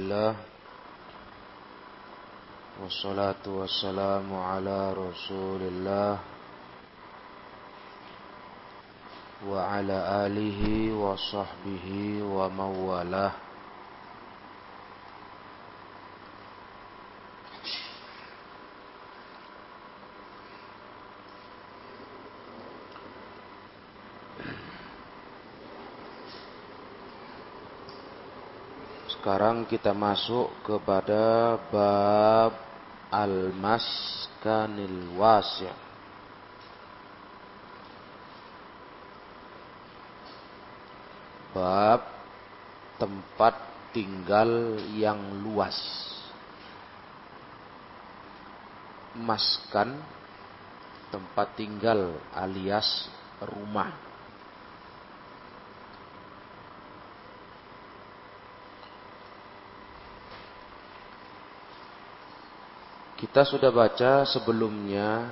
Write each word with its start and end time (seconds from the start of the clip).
الله 0.00 0.34
والصلاة 2.82 3.42
والسلام 3.46 4.30
على 4.36 4.92
رسول 4.94 5.60
الله 5.62 6.18
وعلى 9.50 9.98
آله 10.26 10.62
وصحبه 10.94 11.86
ومن 12.22 12.70
والاه 12.86 13.32
Sekarang 29.28 29.68
kita 29.68 29.92
masuk 29.92 30.48
kepada 30.64 31.60
bab 31.68 32.56
al-maskanil 33.12 35.04
wasi'. 35.20 35.68
Bab 41.52 42.08
tempat 42.96 43.52
tinggal 43.92 44.80
yang 44.96 45.20
luas. 45.44 45.76
Maskan 49.12 49.92
tempat 51.12 51.52
tinggal 51.52 52.16
alias 52.32 53.12
rumah. 53.44 54.07
Kita 63.18 63.42
sudah 63.42 63.74
baca 63.74 64.22
sebelumnya 64.22 65.26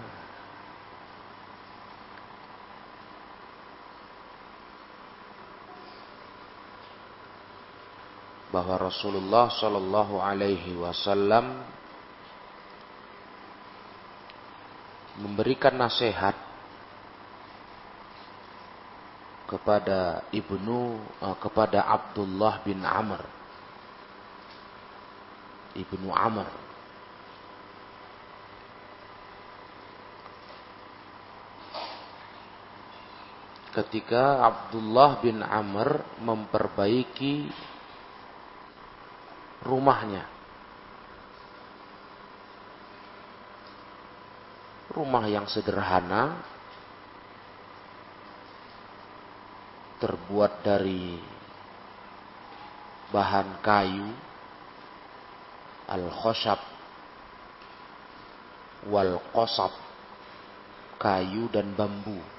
bahwa 8.51 8.91
Rasulullah 8.91 9.47
Shallallahu 9.55 10.19
Alaihi 10.19 10.75
Wasallam 10.75 11.63
memberikan 15.23 15.79
nasihat 15.79 16.35
kepada 19.47 20.27
ibnu 20.35 20.99
uh, 21.23 21.39
kepada 21.39 21.87
Abdullah 21.87 22.67
bin 22.67 22.83
Amr. 22.83 23.23
Ibnu 25.79 26.11
Amr 26.11 26.66
ketika 33.77 34.41
Abdullah 34.41 35.21
bin 35.21 35.45
Amr 35.45 36.01
memperbaiki 36.25 37.53
rumahnya. 39.61 40.25
Rumah 44.97 45.29
yang 45.29 45.45
sederhana 45.45 46.41
terbuat 50.01 50.65
dari 50.65 51.21
bahan 53.13 53.61
kayu 53.61 54.09
al-khoshab 55.85 56.61
wal 58.89 59.21
qasab 59.37 59.73
kayu 60.97 61.53
dan 61.53 61.77
bambu 61.77 62.36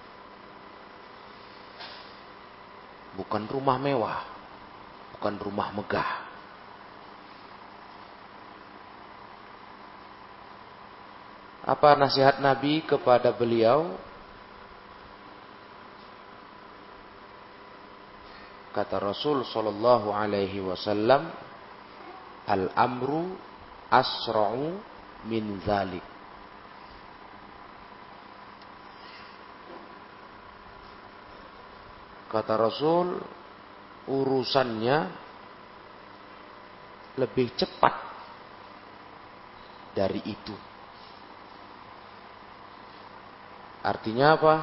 bukan 3.18 3.50
rumah 3.50 3.82
mewah, 3.82 4.22
bukan 5.18 5.36
rumah 5.42 5.74
megah. 5.74 6.28
Apa 11.68 12.00
nasihat 12.00 12.40
Nabi 12.40 12.80
kepada 12.88 13.36
beliau? 13.36 14.00
Kata 18.72 19.02
Rasul 19.02 19.44
sallallahu 19.44 20.14
alaihi 20.14 20.64
wasallam, 20.64 21.28
"Al-amru 22.48 23.36
asra'u 23.92 24.80
min 25.28 25.60
zalik." 25.66 26.17
Kata 32.28 32.54
Rasul, 32.60 33.24
urusannya 34.08 34.98
lebih 37.18 37.56
cepat 37.56 37.96
dari 39.96 40.22
itu. 40.28 40.56
Artinya 43.82 44.36
apa? 44.36 44.56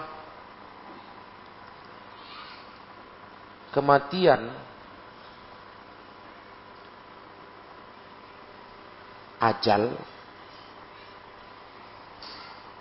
Kematian 3.74 4.54
ajal 9.42 9.98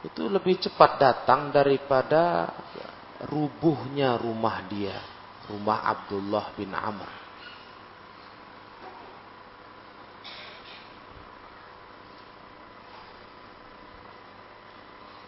itu 0.03 0.23
lebih 0.27 0.59
cepat 0.59 0.99
datang 0.99 1.49
daripada 1.49 2.51
rubuhnya 3.21 4.17
rumah 4.17 4.65
dia, 4.65 4.97
rumah 5.49 5.85
Abdullah 5.85 6.49
bin 6.57 6.73
Amr. 6.73 7.11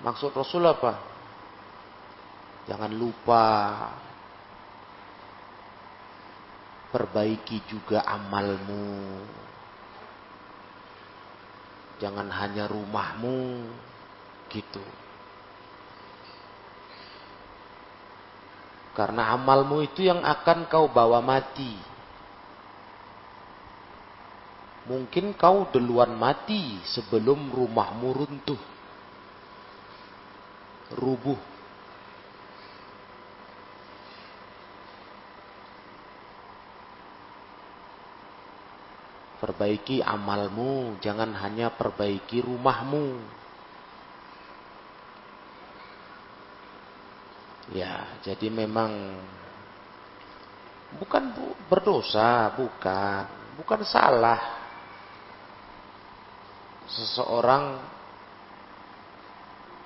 Maksud 0.06 0.38
Rasul 0.38 0.62
apa? 0.69 1.01
Jangan 2.69 2.94
lupa 2.94 3.44
perbaiki 6.94 7.66
juga 7.66 8.06
amalmu. 8.06 9.25
Jangan 11.97 12.28
hanya 12.29 12.69
rumahmu 12.69 13.66
gitu. 14.53 15.04
Karena 18.95 19.35
amalmu 19.35 19.83
itu 19.83 20.07
yang 20.07 20.23
akan 20.23 20.72
kau 20.72 20.88
bawa 20.88 21.19
mati. 21.19 21.75
Mungkin 24.88 25.35
kau 25.35 25.67
duluan 25.67 26.16
mati 26.16 26.79
sebelum 26.88 27.51
rumahmu 27.51 28.07
runtuh. 28.16 28.61
Rubuh. 30.95 31.39
Perbaiki 39.44 40.00
amalmu, 40.00 40.95
jangan 41.03 41.35
hanya 41.35 41.67
perbaiki 41.73 42.39
rumahmu. 42.39 43.19
Ya, 47.75 48.08
jadi 48.24 48.47
memang 48.47 49.19
bukan 50.96 51.36
berdosa, 51.68 52.56
bukan, 52.56 53.28
bukan 53.59 53.84
salah. 53.84 54.40
Seseorang 56.88 57.83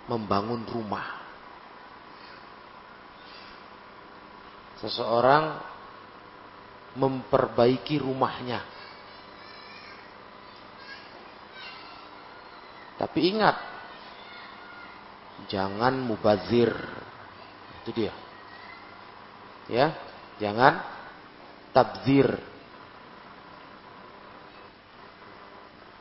membangun 0.06 0.62
rumah. 0.70 1.18
Seseorang 4.86 5.58
memperbaiki 6.94 7.98
rumahnya. 7.98 8.62
Tapi 13.02 13.34
ingat, 13.34 13.58
jangan 15.50 15.98
mubazir 16.06 16.70
itu 17.84 17.92
dia. 17.96 18.14
Ya, 19.70 19.94
jangan 20.42 20.82
tabzir. 21.72 22.28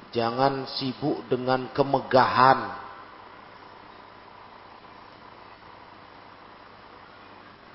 Jangan 0.08 0.64
sibuk 0.80 1.20
dengan 1.28 1.68
kemegahan. 1.76 2.88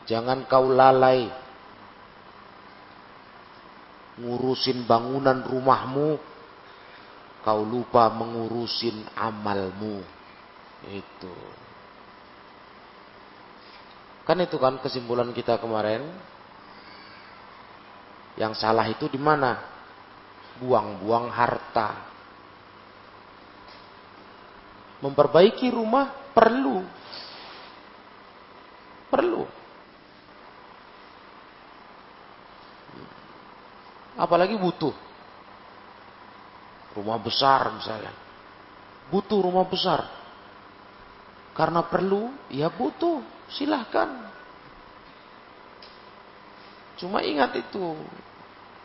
Jangan 0.03 0.43
kau 0.49 0.67
lalai 0.67 1.31
ngurusin 4.19 4.83
bangunan 4.83 5.45
rumahmu, 5.47 6.19
kau 7.45 7.61
lupa 7.63 8.11
mengurusin 8.11 9.07
amalmu. 9.15 10.03
Itu. 10.89 11.62
Kan 14.23 14.39
itu 14.39 14.55
kan 14.55 14.79
kesimpulan 14.79 15.35
kita 15.35 15.59
kemarin. 15.59 16.07
Yang 18.39 18.63
salah 18.63 18.87
itu 18.87 19.11
di 19.11 19.19
mana? 19.19 19.59
Buang-buang 20.63 21.27
harta. 21.27 22.07
Memperbaiki 25.03 25.67
rumah 25.67 26.31
perlu. 26.31 26.87
Perlu. 29.11 29.43
Apalagi 34.15 34.55
butuh. 34.55 34.95
Rumah 36.95 37.17
besar 37.19 37.75
misalnya. 37.75 38.15
Butuh 39.11 39.43
rumah 39.43 39.67
besar. 39.67 40.07
Karena 41.51 41.83
perlu, 41.85 42.31
ya 42.47 42.71
butuh. 42.71 43.32
Silahkan. 43.53 44.09
Cuma 46.97 47.21
ingat 47.21 47.53
itu 47.57 47.97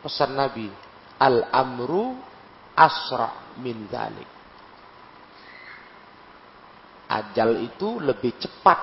pesan 0.05 0.37
Nabi. 0.37 0.69
Al-amru 1.19 2.15
asra 2.77 3.57
min 3.59 3.89
dalik. 3.91 4.29
Ajal 7.09 7.65
itu 7.65 7.97
lebih 7.97 8.37
cepat 8.37 8.79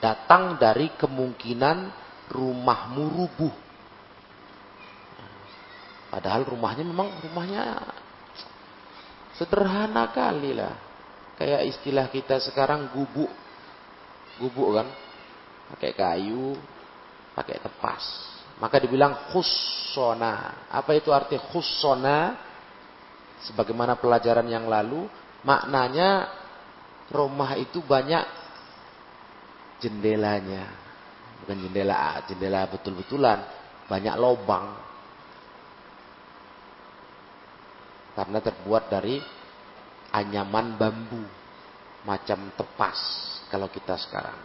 datang 0.00 0.56
dari 0.56 0.90
kemungkinan 0.96 1.78
rumahmu 2.32 3.04
rubuh. 3.12 3.54
Padahal 6.08 6.48
rumahnya 6.48 6.84
memang 6.86 7.10
rumahnya 7.20 7.84
sederhana 9.36 10.08
kali 10.14 10.56
lah. 10.56 10.74
Kayak 11.34 11.62
istilah 11.74 12.06
kita 12.08 12.38
sekarang 12.40 12.88
gubuk. 12.94 13.43
Gubuk 14.40 14.78
kan. 14.78 14.88
Pakai 15.74 15.92
kayu, 15.96 16.54
pakai 17.34 17.58
tepas. 17.62 18.02
Maka 18.62 18.78
dibilang 18.78 19.34
khussona. 19.34 20.66
Apa 20.70 20.94
itu 20.94 21.10
arti 21.10 21.38
khussona? 21.38 22.36
Sebagaimana 23.44 24.00
pelajaran 24.00 24.48
yang 24.48 24.70
lalu, 24.70 25.04
maknanya 25.44 26.30
rumah 27.12 27.58
itu 27.60 27.82
banyak 27.84 28.24
jendelanya. 29.84 30.70
Bukan 31.44 31.60
jendela, 31.60 32.24
jendela 32.24 32.64
betul-betulan. 32.70 33.42
Banyak 33.84 34.16
lobang. 34.16 34.94
karena 38.14 38.38
terbuat 38.38 38.84
dari 38.88 39.18
anyaman 40.14 40.78
bambu 40.78 41.22
macam 42.06 42.54
tepas 42.54 42.98
kalau 43.48 43.68
kita 43.68 43.96
sekarang. 44.00 44.38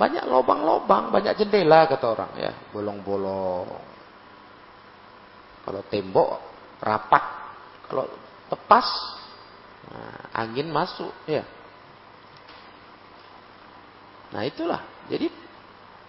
Banyak 0.00 0.24
lobang-lobang, 0.24 1.12
banyak 1.12 1.36
jendela 1.36 1.84
kata 1.84 2.06
orang 2.08 2.32
ya, 2.40 2.52
bolong-bolong. 2.72 3.68
Kalau 5.60 5.82
tembok 5.92 6.30
rapat, 6.80 7.24
kalau 7.84 8.08
tepas 8.48 8.88
nah, 9.92 10.40
angin 10.40 10.72
masuk 10.72 11.12
ya. 11.28 11.44
Nah 14.32 14.42
itulah. 14.46 14.80
Jadi 15.10 15.28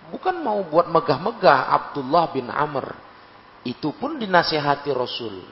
bukan 0.07 0.39
mau 0.39 0.61
buat 0.63 0.87
megah-megah 0.87 1.59
Abdullah 1.67 2.31
bin 2.31 2.47
Amr 2.47 2.95
itu 3.67 3.93
pun 3.93 4.17
dinasihati 4.17 4.89
Rasul. 4.93 5.45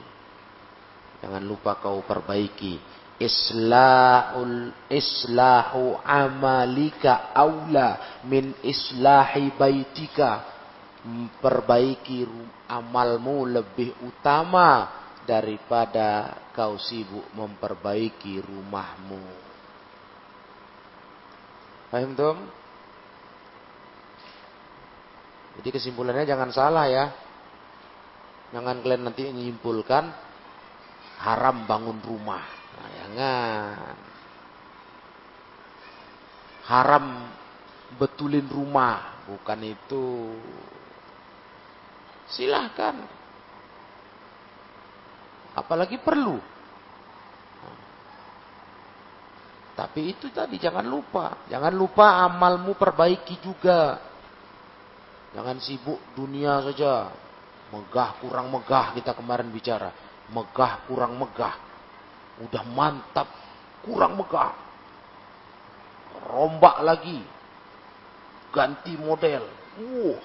Jangan 1.20 1.42
lupa 1.44 1.78
kau 1.78 2.00
perbaiki. 2.02 2.80
Islahul 3.20 4.72
islahu 4.88 6.00
amalika 6.00 7.36
aula 7.36 8.20
min 8.24 8.56
islahi 8.64 9.52
baitika. 9.60 10.48
Perbaiki 11.40 12.28
amalmu 12.68 13.48
lebih 13.48 13.92
utama 14.04 14.88
daripada 15.24 16.36
kau 16.52 16.76
sibuk 16.80 17.24
memperbaiki 17.36 18.40
rumahmu. 18.40 19.24
Paham 21.88 22.12
tuh? 22.12 22.36
Jadi 25.60 25.68
kesimpulannya 25.76 26.24
jangan 26.28 26.52
salah 26.52 26.88
ya. 26.88 27.12
Jangan 28.52 28.80
kalian 28.80 29.08
nanti 29.08 29.28
menyimpulkan 29.28 30.08
haram 31.20 31.64
bangun 31.64 32.00
rumah. 32.00 32.59
Jangan. 32.88 33.96
Haram 36.70 37.06
betulin 37.98 38.46
rumah, 38.46 39.26
bukan 39.26 39.60
itu. 39.66 40.38
Silahkan. 42.30 42.94
Apalagi 45.58 45.98
perlu. 45.98 46.38
Tapi 49.74 50.12
itu 50.12 50.28
tadi 50.30 50.60
jangan 50.60 50.84
lupa. 50.84 51.48
Jangan 51.48 51.72
lupa 51.72 52.22
amalmu 52.28 52.76
perbaiki 52.76 53.40
juga. 53.40 53.98
Jangan 55.32 55.56
sibuk 55.58 55.98
dunia 56.14 56.60
saja. 56.62 57.10
Megah 57.72 58.18
kurang 58.20 58.52
megah 58.52 58.92
kita 58.94 59.16
kemarin 59.16 59.48
bicara. 59.48 59.90
Megah 60.30 60.84
kurang 60.84 61.16
megah. 61.16 61.69
Udah 62.40 62.64
mantap 62.64 63.28
kurang 63.84 64.16
megah. 64.16 64.56
Rombak 66.30 66.80
lagi. 66.84 67.20
Ganti 68.50 68.96
model. 68.96 69.44
Uh. 69.78 70.16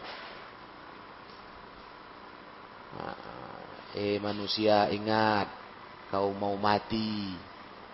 Nah, 2.96 3.18
eh 3.96 4.18
manusia 4.24 4.90
ingat. 4.92 5.48
Kau 6.10 6.32
mau 6.32 6.56
mati. 6.56 7.36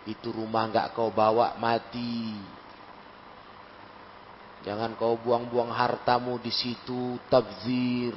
Itu 0.06 0.34
rumah 0.34 0.70
nggak 0.70 0.94
kau 0.94 1.10
bawa 1.10 1.58
mati. 1.58 2.38
Jangan 4.62 4.94
kau 4.94 5.18
buang-buang 5.18 5.74
hartamu 5.74 6.38
di 6.38 6.54
situ 6.54 7.18
tabzir 7.34 8.14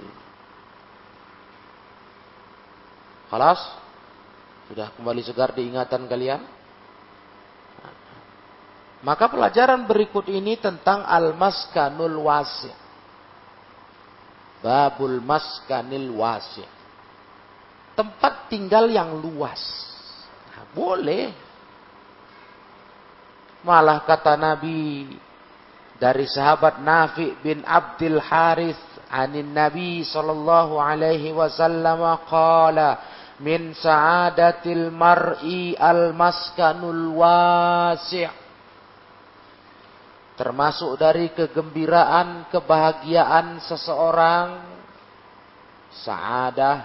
Halas? 3.32 3.58
Sudah 4.68 4.92
kembali 4.96 5.20
segar 5.20 5.52
diingatan 5.52 6.08
kalian? 6.08 6.40
Maka 9.04 9.28
pelajaran 9.28 9.84
berikut 9.84 10.24
ini 10.32 10.56
tentang 10.56 11.04
al-maskanul 11.04 12.24
wasi. 12.24 12.72
Babul 14.64 15.20
maskanil 15.20 16.08
wasi. 16.16 16.64
Tempat 17.92 18.48
tinggal 18.48 18.88
yang 18.88 19.20
luas. 19.20 19.60
Nah, 20.56 20.64
boleh. 20.72 21.28
Malah 23.60 24.00
kata 24.08 24.40
Nabi 24.40 25.12
dari 26.00 26.24
sahabat 26.24 26.80
Nafi 26.80 27.36
bin 27.44 27.60
Abdul 27.60 28.18
Harith 28.24 28.80
anin 29.12 29.52
Nabi 29.52 30.02
sallallahu 30.02 30.80
alaihi 30.80 31.30
wasallam 31.30 32.02
qala 32.26 33.13
min 33.42 33.74
sa'adatil 33.74 34.94
mar'i 34.94 35.74
al-maskanul 35.74 37.18
wasi' 37.18 38.30
termasuk 40.34 40.98
dari 40.98 41.30
kegembiraan, 41.34 42.50
kebahagiaan 42.50 43.62
seseorang 43.62 44.48
sa'adah 45.94 46.78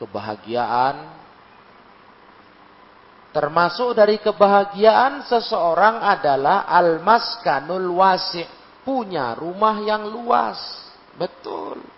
kebahagiaan. 0.00 1.24
Termasuk 3.34 3.98
dari 3.98 4.22
kebahagiaan 4.22 5.26
seseorang 5.26 5.98
adalah 5.98 6.70
al-maskanul 6.70 7.98
wasi' 7.98 8.46
punya 8.86 9.34
rumah 9.34 9.80
yang 9.82 10.06
luas. 10.06 10.60
Betul 11.18 11.93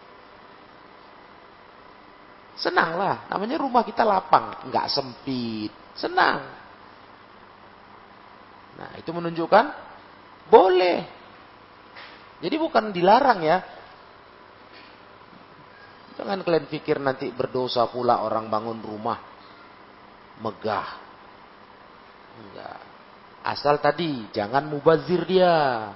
Senanglah, 2.56 3.28
namanya 3.28 3.60
rumah 3.60 3.84
kita 3.84 4.00
lapang, 4.00 4.72
nggak 4.72 4.86
sempit, 4.88 5.68
senang. 5.92 6.40
Nah, 8.76 8.90
itu 8.96 9.08
menunjukkan 9.12 9.64
boleh. 10.48 10.98
Jadi 12.40 12.56
bukan 12.60 12.92
dilarang 12.92 13.40
ya. 13.44 13.58
Jangan 16.16 16.40
kalian 16.44 16.68
pikir 16.68 16.96
nanti 16.96 17.28
berdosa 17.28 17.84
pula 17.92 18.24
orang 18.24 18.48
bangun 18.48 18.80
rumah 18.80 19.20
megah. 20.40 20.88
Enggak. 22.36 22.80
Asal 23.46 23.80
tadi 23.80 24.28
jangan 24.32 24.64
mubazir 24.68 25.24
dia. 25.28 25.92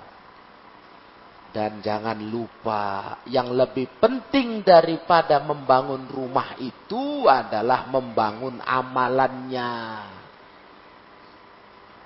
Dan 1.51 1.83
jangan 1.83 2.15
lupa, 2.15 3.19
yang 3.27 3.51
lebih 3.51 3.99
penting 3.99 4.63
daripada 4.63 5.43
membangun 5.43 6.07
rumah 6.07 6.55
itu 6.63 7.27
adalah 7.27 7.91
membangun 7.91 8.63
amalannya. 8.63 9.75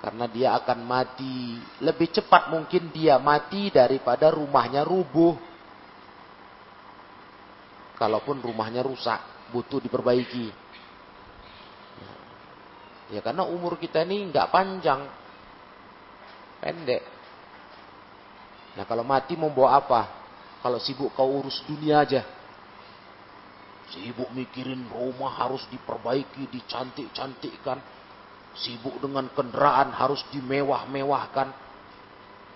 Karena 0.01 0.25
dia 0.29 0.57
akan 0.57 0.79
mati. 0.85 1.61
Lebih 1.77 2.09
cepat 2.09 2.49
mungkin 2.49 2.89
dia 2.89 3.21
mati 3.21 3.69
daripada 3.69 4.33
rumahnya 4.33 4.81
rubuh. 4.81 5.37
Kalaupun 8.01 8.41
rumahnya 8.41 8.81
rusak, 8.81 9.49
butuh 9.53 9.77
diperbaiki. 9.77 10.49
Ya 13.13 13.21
karena 13.21 13.45
umur 13.45 13.77
kita 13.77 14.01
ini 14.01 14.33
nggak 14.33 14.49
panjang. 14.49 15.05
Pendek. 16.61 17.14
Nah 18.75 18.83
kalau 18.83 19.07
mati 19.07 19.39
mau 19.39 19.51
bawa 19.51 19.79
apa? 19.79 20.01
Kalau 20.59 20.79
sibuk 20.83 21.15
kau 21.15 21.39
urus 21.39 21.63
dunia 21.63 22.03
aja. 22.03 22.21
Sibuk 23.95 24.27
mikirin 24.35 24.83
rumah 24.91 25.31
harus 25.31 25.63
diperbaiki, 25.71 26.51
dicantik-cantikkan. 26.51 27.79
Sibuk 28.55 28.99
dengan 28.99 29.31
kendaraan 29.31 29.95
harus 29.95 30.23
dimewah-mewahkan. 30.31 31.47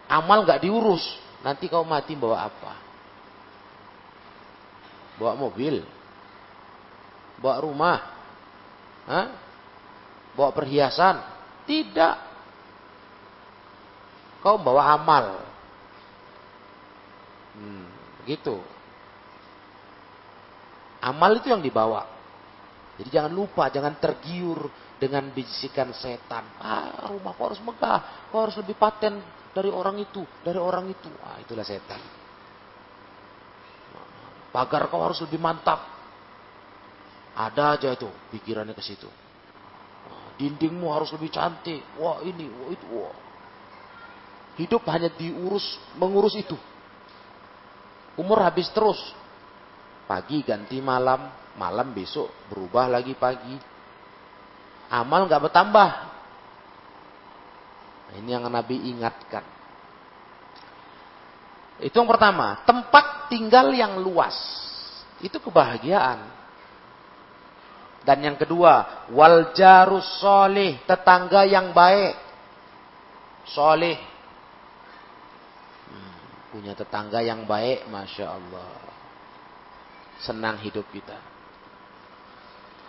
Amal 0.10 0.44
nggak 0.44 0.66
diurus. 0.66 1.04
Nanti 1.40 1.72
kau 1.72 1.88
mati 1.88 2.18
bawa 2.20 2.52
apa? 2.52 2.74
Bawa 5.16 5.34
mobil? 5.40 5.80
Bawa 7.40 7.56
rumah? 7.64 7.98
Hah? 9.08 9.28
Bawa 10.36 10.52
perhiasan? 10.52 11.20
Tidak. 11.64 12.16
Kau 14.44 14.60
bawa 14.60 14.96
amal. 14.96 15.49
Hmm, 17.60 17.86
begitu. 18.24 18.56
Amal 21.04 21.40
itu 21.40 21.52
yang 21.52 21.60
dibawa. 21.60 22.08
Jadi 23.00 23.10
jangan 23.16 23.32
lupa, 23.32 23.72
jangan 23.72 23.96
tergiur 24.00 24.68
dengan 25.00 25.32
bisikan 25.32 25.96
setan. 25.96 26.44
Ah, 26.60 27.08
rumah 27.08 27.32
kau 27.36 27.48
harus 27.48 27.64
megah, 27.64 28.28
kau 28.28 28.44
harus 28.44 28.60
lebih 28.60 28.76
paten 28.76 29.24
dari 29.56 29.72
orang 29.72 29.96
itu, 30.04 30.24
dari 30.44 30.60
orang 30.60 30.92
itu. 30.92 31.08
Ah, 31.24 31.40
itulah 31.40 31.64
setan. 31.64 32.00
Pagar 34.52 34.92
kau 34.92 35.00
harus 35.00 35.24
lebih 35.24 35.40
mantap. 35.40 35.80
Ada 37.40 37.80
aja 37.80 37.90
itu 37.96 38.12
pikirannya 38.36 38.76
ke 38.76 38.84
situ. 38.84 39.08
Ah, 40.12 40.36
dindingmu 40.36 40.92
harus 40.92 41.16
lebih 41.16 41.32
cantik. 41.32 41.80
Wah 41.96 42.20
ini, 42.28 42.52
wah 42.52 42.68
itu, 42.68 42.86
wah. 42.92 43.16
Hidup 44.60 44.84
hanya 44.92 45.08
diurus, 45.16 45.80
mengurus 45.96 46.36
itu. 46.36 46.60
Umur 48.20 48.44
habis 48.44 48.68
terus. 48.76 49.00
Pagi 50.04 50.44
ganti 50.44 50.84
malam, 50.84 51.32
malam 51.56 51.96
besok 51.96 52.28
berubah 52.52 52.92
lagi 52.92 53.16
pagi. 53.16 53.56
Amal 54.92 55.32
nggak 55.32 55.48
bertambah. 55.48 55.90
Nah, 58.10 58.16
ini 58.20 58.30
yang 58.36 58.50
Nabi 58.50 58.90
ingatkan. 58.92 59.46
Itu 61.80 61.96
yang 62.04 62.10
pertama, 62.10 62.60
tempat 62.68 63.32
tinggal 63.32 63.72
yang 63.72 64.02
luas. 64.04 64.36
Itu 65.24 65.40
kebahagiaan. 65.40 66.20
Dan 68.04 68.26
yang 68.26 68.36
kedua, 68.36 69.08
wal 69.14 69.54
soleh, 70.20 70.82
tetangga 70.84 71.46
yang 71.46 71.72
baik. 71.72 72.18
Soleh, 73.54 73.96
Punya 76.50 76.74
tetangga 76.74 77.22
yang 77.22 77.46
baik, 77.46 77.86
Masya 77.90 78.26
Allah. 78.26 78.74
Senang 80.20 80.58
hidup 80.60 80.86
kita. 80.90 81.16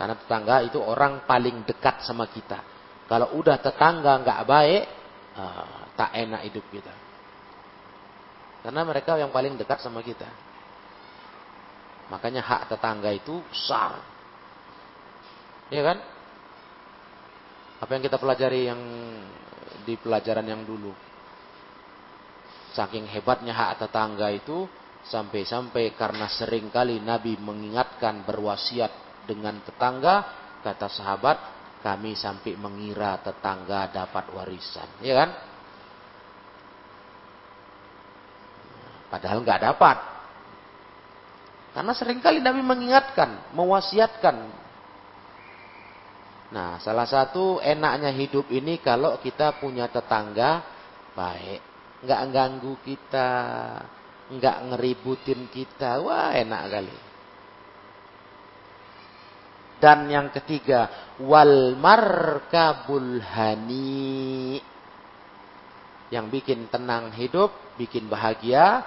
Karena 0.01 0.17
tetangga 0.17 0.65
itu 0.65 0.81
orang 0.81 1.29
paling 1.29 1.61
dekat 1.61 2.01
sama 2.01 2.25
kita. 2.25 2.57
Kalau 3.05 3.37
udah 3.37 3.61
tetangga 3.61 4.17
nggak 4.25 4.41
baik, 4.49 4.83
uh, 5.37 5.93
tak 5.93 6.09
enak 6.17 6.41
hidup 6.49 6.65
kita. 6.73 6.93
Karena 8.65 8.81
mereka 8.81 9.17
yang 9.21 9.29
paling 9.29 9.57
dekat 9.61 9.81
sama 9.81 10.01
kita. 10.01 10.25
Makanya 12.09 12.41
hak 12.41 12.61
tetangga 12.73 13.13
itu 13.13 13.45
besar. 13.45 14.01
Iya 15.69 15.81
kan? 15.85 15.97
Apa 17.81 17.91
yang 17.97 18.03
kita 18.03 18.17
pelajari 18.17 18.69
yang 18.69 18.81
di 19.85 19.95
pelajaran 19.97 20.45
yang 20.45 20.61
dulu? 20.65 21.10
Saking 22.71 23.03
hebatnya 23.11 23.51
hak 23.51 23.83
tetangga 23.83 24.31
itu 24.31 24.63
sampai-sampai 25.03 25.91
karena 25.97 26.31
sering 26.31 26.71
kali 26.71 27.03
Nabi 27.03 27.35
mengingatkan 27.35 28.23
berwasiat 28.23 29.25
dengan 29.27 29.59
tetangga, 29.59 30.23
kata 30.63 30.87
sahabat, 30.87 31.37
kami 31.83 32.15
sampai 32.15 32.55
mengira 32.55 33.19
tetangga 33.19 33.91
dapat 33.91 34.29
warisan, 34.31 34.87
ya 35.03 35.25
kan? 35.25 35.29
Padahal 39.11 39.43
nggak 39.43 39.61
dapat. 39.67 39.97
Karena 41.75 41.91
sering 41.91 42.23
kali 42.23 42.39
Nabi 42.39 42.63
mengingatkan, 42.63 43.51
mewasiatkan. 43.51 44.35
Nah, 46.51 46.79
salah 46.83 47.07
satu 47.07 47.59
enaknya 47.63 48.11
hidup 48.11 48.47
ini 48.51 48.79
kalau 48.79 49.19
kita 49.19 49.59
punya 49.59 49.87
tetangga 49.87 50.63
baik 51.15 51.70
nggak 52.01 52.21
ganggu 52.33 52.73
kita, 52.81 53.29
nggak 54.33 54.57
ngeributin 54.73 55.47
kita. 55.49 56.01
Wah, 56.01 56.33
enak 56.33 56.63
kali. 56.69 56.97
Dan 59.81 60.09
yang 60.13 60.29
ketiga, 60.29 61.13
wal 61.21 61.73
markabul 61.77 63.17
hani. 63.21 64.61
Yang 66.13 66.25
bikin 66.27 66.67
tenang 66.67 67.15
hidup, 67.15 67.49
bikin 67.79 68.11
bahagia, 68.11 68.83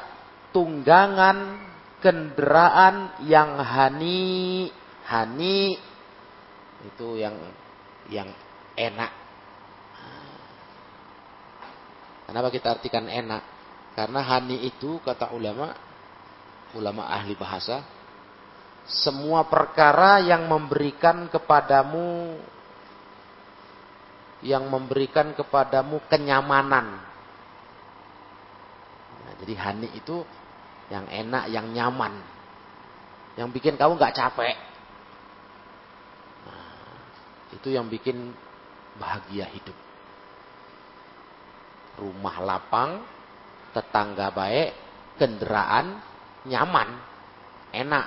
tunggangan 0.53 1.57
kendaraan 1.99 3.17
yang 3.27 3.57
hani, 3.59 4.69
hani 5.09 5.75
itu 6.85 7.17
yang 7.17 7.33
yang 8.13 8.29
enak 8.77 9.24
Kenapa 12.25 12.49
kita 12.49 12.73
artikan 12.81 13.05
enak? 13.05 13.43
Karena 13.95 14.21
hani 14.25 14.67
itu 14.67 14.99
kata 15.05 15.31
ulama, 15.31 15.71
ulama 16.75 17.07
ahli 17.07 17.37
bahasa, 17.39 17.85
semua 18.85 19.47
perkara 19.47 20.21
yang 20.21 20.49
memberikan 20.49 21.31
kepadamu 21.31 22.37
yang 24.45 24.69
memberikan 24.69 25.33
kepadamu 25.33 26.05
kenyamanan. 26.05 27.01
Nah, 29.25 29.33
jadi 29.41 29.55
hani 29.57 29.89
itu 29.97 30.21
yang 30.93 31.09
enak, 31.09 31.49
yang 31.49 31.73
nyaman. 31.73 32.21
Yang 33.41 33.49
bikin 33.57 33.81
kamu 33.81 33.97
nggak 33.97 34.13
capek. 34.13 34.53
Nah, 36.45 37.01
itu 37.57 37.69
yang 37.73 37.89
bikin 37.89 38.37
bahagia 39.01 39.49
hidup 39.49 39.84
rumah 41.99 42.37
lapang, 42.43 43.03
tetangga 43.75 44.31
baik, 44.35 44.71
kendaraan 45.19 46.03
nyaman, 46.45 46.89
enak, 47.71 48.07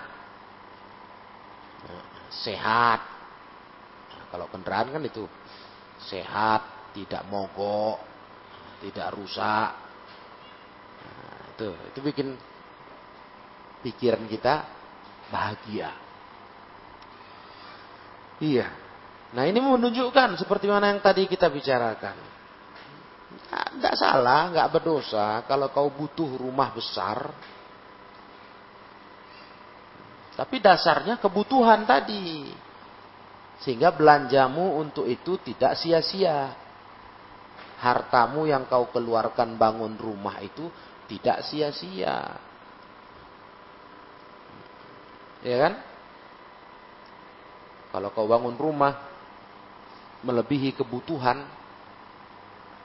sehat. 2.32 3.00
Nah, 4.14 4.26
kalau 4.30 4.48
kendaraan 4.52 4.92
kan 4.92 5.04
itu 5.04 5.26
sehat, 6.08 6.94
tidak 6.94 7.26
mogok, 7.28 8.00
tidak 8.84 9.12
rusak. 9.16 9.72
Nah, 11.02 11.42
itu 11.56 11.68
itu 11.94 12.00
bikin 12.04 12.28
pikiran 13.82 14.26
kita 14.30 14.66
bahagia. 15.32 15.92
Iya. 18.38 18.68
Nah 19.34 19.44
ini 19.44 19.60
menunjukkan 19.60 20.40
seperti 20.40 20.70
mana 20.70 20.94
yang 20.94 21.02
tadi 21.04 21.28
kita 21.28 21.50
bicarakan. 21.52 22.37
Tidak 23.38 23.96
salah, 23.96 24.50
nggak 24.50 24.72
berdosa 24.74 25.46
kalau 25.46 25.70
kau 25.70 25.94
butuh 25.94 26.42
rumah 26.42 26.74
besar. 26.74 27.30
Tapi 30.38 30.62
dasarnya 30.62 31.18
kebutuhan 31.18 31.86
tadi. 31.86 32.50
Sehingga 33.58 33.90
belanjamu 33.90 34.78
untuk 34.78 35.10
itu 35.10 35.42
tidak 35.42 35.74
sia-sia. 35.82 36.54
Hartamu 37.82 38.46
yang 38.46 38.70
kau 38.70 38.90
keluarkan 38.94 39.58
bangun 39.58 39.98
rumah 39.98 40.38
itu 40.42 40.70
tidak 41.10 41.42
sia-sia. 41.46 42.38
Ya 45.42 45.58
kan? 45.58 45.74
Kalau 47.94 48.10
kau 48.14 48.30
bangun 48.30 48.54
rumah 48.58 48.94
melebihi 50.22 50.78
kebutuhan, 50.78 51.46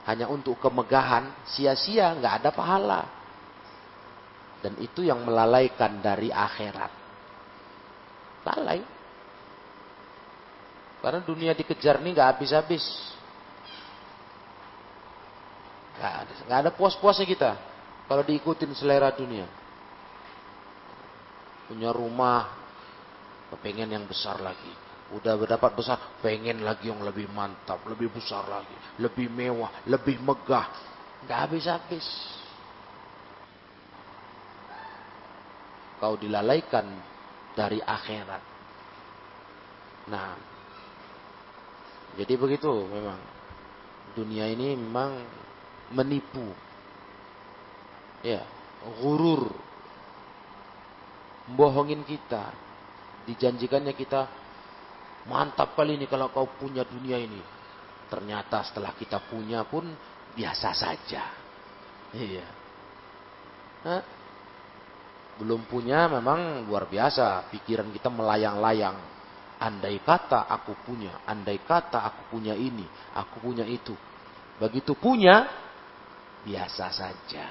hanya 0.03 0.27
untuk 0.27 0.59
kemegahan, 0.59 1.31
sia-sia, 1.47 2.11
nggak 2.19 2.43
ada 2.43 2.49
pahala. 2.51 3.01
Dan 4.59 4.75
itu 4.79 5.03
yang 5.03 5.23
melalaikan 5.23 6.03
dari 6.03 6.31
akhirat. 6.31 6.91
Lalai. 8.43 8.83
Karena 11.03 11.19
dunia 11.23 11.51
dikejar 11.55 11.99
nih 11.99 12.15
nggak 12.15 12.29
habis-habis. 12.35 12.83
Nggak 15.99 16.13
ada, 16.15 16.33
nggak 16.47 16.59
ada 16.67 16.71
puas-puasnya 16.71 17.27
kita 17.27 17.51
kalau 18.07 18.23
diikutin 18.23 18.71
selera 18.75 19.11
dunia. 19.11 19.47
Punya 21.67 21.95
rumah, 21.95 22.51
pengen 23.63 23.87
yang 23.87 24.03
besar 24.03 24.39
lagi. 24.43 24.82
Udah 25.13 25.37
berdapat 25.37 25.77
besar, 25.77 26.17
pengen 26.25 26.65
lagi 26.65 26.89
yang 26.89 27.05
lebih 27.05 27.29
mantap, 27.29 27.85
lebih 27.85 28.09
besar 28.09 28.49
lagi, 28.49 28.73
lebih 28.97 29.29
mewah, 29.29 29.85
lebih 29.85 30.17
megah. 30.17 30.67
Nggak 31.23 31.39
habis-habis. 31.45 32.07
Kau 36.01 36.17
dilalaikan 36.17 36.89
dari 37.53 37.77
akhirat. 37.77 38.43
Nah, 40.09 40.35
jadi 42.17 42.33
begitu 42.37 42.69
memang. 42.89 43.21
Dunia 44.13 44.45
ini 44.45 44.77
memang 44.77 45.25
menipu. 45.89 46.53
Ya, 48.21 48.45
gurur. 49.01 49.49
Bohongin 51.49 52.05
kita. 52.05 52.53
Dijanjikannya 53.25 53.95
kita 53.97 54.42
mantap 55.29 55.75
kali 55.77 55.95
ini 55.99 56.05
kalau 56.09 56.31
kau 56.31 56.47
punya 56.57 56.83
dunia 56.87 57.19
ini. 57.19 57.41
Ternyata 58.07 58.61
setelah 58.63 58.93
kita 58.93 59.19
punya 59.23 59.65
pun 59.65 59.87
biasa 60.37 60.69
saja. 60.75 61.23
Iya. 62.13 62.47
Hah? 63.87 64.03
Belum 65.41 65.65
punya 65.65 66.05
memang 66.07 66.69
luar 66.69 66.85
biasa. 66.85 67.49
Pikiran 67.49 67.89
kita 67.89 68.13
melayang-layang 68.13 69.13
Andai 69.63 70.03
kata 70.03 70.43
aku 70.51 70.75
punya, 70.83 71.23
andai 71.23 71.63
kata 71.63 72.03
aku 72.03 72.35
punya 72.35 72.51
ini, 72.51 72.83
aku 73.15 73.39
punya 73.39 73.63
itu. 73.63 73.95
Begitu 74.59 74.91
punya, 74.91 75.47
biasa 76.43 76.91
saja. 76.91 77.47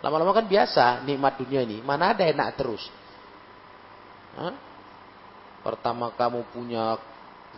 Lama-lama 0.00 0.32
kan 0.32 0.48
biasa 0.48 1.04
nikmat 1.04 1.36
dunia 1.36 1.68
ini. 1.68 1.84
Mana 1.84 2.16
ada 2.16 2.24
enak 2.24 2.48
terus. 2.56 2.80
Hah? 4.40 4.56
Pertama 5.60 6.08
kamu 6.16 6.48
punya 6.52 6.96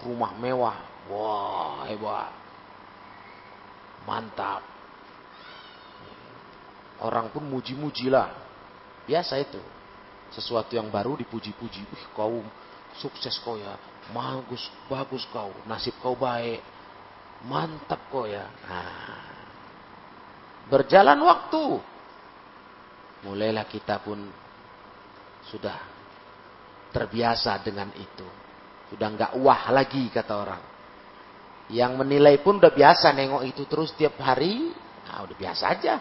rumah 0.03 0.35
mewah. 0.35 0.79
Wah, 1.11 1.87
hebat. 1.87 2.31
Mantap. 4.07 4.63
Orang 7.03 7.31
pun 7.35 7.47
muji-muji 7.47 8.11
lah. 8.11 8.31
Biasa 9.07 9.39
itu 9.43 9.59
sesuatu 10.31 10.75
yang 10.75 10.91
baru 10.91 11.19
dipuji-puji. 11.19 11.83
Wih, 11.87 12.05
kau 12.15 12.43
sukses 12.99 13.35
kau 13.43 13.59
ya. 13.59 13.75
Bagus, 14.11 14.67
bagus 14.91 15.23
kau. 15.31 15.51
Nasib 15.67 15.95
kau 16.03 16.15
baik. 16.19 16.63
Mantap 17.47 17.99
kau 18.11 18.27
ya. 18.27 18.47
Nah, 18.67 19.19
berjalan 20.71 21.19
waktu. 21.23 21.65
Mulailah 23.23 23.67
kita 23.71 24.03
pun 24.03 24.19
sudah 25.47 25.92
terbiasa 26.93 27.59
dengan 27.65 27.89
itu. 27.97 28.29
Sudah 28.93 29.09
nggak 29.09 29.33
wah 29.41 29.73
lagi 29.73 30.13
kata 30.13 30.35
orang. 30.37 30.63
Yang 31.73 31.93
menilai 31.97 32.37
pun 32.45 32.61
udah 32.61 32.69
biasa 32.69 33.17
nengok 33.17 33.43
itu 33.49 33.65
terus 33.65 33.97
tiap 33.97 34.21
hari. 34.21 34.69
Nah, 35.09 35.25
udah 35.25 35.37
biasa 35.37 35.65
aja. 35.73 35.95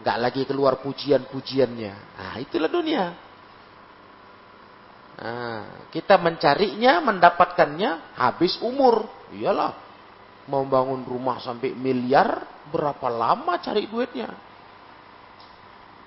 Nggak 0.00 0.18
lagi 0.18 0.42
keluar 0.48 0.80
pujian-pujiannya. 0.80 1.94
Nah, 2.16 2.34
itulah 2.40 2.72
dunia. 2.72 3.04
Nah, 5.16 5.88
kita 5.92 6.20
mencarinya, 6.20 7.00
mendapatkannya, 7.04 8.16
habis 8.16 8.60
umur. 8.60 9.08
Iyalah, 9.32 9.72
mau 10.48 10.64
bangun 10.64 11.04
rumah 11.04 11.40
sampai 11.40 11.72
miliar, 11.72 12.44
berapa 12.68 13.08
lama 13.08 13.56
cari 13.60 13.88
duitnya? 13.88 14.28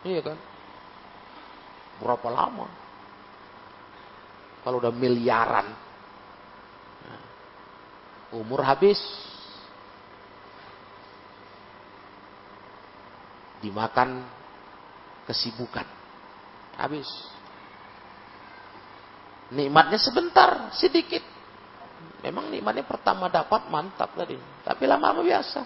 Iya 0.05 0.21
kan? 0.21 0.38
Berapa 1.99 2.29
lama? 2.29 2.88
Kalau 4.63 4.77
udah 4.81 4.93
miliaran. 4.93 5.67
Umur 8.29 8.61
habis. 8.61 8.99
dimakan 13.59 14.23
kesibukan. 15.27 15.85
Habis. 16.79 17.07
Nikmatnya 19.51 19.99
sebentar, 19.99 20.71
sedikit. 20.73 21.21
Memang 22.23 22.51
nikmatnya 22.51 22.83
pertama 22.83 23.31
dapat 23.31 23.67
mantap 23.71 24.15
tadi. 24.15 24.35
Tapi 24.63 24.83
lama-lama 24.87 25.23
biasa. 25.23 25.61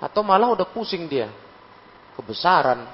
Atau 0.00 0.22
malah 0.24 0.50
udah 0.54 0.66
pusing 0.70 1.06
dia. 1.10 1.28
Kebesaran. 2.14 2.86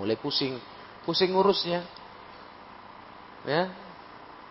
Mulai 0.00 0.16
pusing. 0.20 0.56
Pusing 1.04 1.32
ngurusnya. 1.32 1.80
Ya. 3.46 3.70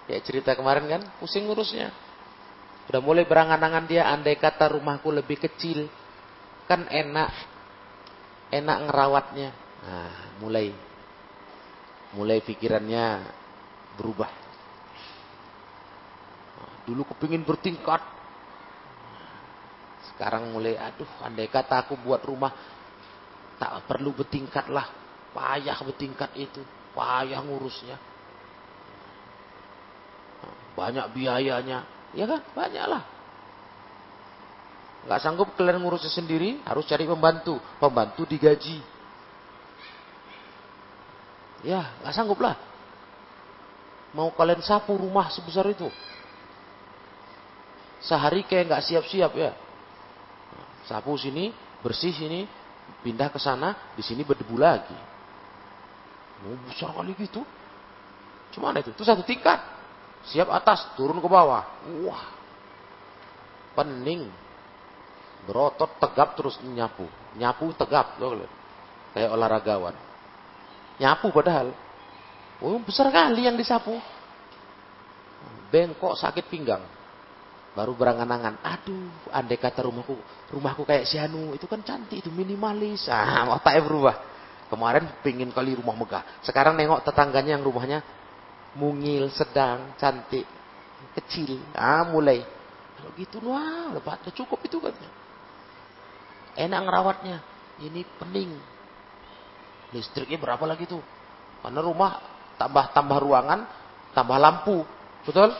Ya 0.06 0.22
cerita 0.22 0.54
kemarin 0.54 0.86
kan, 0.86 1.02
pusing 1.18 1.50
ngurusnya. 1.50 1.90
Udah 2.86 3.02
mulai 3.02 3.26
berangan-angan 3.26 3.86
dia, 3.90 4.06
andai 4.06 4.38
kata 4.38 4.70
rumahku 4.78 5.10
lebih 5.10 5.42
kecil. 5.42 5.90
Kan 6.70 6.86
enak 6.90 7.34
enak 8.54 8.78
ngerawatnya. 8.90 9.50
Nah, 9.86 10.14
mulai 10.42 10.74
mulai 12.14 12.40
pikirannya 12.42 13.26
berubah. 13.98 14.32
Dulu 16.86 17.02
kepingin 17.14 17.42
bertingkat. 17.42 18.02
Sekarang 20.14 20.54
mulai, 20.54 20.78
aduh, 20.78 21.10
andai 21.26 21.50
kata 21.50 21.82
aku 21.82 21.98
buat 22.00 22.22
rumah, 22.24 22.54
tak 23.58 23.90
perlu 23.90 24.14
bertingkat 24.14 24.70
lah. 24.70 24.86
Payah 25.34 25.76
bertingkat 25.82 26.32
itu, 26.40 26.62
payah 26.96 27.42
ngurusnya. 27.42 27.98
Banyak 30.76 31.16
biayanya, 31.16 31.88
ya 32.12 32.26
kan? 32.28 32.44
Banyak 32.52 32.86
lah. 32.86 33.04
Nggak 35.06 35.22
sanggup 35.22 35.54
kalian 35.56 35.80
ngurusnya 35.80 36.12
sendiri, 36.12 36.60
harus 36.66 36.84
cari 36.90 37.08
pembantu. 37.08 37.62
Pembantu 37.80 38.28
digaji. 38.28 38.82
Ya, 41.64 41.96
nggak 42.04 42.14
sanggup 42.14 42.38
lah. 42.44 42.58
Mau 44.12 44.32
kalian 44.36 44.64
sapu 44.64 44.96
rumah 44.96 45.32
sebesar 45.32 45.66
itu. 45.70 45.88
Sehari 48.02 48.46
kayak 48.46 48.70
nggak 48.70 48.84
siap-siap 48.86 49.32
ya. 49.34 49.52
Sapu 50.86 51.18
sini, 51.18 51.50
bersih 51.82 52.14
sini, 52.14 52.46
pindah 53.02 53.30
ke 53.34 53.42
sana, 53.42 53.94
di 53.98 54.02
sini 54.06 54.22
berdebu 54.22 54.58
lagi. 54.58 54.98
Mau 56.46 56.58
besar 56.70 56.94
kali 56.94 57.14
gitu. 57.18 57.42
Cuma 58.54 58.74
itu? 58.78 58.94
Itu 58.94 59.04
satu 59.06 59.26
tingkat. 59.26 59.75
Siap 60.26 60.50
atas, 60.50 60.98
turun 60.98 61.22
ke 61.22 61.30
bawah. 61.30 61.64
Wah. 62.06 62.26
Pening. 63.78 64.32
Berotot 65.46 66.02
tegap 66.02 66.34
terus 66.34 66.58
nyapu. 66.66 67.06
Nyapu 67.38 67.70
tegap. 67.78 68.18
Kayak 69.14 69.30
olahragawan. 69.30 69.96
Nyapu 70.98 71.30
padahal. 71.30 71.76
Oh 72.64 72.80
besar 72.82 73.12
kali 73.12 73.46
yang 73.46 73.60
disapu. 73.60 74.00
Bengkok 75.70 76.16
sakit 76.18 76.48
pinggang. 76.48 76.82
Baru 77.76 77.94
berangan-angan. 77.94 78.64
Aduh 78.64 79.12
andai 79.36 79.60
kata 79.60 79.84
rumahku 79.84 80.16
rumahku 80.56 80.88
kayak 80.88 81.04
si 81.04 81.20
Anu 81.20 81.52
itu 81.52 81.68
kan 81.68 81.84
cantik 81.84 82.24
itu 82.24 82.32
minimalis. 82.32 83.12
Ah 83.12 83.44
otaknya 83.52 83.84
berubah. 83.84 84.16
Kemarin 84.72 85.06
pingin 85.22 85.52
kali 85.52 85.76
rumah 85.78 85.94
megah. 85.94 86.24
Sekarang 86.42 86.74
nengok 86.74 87.04
tetangganya 87.06 87.60
yang 87.60 87.64
rumahnya 87.68 88.02
mungil 88.76 89.32
sedang 89.32 89.96
cantik 89.96 90.46
kecil 91.16 91.64
ah 91.76 92.04
mulai 92.08 92.44
kalau 93.00 93.12
gitu 93.16 93.40
wah 93.44 93.96
lepas 93.96 94.20
cukup 94.36 94.60
itu 94.68 94.78
katanya 94.84 95.26
enak 96.56 96.80
ngerawatnya. 96.88 97.38
Ini 97.84 98.02
pening. 98.20 98.56
Listriknya 99.92 100.40
berapa 100.40 100.64
lagi 100.64 100.88
tuh? 100.88 101.04
Karena 101.60 101.84
rumah 101.84 102.20
tambah 102.56 102.96
tambah 102.96 103.20
ruangan, 103.20 103.68
tambah 104.16 104.38
lampu, 104.40 104.88
betul? 105.28 105.52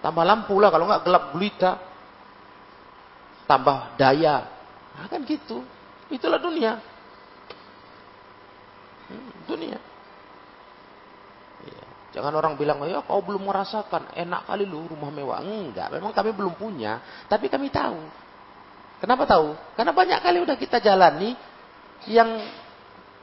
Tambah 0.00 0.24
lampu 0.24 0.56
lah 0.60 0.72
kalau 0.72 0.88
nggak 0.88 1.04
gelap 1.04 1.24
gulita. 1.32 1.72
Tambah 3.44 4.00
daya. 4.00 4.48
Nah, 4.96 5.06
kan 5.08 5.20
gitu. 5.28 5.60
Itulah 6.08 6.40
dunia. 6.40 6.80
Hmm, 9.08 9.30
dunia. 9.44 9.76
Jangan 12.14 12.30
orang 12.30 12.54
bilang, 12.54 12.78
ya 12.86 13.02
kau 13.02 13.18
belum 13.26 13.42
merasakan, 13.42 14.14
enak 14.14 14.46
kali 14.46 14.62
lu 14.62 14.86
rumah 14.86 15.10
mewah. 15.10 15.42
Enggak, 15.42 15.90
memang 15.90 16.14
kami 16.14 16.30
belum 16.30 16.54
punya. 16.54 17.02
Tapi 17.26 17.50
kami 17.50 17.74
tahu 17.74 17.98
Kenapa 19.04 19.28
tahu? 19.28 19.52
Karena 19.76 19.92
banyak 19.92 20.18
kali 20.24 20.38
udah 20.40 20.56
kita 20.56 20.80
jalani 20.80 21.36
yang 22.08 22.40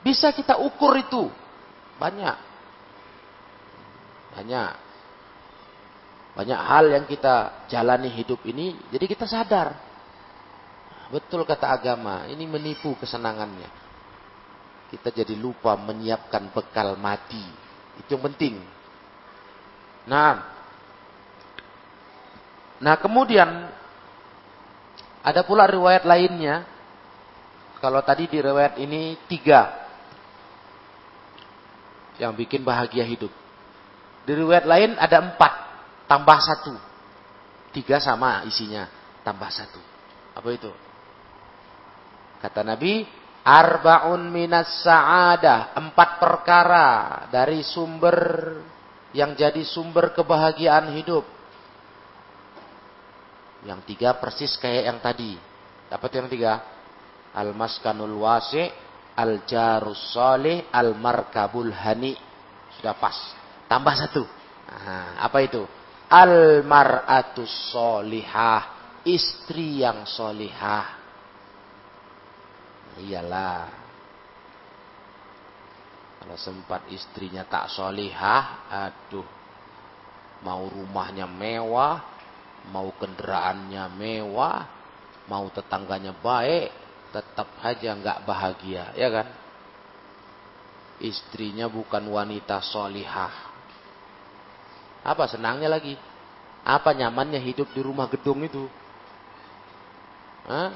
bisa 0.05 0.29
kita 0.29 0.61
ukur 0.61 0.93
itu 0.93 1.25
banyak. 1.97 2.37
Banyak. 4.37 4.71
Banyak 6.37 6.59
hal 6.61 6.85
yang 6.85 7.05
kita 7.09 7.65
jalani 7.65 8.13
hidup 8.13 8.45
ini, 8.45 8.77
jadi 8.93 9.09
kita 9.09 9.25
sadar. 9.25 9.73
Betul 11.09 11.49
kata 11.49 11.73
agama, 11.73 12.29
ini 12.29 12.45
menipu 12.45 12.93
kesenangannya. 13.01 13.67
Kita 14.93 15.09
jadi 15.09 15.33
lupa 15.33 15.73
menyiapkan 15.81 16.53
bekal 16.53 16.93
mati. 16.93 17.41
Itu 17.97 18.21
yang 18.21 18.29
penting. 18.29 18.61
Nah, 20.05 20.41
nah 22.81 22.95
kemudian 22.97 23.69
ada 25.21 25.41
pula 25.45 25.69
riwayat 25.69 26.05
lainnya. 26.05 26.65
Kalau 27.81 28.01
tadi 28.05 28.29
di 28.29 28.37
riwayat 28.37 28.77
ini 28.77 29.17
tiga 29.25 29.73
yang 32.21 32.37
bikin 32.37 32.61
bahagia 32.61 33.01
hidup. 33.01 33.33
Di 34.21 34.37
riwayat 34.37 34.69
lain 34.69 34.93
ada 35.01 35.17
empat, 35.17 35.53
tambah 36.05 36.37
satu. 36.45 36.73
Tiga 37.73 37.97
sama 37.97 38.45
isinya, 38.45 38.85
tambah 39.25 39.49
satu. 39.49 39.81
Apa 40.37 40.49
itu? 40.53 40.69
Kata 42.37 42.61
Nabi, 42.61 43.05
Arba'un 43.41 44.29
minas 44.29 44.85
sa'adah. 44.85 45.73
Empat 45.73 46.21
perkara 46.21 46.89
dari 47.33 47.65
sumber 47.65 48.17
yang 49.11 49.35
jadi 49.35 49.61
sumber 49.67 50.15
kebahagiaan 50.15 50.95
hidup. 50.95 51.23
Yang 53.67 53.79
tiga 53.93 54.17
persis 54.17 54.57
kayak 54.57 54.83
yang 54.89 54.99
tadi. 55.03 55.37
Dapat 55.91 56.11
yang 56.17 56.27
tiga? 56.31 56.63
Al-maskanul 57.35 58.15
wasi' 58.19 58.71
Al-jarus 59.11 60.15
soleh, 60.15 60.71
al-markabul 60.71 61.75
hani. 61.75 62.15
Sudah 62.79 62.95
pas. 62.95 63.15
Tambah 63.67 63.95
satu. 63.99 64.23
Nah, 64.71 65.19
apa 65.19 65.43
itu? 65.43 65.67
Al-mar'atus 66.07 67.75
solihah. 67.75 68.79
Istri 69.03 69.83
yang 69.83 70.07
solihah. 70.07 70.95
Iyalah. 73.03 73.80
Kalau 76.21 76.37
sempat 76.37 76.85
istrinya 76.93 77.41
tak 77.49 77.73
solihah, 77.73 78.69
aduh. 78.69 79.25
Mau 80.45 80.69
rumahnya 80.69 81.25
mewah, 81.25 82.01
mau 82.69 82.93
kendaraannya 82.93 83.89
mewah, 83.97 84.69
mau 85.25 85.49
tetangganya 85.49 86.13
baik, 86.13 86.69
tetap 87.09 87.49
aja 87.65 87.97
nggak 87.97 88.21
bahagia, 88.25 88.93
ya 88.93 89.09
kan? 89.09 89.27
Istrinya 91.01 91.65
bukan 91.65 92.05
wanita 92.05 92.61
solihah. 92.61 93.33
Apa 95.01 95.25
senangnya 95.25 95.73
lagi? 95.73 95.97
Apa 96.61 96.93
nyamannya 96.93 97.41
hidup 97.41 97.73
di 97.73 97.81
rumah 97.81 98.05
gedung 98.05 98.45
itu? 98.45 98.69
Hah? 100.45 100.69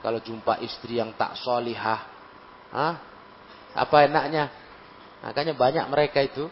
Kalau 0.00 0.20
jumpa 0.24 0.64
istri 0.64 0.96
yang 0.96 1.12
tak 1.12 1.36
solihah, 1.36 2.00
Hah? 2.72 3.17
Apa 3.74 4.06
enaknya? 4.08 4.52
Makanya 5.24 5.54
banyak 5.56 5.84
mereka 5.90 6.22
itu 6.22 6.46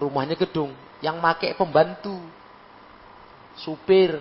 rumahnya 0.00 0.34
gedung 0.34 0.72
yang 1.04 1.20
make 1.20 1.52
pembantu, 1.58 2.16
supir, 3.60 4.16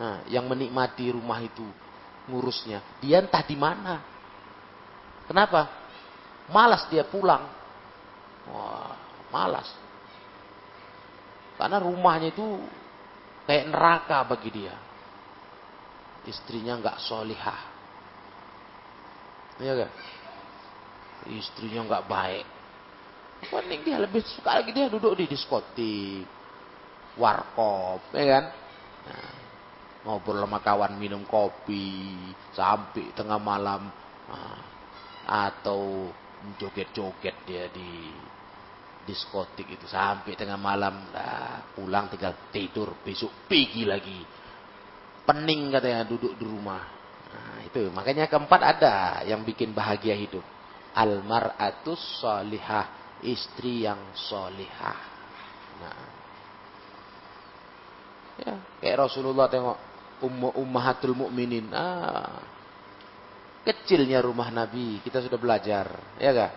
Nah, 0.00 0.24
yang 0.32 0.48
menikmati 0.48 1.12
rumah 1.12 1.44
itu 1.44 1.60
ngurusnya, 2.24 2.80
dia 3.04 3.20
entah 3.20 3.44
di 3.44 3.52
mana. 3.52 4.00
Kenapa? 5.28 5.68
Malas 6.48 6.88
dia 6.88 7.04
pulang. 7.04 7.44
Wah, 8.48 8.96
malas. 9.28 9.68
Karena 11.60 11.76
rumahnya 11.84 12.32
itu 12.32 12.64
kayak 13.44 13.68
neraka 13.68 14.24
bagi 14.24 14.48
dia. 14.48 14.72
Istrinya 16.24 16.80
nggak 16.80 16.96
solihah. 17.04 17.60
Iya 19.60 19.84
kan? 19.84 19.90
Istrinya 21.28 21.84
nggak 21.84 22.06
baik. 22.08 22.46
Mending 23.52 23.80
dia 23.84 23.96
lebih 23.96 24.20
suka 24.24 24.60
lagi 24.60 24.72
dia 24.72 24.92
duduk 24.92 25.16
di 25.16 25.24
diskotik, 25.24 26.28
warkop, 27.16 28.12
ya 28.12 28.24
kan? 28.36 28.44
Nah, 29.08 29.32
ngobrol 30.04 30.44
sama 30.44 30.60
kawan 30.60 31.00
minum 31.00 31.24
kopi 31.24 32.16
sampai 32.52 33.12
tengah 33.16 33.40
malam. 33.40 33.88
Nah, 34.28 34.60
atau 35.24 36.12
joget-joget 36.60 37.36
dia 37.48 37.68
di 37.72 38.12
diskotik 39.08 39.72
itu 39.72 39.88
sampai 39.88 40.36
tengah 40.36 40.60
malam. 40.60 41.08
Nah, 41.08 41.64
pulang 41.72 42.12
tinggal 42.12 42.36
tidur 42.52 42.92
besok 43.00 43.48
pergi 43.48 43.88
lagi. 43.88 44.20
Pening 45.24 45.72
katanya 45.72 46.04
duduk 46.04 46.36
di 46.36 46.44
rumah. 46.44 46.84
Nah, 47.32 47.64
itu. 47.64 47.88
Makanya 47.88 48.28
keempat 48.28 48.60
ada 48.60 49.24
yang 49.24 49.40
bikin 49.48 49.72
bahagia 49.72 50.12
hidup 50.12 50.59
almaratus 50.94 52.00
solihah 52.20 53.18
istri 53.24 53.84
yang 53.86 54.12
solihah 54.16 55.00
nah 55.80 56.02
ya 58.40 58.54
kayak 58.80 58.96
Rasulullah 59.06 59.48
tengok 59.52 59.90
ummahatul 60.56 61.16
mukminin. 61.16 61.72
Ah. 61.72 62.44
Kecilnya 63.60 64.24
rumah 64.24 64.48
Nabi, 64.48 65.04
kita 65.04 65.20
sudah 65.20 65.36
belajar, 65.36 65.92
ya 66.16 66.32
gak? 66.32 66.52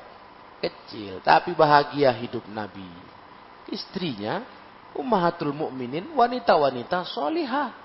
Kecil, 0.64 1.20
tapi 1.20 1.52
bahagia 1.52 2.16
hidup 2.16 2.48
Nabi. 2.48 2.88
Istrinya 3.68 4.40
ummahatul 4.96 5.52
mukminin, 5.52 6.08
wanita-wanita 6.16 7.04
solihah. 7.12 7.76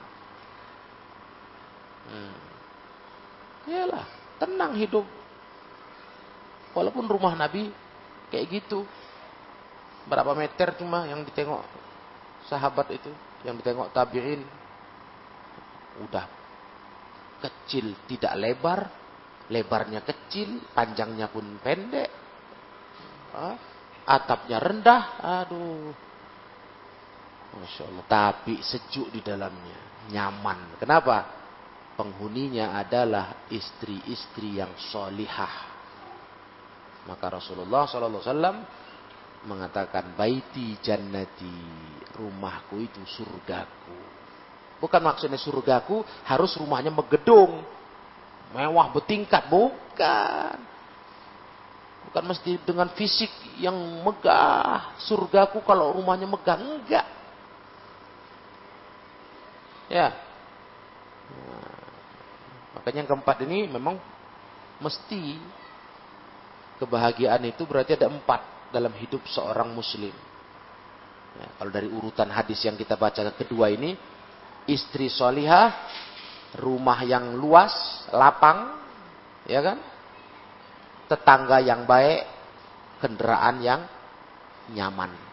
Hmm. 2.08 2.38
Yalah, 3.66 4.06
tenang 4.38 4.78
hidup. 4.78 5.02
Walaupun 6.78 7.10
rumah 7.10 7.34
Nabi 7.34 7.66
kayak 8.30 8.46
gitu. 8.46 8.86
Berapa 10.08 10.32
meter 10.32 10.72
cuma 10.78 11.04
yang 11.04 11.20
ditengok 11.26 11.60
sahabat 12.48 12.88
itu, 12.96 13.12
yang 13.44 13.60
ditengok 13.60 13.92
tabi'in 13.92 14.40
udah 16.00 16.24
kecil 17.44 17.92
tidak 18.08 18.32
lebar, 18.40 18.88
lebarnya 19.52 20.00
kecil, 20.00 20.64
panjangnya 20.72 21.28
pun 21.28 21.44
pendek, 21.60 22.08
atapnya 24.08 24.56
rendah, 24.56 25.02
aduh, 25.20 25.92
masya 27.60 27.82
Allah. 27.84 28.04
Tapi 28.08 28.64
sejuk 28.64 29.12
di 29.12 29.20
dalamnya, 29.20 30.08
nyaman. 30.08 30.80
Kenapa? 30.80 31.36
Penghuninya 32.00 32.78
adalah 32.78 33.44
istri-istri 33.52 34.56
yang 34.56 34.72
solihah. 34.78 35.77
Maka 37.08 37.40
Rasulullah 37.40 37.88
SAW 37.88 38.60
mengatakan 39.48 40.12
baiti 40.12 40.76
jannati 40.84 41.56
rumahku 42.12 42.84
itu 42.84 43.00
surgaku 43.08 44.18
Bukan 44.78 45.02
maksudnya 45.02 45.38
surgaku 45.38 46.06
harus 46.22 46.54
rumahnya 46.54 46.94
megedung. 46.94 47.66
Mewah 48.54 48.94
bertingkat. 48.94 49.50
Bukan. 49.50 50.56
Bukan 52.08 52.24
mesti 52.24 52.62
dengan 52.62 52.88
fisik 52.94 53.28
yang 53.58 53.74
megah. 54.06 54.94
Surgaku 55.02 55.60
kalau 55.66 55.98
rumahnya 55.98 56.30
megah. 56.30 56.56
Enggak. 56.62 57.06
Ya. 59.90 60.14
Nah, 61.28 61.74
makanya 62.78 63.02
yang 63.04 63.10
keempat 63.10 63.36
ini 63.44 63.66
memang 63.66 63.98
mesti 64.78 65.42
kebahagiaan 66.78 67.42
itu 67.44 67.66
berarti 67.66 67.98
ada 67.98 68.08
empat 68.08 68.70
dalam 68.72 68.94
hidup 68.96 69.22
seorang 69.28 69.74
muslim. 69.74 70.14
Ya, 71.38 71.48
kalau 71.60 71.70
dari 71.70 71.88
urutan 71.90 72.30
hadis 72.32 72.62
yang 72.64 72.74
kita 72.74 72.98
baca 72.98 73.20
kedua 73.34 73.70
ini, 73.70 73.94
istri 74.66 75.06
solihah, 75.12 75.74
rumah 76.58 77.02
yang 77.04 77.36
luas, 77.38 78.06
lapang, 78.10 78.78
ya 79.46 79.60
kan? 79.62 79.78
Tetangga 81.06 81.62
yang 81.62 81.86
baik, 81.86 82.26
kendaraan 83.02 83.56
yang 83.62 83.80
nyaman. 84.72 85.28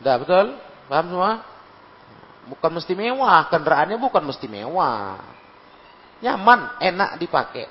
Udah 0.00 0.16
betul? 0.16 0.46
Paham 0.88 1.06
semua? 1.12 1.32
Bukan 2.48 2.70
mesti 2.72 2.92
mewah, 2.96 3.46
kendaraannya 3.52 4.00
bukan 4.00 4.24
mesti 4.24 4.48
mewah. 4.48 5.20
Nyaman, 6.20 6.80
enak 6.80 7.10
dipakai. 7.16 7.66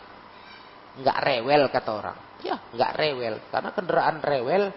Enggak 1.00 1.18
rewel 1.22 1.64
kata 1.70 1.92
orang. 1.94 2.18
Ya, 2.42 2.58
enggak 2.74 2.92
rewel. 2.98 3.36
Karena 3.54 3.70
kendaraan 3.72 4.18
rewel 4.26 4.74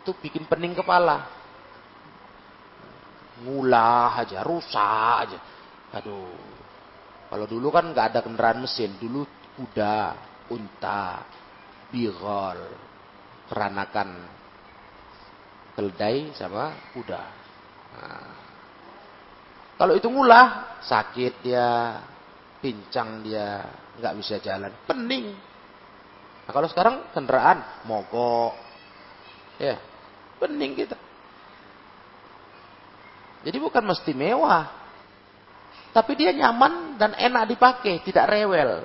itu 0.00 0.10
bikin 0.20 0.46
pening 0.46 0.76
kepala. 0.76 1.40
ngulah 3.40 4.20
aja, 4.20 4.44
rusak 4.44 5.16
aja. 5.24 5.38
Aduh. 5.96 6.36
Kalau 7.30 7.46
dulu 7.48 7.72
kan 7.72 7.88
nggak 7.94 8.06
ada 8.12 8.20
kendaraan 8.20 8.60
mesin, 8.60 9.00
dulu 9.00 9.24
kuda, 9.56 10.12
unta, 10.52 11.24
bigol, 11.88 12.58
peranakan 13.48 14.08
keledai 15.78 16.34
sama 16.34 16.74
kuda. 16.92 17.22
Nah. 17.96 18.29
Kalau 19.80 19.96
itu 19.96 20.12
ngulah, 20.12 20.76
sakit 20.84 21.40
dia, 21.40 21.96
pincang 22.60 23.24
dia, 23.24 23.64
nggak 23.96 24.14
bisa 24.20 24.36
jalan, 24.36 24.68
pening. 24.84 25.32
Nah, 26.44 26.52
kalau 26.52 26.68
sekarang 26.68 27.08
kendaraan 27.16 27.64
mogok, 27.88 28.52
ya, 29.56 29.80
pening 30.36 30.76
kita. 30.76 31.00
Jadi 33.40 33.56
bukan 33.56 33.80
mesti 33.88 34.12
mewah, 34.12 34.68
tapi 35.96 36.12
dia 36.12 36.36
nyaman 36.36 37.00
dan 37.00 37.16
enak 37.16 37.48
dipakai, 37.48 38.04
tidak 38.04 38.28
rewel. 38.28 38.84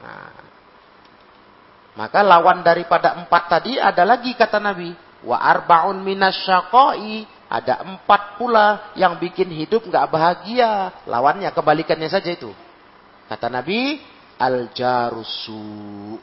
Nah, 0.00 0.32
maka 2.00 2.24
lawan 2.24 2.64
daripada 2.64 3.12
empat 3.12 3.60
tadi 3.60 3.76
ada 3.76 4.08
lagi 4.08 4.32
kata 4.32 4.56
Nabi, 4.56 4.96
wa 5.20 5.36
arbaun 5.36 6.00
minasyaqai 6.00 7.39
ada 7.50 7.82
empat 7.82 8.38
pula 8.38 8.94
yang 8.94 9.18
bikin 9.18 9.50
hidup 9.50 9.82
nggak 9.82 10.06
bahagia. 10.06 11.02
Lawannya 11.10 11.50
kebalikannya 11.50 12.06
saja 12.06 12.30
itu. 12.30 12.54
Kata 13.26 13.50
Nabi, 13.50 13.98
al 14.38 14.70
jarusu 14.70 16.14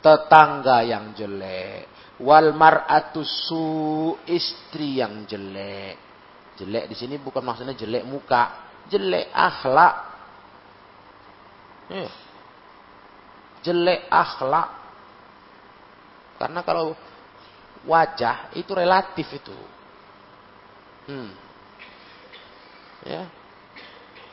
tetangga 0.00 0.86
yang 0.86 1.12
jelek, 1.12 2.14
wal 2.22 2.54
mar'atusu 2.54 4.16
istri 4.30 5.02
yang 5.02 5.26
jelek. 5.26 5.98
Jelek 6.62 6.88
di 6.88 6.96
sini 6.96 7.18
bukan 7.18 7.42
maksudnya 7.42 7.74
jelek 7.74 8.06
muka, 8.06 8.70
jelek 8.86 9.34
akhlak. 9.34 9.94
Eh. 11.90 12.10
Jelek 13.66 14.06
akhlak. 14.08 14.68
Karena 16.38 16.60
kalau 16.62 16.96
wajah 17.84 18.54
itu 18.56 18.72
relatif 18.72 19.26
itu. 19.36 19.79
Hmm. 21.10 21.30
Ya. 23.02 23.26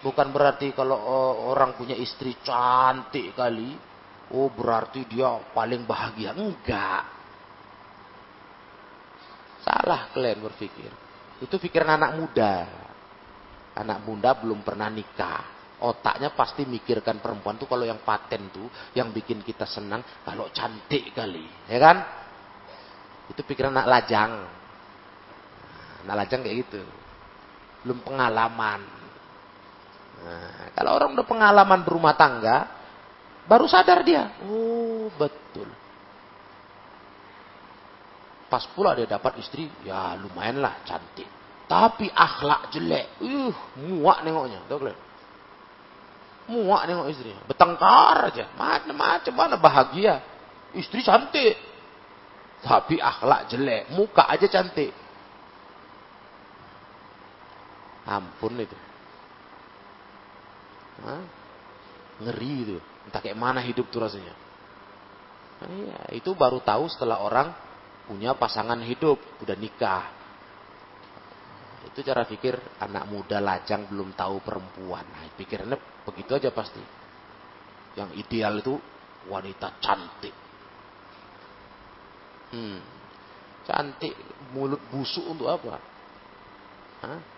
Bukan 0.05 0.29
berarti 0.29 0.77
kalau 0.77 0.93
orang 1.49 1.73
punya 1.73 1.97
istri 1.97 2.37
cantik 2.45 3.33
kali, 3.33 3.73
oh 4.29 4.53
berarti 4.53 5.09
dia 5.09 5.41
paling 5.57 5.89
bahagia. 5.89 6.37
Enggak. 6.37 7.03
Salah 9.65 10.13
kalian 10.13 10.45
berpikir. 10.45 10.93
Itu 11.41 11.57
pikiran 11.57 11.97
anak 11.97 12.11
muda. 12.13 12.53
Anak 13.73 14.05
muda 14.05 14.37
belum 14.37 14.61
pernah 14.61 14.87
nikah. 14.87 15.57
Otaknya 15.77 16.33
pasti 16.33 16.65
mikirkan 16.65 17.21
perempuan 17.21 17.57
tuh 17.61 17.69
kalau 17.69 17.85
yang 17.85 18.01
paten 18.01 18.49
tuh, 18.49 18.65
yang 18.97 19.13
bikin 19.13 19.45
kita 19.45 19.69
senang, 19.69 20.01
kalau 20.25 20.49
cantik 20.49 21.13
kali. 21.13 21.45
Ya 21.69 21.77
kan? 21.77 21.97
Itu 23.29 23.45
pikiran 23.45 23.73
anak 23.77 23.85
lajang. 23.85 24.56
Anak 26.07 26.23
lajang 26.23 26.39
kayak 26.39 26.57
gitu. 26.63 26.79
Belum 27.83 27.99
pengalaman. 27.99 28.79
Nah, 30.23 30.71
kalau 30.71 30.95
orang 30.95 31.11
udah 31.19 31.27
pengalaman 31.27 31.83
berumah 31.83 32.15
tangga, 32.15 32.71
baru 33.43 33.67
sadar 33.67 34.07
dia. 34.07 34.31
Oh, 34.47 35.11
betul. 35.19 35.67
Pas 38.47 38.63
pula 38.71 38.95
dia 38.95 39.03
dapat 39.03 39.43
istri, 39.43 39.67
ya 39.83 40.15
lumayan 40.15 40.63
lah 40.63 40.79
cantik. 40.87 41.27
Tapi 41.67 42.07
akhlak 42.07 42.71
jelek. 42.71 43.19
Uh, 43.19 43.51
muak 43.83 44.23
nengoknya. 44.23 44.63
Tahu 44.71 44.79
kalian? 44.79 44.99
Muak 46.47 46.87
nengok 46.87 47.11
istrinya. 47.11 47.43
Bertengkar 47.43 48.31
aja. 48.31 48.47
Macam-macam 48.55 49.33
mana 49.35 49.55
bahagia. 49.59 50.23
Istri 50.71 51.03
cantik. 51.03 51.59
Tapi 52.63 52.95
akhlak 53.03 53.51
jelek. 53.51 53.91
Muka 53.91 54.31
aja 54.31 54.47
cantik. 54.47 54.95
Ampun 58.07 58.55
itu. 58.55 58.77
Hah? 61.03 61.23
Ngeri 62.23 62.53
itu. 62.63 62.77
Entah 63.05 63.19
kayak 63.19 63.37
mana 63.37 63.59
hidup 63.61 63.91
tuh 63.91 64.01
rasanya. 64.01 64.33
Nah, 65.57 65.69
iya, 65.73 65.99
itu 66.15 66.31
baru 66.33 66.63
tahu 66.63 66.87
setelah 66.87 67.19
orang 67.19 67.49
punya 68.07 68.33
pasangan 68.37 68.79
hidup, 68.81 69.19
udah 69.43 69.57
nikah. 69.59 70.05
Itu 71.91 72.05
cara 72.05 72.23
pikir 72.23 72.55
anak 72.79 73.09
muda 73.09 73.43
lajang 73.43 73.89
belum 73.91 74.15
tahu 74.15 74.39
perempuan. 74.41 75.03
Nah, 75.07 75.27
pikirannya 75.35 75.77
begitu 76.07 76.31
aja 76.37 76.49
pasti. 76.53 76.81
Yang 77.97 78.09
ideal 78.21 78.61
itu 78.61 78.77
wanita 79.27 79.81
cantik. 79.81 80.35
Hmm. 82.53 82.79
Cantik, 83.67 84.15
mulut 84.55 84.79
busuk 84.93 85.27
untuk 85.27 85.51
apa? 85.51 85.81
Hah? 87.03 87.36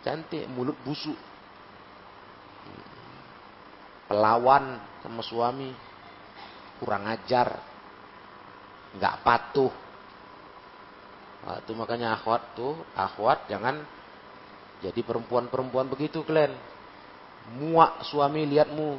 Cantik, 0.00 0.48
mulut 0.48 0.76
busuk. 0.82 1.16
Pelawan 4.08 4.80
sama 5.04 5.22
suami. 5.22 5.70
Kurang 6.80 7.04
ajar 7.06 7.60
nggak 8.96 9.16
patuh. 9.22 9.72
Nah, 11.40 11.56
itu 11.62 11.72
makanya 11.72 12.16
akhwat 12.16 12.52
tuh, 12.52 12.76
akhwat 12.92 13.48
jangan 13.48 13.80
jadi 14.80 15.00
perempuan-perempuan 15.04 15.88
begitu 15.88 16.24
kalian. 16.24 16.52
Muak 17.60 18.04
suami 18.08 18.44
lihatmu. 18.48 18.90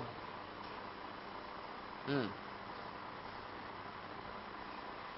Hmm. 2.09 2.27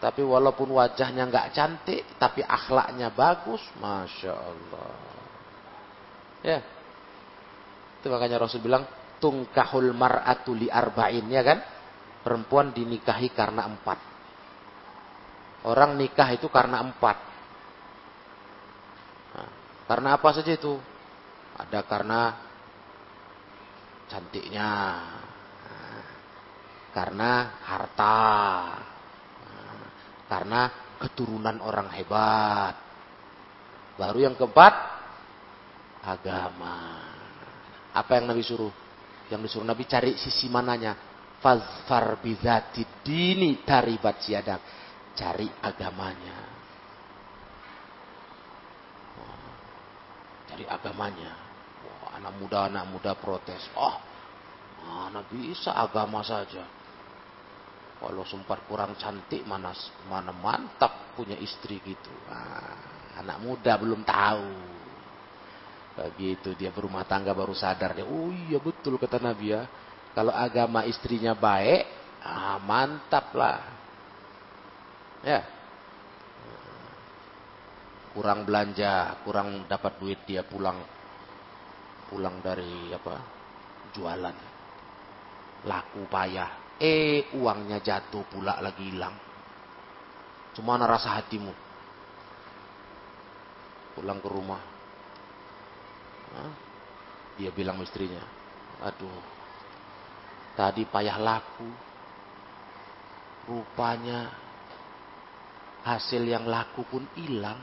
Tapi 0.03 0.19
walaupun 0.19 0.67
wajahnya 0.75 1.23
nggak 1.31 1.55
cantik, 1.55 2.03
tapi 2.19 2.43
akhlaknya 2.43 3.07
bagus, 3.15 3.63
masya 3.79 4.35
Allah. 4.35 4.91
Ya, 6.43 6.59
itu 8.03 8.11
makanya 8.11 8.43
Rasul 8.43 8.59
bilang 8.59 8.83
tungkahul 9.23 9.95
mar'atu 9.95 10.51
li 10.51 10.67
arba'in 10.67 11.31
ya 11.31 11.39
kan? 11.39 11.63
Perempuan 12.19 12.75
dinikahi 12.75 13.31
karena 13.31 13.63
empat. 13.63 13.95
Orang 15.63 15.95
nikah 15.95 16.27
itu 16.35 16.51
karena 16.51 16.83
empat. 16.83 17.17
Nah, 19.31 19.49
karena 19.87 20.19
apa 20.19 20.29
saja 20.35 20.51
itu? 20.51 20.75
Ada 21.55 21.87
karena 21.87 22.35
cantiknya, 24.11 24.71
nah, 25.63 26.03
karena 26.91 27.31
harta, 27.63 28.19
nah, 29.47 29.87
karena 30.27 30.61
keturunan 30.99 31.63
orang 31.63 31.87
hebat. 31.95 32.75
Baru 33.95 34.19
yang 34.19 34.35
keempat, 34.35 34.92
agama. 36.03 36.99
Apa 37.95 38.19
yang 38.19 38.29
Nabi 38.29 38.43
suruh? 38.43 38.71
Yang 39.31 39.49
disuruh 39.49 39.67
Nabi 39.67 39.83
cari 39.87 40.19
sisi 40.19 40.51
mananya. 40.51 40.95
Fazfar 41.39 42.23
bizati 42.23 43.03
dini 43.03 43.63
taribat 43.67 44.23
siadak 44.23 44.61
cari 45.15 45.47
agamanya. 45.59 46.53
cari 50.53 50.69
agamanya. 50.69 51.33
Wah, 51.81 52.21
anak 52.21 52.33
muda 52.37 52.69
anak 52.69 52.85
muda 52.93 53.17
protes. 53.17 53.65
Oh, 53.73 53.97
mana 54.85 55.25
bisa 55.25 55.73
agama 55.73 56.21
saja. 56.21 56.61
Kalau 57.97 58.21
sempat 58.29 58.61
kurang 58.69 58.93
cantik 58.99 59.41
mana 59.49 59.73
mana 60.05 60.29
mantap 60.29 61.17
punya 61.17 61.33
istri 61.41 61.81
gitu. 61.81 62.13
Nah, 62.29 63.17
anak 63.17 63.37
muda 63.41 63.73
belum 63.81 64.05
tahu. 64.05 64.72
Begitu 65.93 66.57
dia 66.57 66.73
berumah 66.73 67.05
tangga 67.05 67.31
baru 67.37 67.53
sadar 67.53 67.93
dia. 67.93 68.05
Oh 68.05 68.33
iya 68.49 68.57
betul 68.57 68.97
kata 68.97 69.21
Nabi 69.21 69.53
ya. 69.53 69.69
Kalau 70.13 70.33
agama 70.33 70.85
istrinya 70.85 71.33
baik, 71.37 71.85
ah, 72.21 72.57
mantap 72.61 73.33
lah. 73.33 73.61
Ya. 75.21 75.41
Kurang 78.13 78.45
belanja, 78.45 79.21
kurang 79.25 79.65
dapat 79.65 79.97
duit 79.97 80.21
dia 80.25 80.45
pulang 80.45 80.77
pulang 82.13 82.45
dari 82.45 82.93
apa? 82.93 83.15
jualan. 83.93 84.37
Laku 85.69 86.01
payah. 86.09 86.77
Eh, 86.81 87.29
uangnya 87.37 87.77
jatuh 87.79 88.25
pula 88.25 88.57
lagi 88.57 88.89
hilang. 88.89 89.13
Cuma 90.57 90.77
rasa 90.81 91.21
hatimu? 91.21 91.53
Pulang 93.97 94.17
ke 94.17 94.29
rumah. 94.29 94.72
Dia 97.37 97.49
bilang 97.49 97.81
istrinya, 97.81 98.21
aduh, 98.81 99.21
tadi 100.53 100.85
payah 100.85 101.17
laku. 101.17 101.69
Rupanya 103.43 104.31
hasil 105.83 106.23
yang 106.23 106.47
laku 106.47 106.87
pun 106.87 107.03
hilang. 107.19 107.59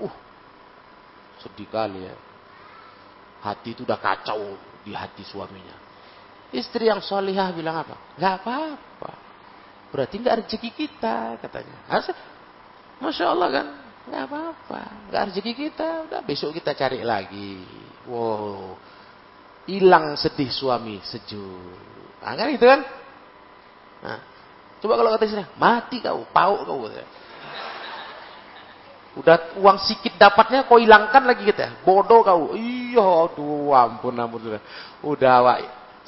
Uh, 0.00 0.14
sedih 1.36 1.68
kali 1.68 2.08
ya. 2.08 2.16
Hati 3.44 3.76
itu 3.76 3.84
udah 3.84 4.00
kacau 4.00 4.56
di 4.86 4.96
hati 4.96 5.20
suaminya. 5.26 5.76
Istri 6.52 6.88
yang 6.88 7.04
solihah 7.04 7.52
bilang 7.52 7.84
apa? 7.84 7.96
Gak 8.16 8.34
apa-apa. 8.40 9.12
Berarti 9.92 10.16
gak 10.20 10.46
rezeki 10.46 10.70
kita 10.72 11.36
katanya. 11.44 11.76
Asal, 11.92 12.16
Masya 13.02 13.24
Allah 13.28 13.48
kan. 13.52 13.66
Gak 14.08 14.22
apa-apa. 14.30 14.80
Gak 15.12 15.22
rezeki 15.32 15.52
kita. 15.52 16.08
Udah 16.08 16.20
besok 16.24 16.56
kita 16.56 16.72
cari 16.72 17.04
lagi. 17.04 17.60
Wow. 18.06 18.74
Hilang 19.66 20.18
sedih 20.18 20.50
suami 20.50 20.98
sejuk. 21.06 21.76
Nah, 22.22 22.34
kan 22.34 22.48
itu 22.50 22.66
kan? 22.66 22.80
Nah, 24.02 24.18
coba 24.82 24.98
kalau 24.98 25.10
kata 25.14 25.24
istri, 25.26 25.46
mati 25.54 26.02
kau, 26.02 26.26
pauk 26.34 26.66
kau. 26.66 26.90
Udah 29.12 29.60
uang 29.60 29.78
sikit 29.78 30.16
dapatnya 30.16 30.64
kau 30.64 30.80
hilangkan 30.80 31.22
lagi 31.22 31.46
kita. 31.46 31.84
Bodoh 31.86 32.24
kau. 32.24 32.58
Iya, 32.58 33.04
aduh 33.28 33.70
ampun 33.76 34.18
ampun. 34.18 34.58
Udah 35.04 35.36
wak, 35.44 35.58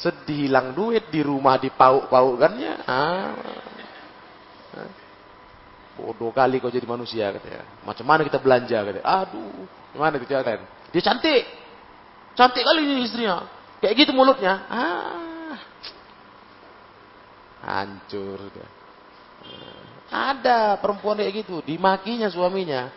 sedih 0.01 0.51
hilang 0.51 0.75
duit 0.75 1.07
di 1.13 1.23
rumah 1.23 1.61
di 1.61 1.71
pauk-paukannya. 1.71 2.73
Ah. 2.89 3.35
Bodoh 5.95 6.35
kali 6.35 6.59
kau 6.59 6.75
jadi 6.75 6.87
manusia 6.91 7.31
katanya. 7.31 7.63
Macam 7.87 8.03
mana 8.03 8.27
kita 8.27 8.43
belanja 8.43 8.79
katanya. 8.83 9.07
Aduh, 9.07 9.63
gimana 9.95 10.19
kita 10.19 10.43
kan? 10.43 10.61
Dia 10.91 11.03
cantik. 11.05 11.64
Cantik 12.35 12.67
kali 12.67 12.83
ini 12.83 13.07
istrinya. 13.07 13.47
Kayak 13.79 13.95
gitu 14.07 14.13
mulutnya. 14.15 14.55
Ah. 14.67 15.59
Hancur 17.65 18.51
dia. 18.53 18.69
Ada 20.15 20.79
perempuan 20.79 21.19
kayak 21.19 21.43
gitu, 21.43 21.59
dimakinya 21.67 22.31
suaminya. 22.31 22.93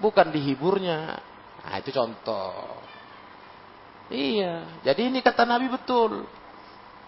Bukan 0.00 0.32
dihiburnya. 0.32 1.20
Nah, 1.60 1.76
itu 1.76 1.92
contoh. 1.92 2.80
Iya, 4.10 4.82
jadi 4.82 5.12
ini 5.12 5.20
kata 5.20 5.44
Nabi 5.44 5.68
betul. 5.68 6.24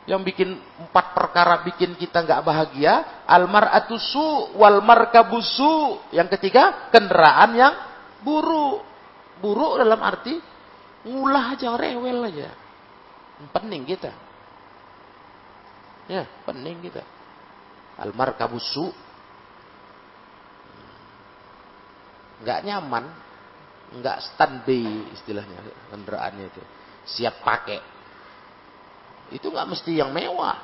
Yang 0.04 0.22
bikin 0.34 0.48
empat 0.58 1.14
perkara 1.14 1.62
bikin 1.62 1.94
kita 1.94 2.26
nggak 2.26 2.42
bahagia, 2.42 3.24
almar 3.24 3.70
atusu 3.72 4.52
wal 4.58 4.82
markabusu. 4.84 6.02
Yang 6.12 6.38
ketiga, 6.38 6.92
kendaraan 6.92 7.50
yang 7.56 7.74
buruk. 8.20 8.84
Buruk 9.40 9.80
dalam 9.80 9.98
arti 10.02 10.51
ngulah 11.06 11.54
aja, 11.56 11.74
rewel 11.74 12.18
aja. 12.28 12.50
Pening 13.50 13.82
kita. 13.86 14.12
Ya, 16.06 16.26
pening 16.46 16.78
kita. 16.82 17.02
Almar 17.98 18.34
kabusu 18.34 18.90
nggak 22.42 22.60
nyaman, 22.66 23.04
nggak 24.02 24.18
standby 24.34 25.14
istilahnya 25.14 25.62
kendaraannya 25.94 26.50
itu, 26.50 26.62
siap 27.06 27.40
pakai. 27.46 27.78
Itu 29.30 29.48
nggak 29.48 29.70
mesti 29.70 29.94
yang 29.94 30.10
mewah, 30.10 30.58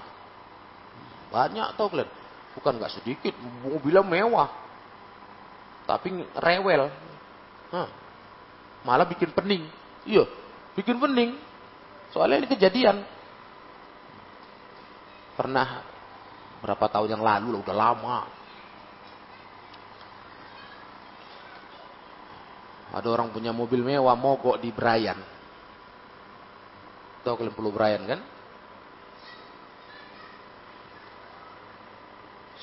banyak 1.31 1.79
tau 1.79 1.88
kalian, 1.88 2.11
bukan 2.59 2.83
nggak 2.83 2.98
sedikit, 2.98 3.33
mobilnya 3.62 4.03
mewah, 4.03 4.51
tapi 5.87 6.12
rewel, 6.37 6.90
Hah. 7.70 7.88
malah 8.83 9.07
bikin 9.07 9.31
pening, 9.33 9.70
iya, 10.09 10.25
bikin 10.73 10.97
pening, 10.97 11.37
soalnya 12.11 12.40
ini 12.40 12.49
kejadian, 12.49 13.05
pernah 15.37 15.85
berapa 16.64 16.88
tahun 16.88 17.21
yang 17.21 17.23
lalu 17.23 17.55
lah, 17.55 17.61
udah 17.62 17.77
lama, 17.77 18.18
Ada 22.88 23.05
orang 23.12 23.29
punya 23.29 23.53
mobil 23.53 23.85
mewah 23.85 24.16
mogok 24.16 24.64
di 24.64 24.73
Brian. 24.73 25.21
Tahu 27.21 27.35
kalian 27.37 27.53
perlu 27.53 27.68
Brian 27.68 28.03
kan? 28.09 28.21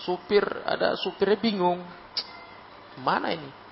Supir, 0.01 0.45
ada 0.65 0.97
supirnya 0.97 1.37
bingung. 1.37 1.81
Mana 3.05 3.37
ini? 3.37 3.64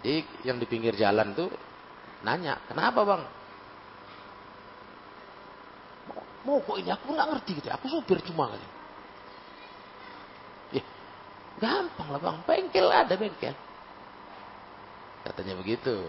Jadi 0.00 0.14
yang 0.42 0.56
di 0.58 0.66
pinggir 0.66 0.96
jalan 0.98 1.36
tuh 1.36 1.52
nanya, 2.24 2.58
kenapa 2.66 3.04
bang? 3.04 3.22
Mogok 6.44 6.76
ini 6.80 6.92
aku 6.92 7.14
nggak 7.14 7.28
ngerti 7.30 7.50
gitu. 7.62 7.68
Aku 7.72 7.86
supir 7.88 8.20
cuma 8.24 8.52
kali. 8.52 8.68
Gampang 11.54 12.08
lah 12.10 12.20
bang, 12.20 12.36
bengkel 12.44 12.86
ada 12.90 13.14
bengkel. 13.14 13.54
Katanya 15.24 15.54
begitu. 15.56 16.04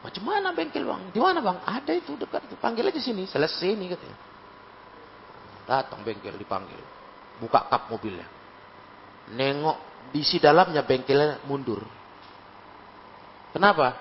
Macam 0.00 0.22
mana 0.22 0.54
bengkel 0.54 0.86
bang? 0.86 1.02
Di 1.10 1.18
mana 1.18 1.42
bang? 1.42 1.58
Ada 1.66 1.92
itu 1.96 2.14
dekat. 2.14 2.46
Panggil 2.62 2.86
aja 2.86 3.00
sini. 3.02 3.26
Selesai 3.26 3.74
ini 3.74 3.90
katanya. 3.90 4.18
Datang 5.66 6.06
bengkel 6.06 6.38
dipanggil. 6.38 6.78
Buka 7.42 7.66
kap 7.66 7.90
mobilnya. 7.90 8.28
Nengok 9.34 9.89
di 10.10 10.24
si 10.24 10.40
dalamnya 10.42 10.82
bengkelnya 10.82 11.44
mundur. 11.46 11.84
Kenapa? 13.54 13.94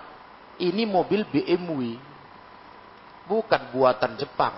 Ini 0.57 0.83
mobil 0.87 1.25
BMW. 1.27 1.97
Bukan 3.29 3.61
buatan 3.75 4.17
Jepang. 4.17 4.55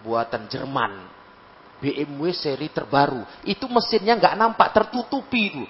Buatan 0.00 0.48
Jerman. 0.48 0.92
BMW 1.82 2.32
seri 2.32 2.72
terbaru. 2.72 3.22
Itu 3.44 3.68
mesinnya 3.68 4.16
nggak 4.16 4.36
nampak, 4.40 4.72
tertutupi 4.72 5.52
itu. 5.52 5.64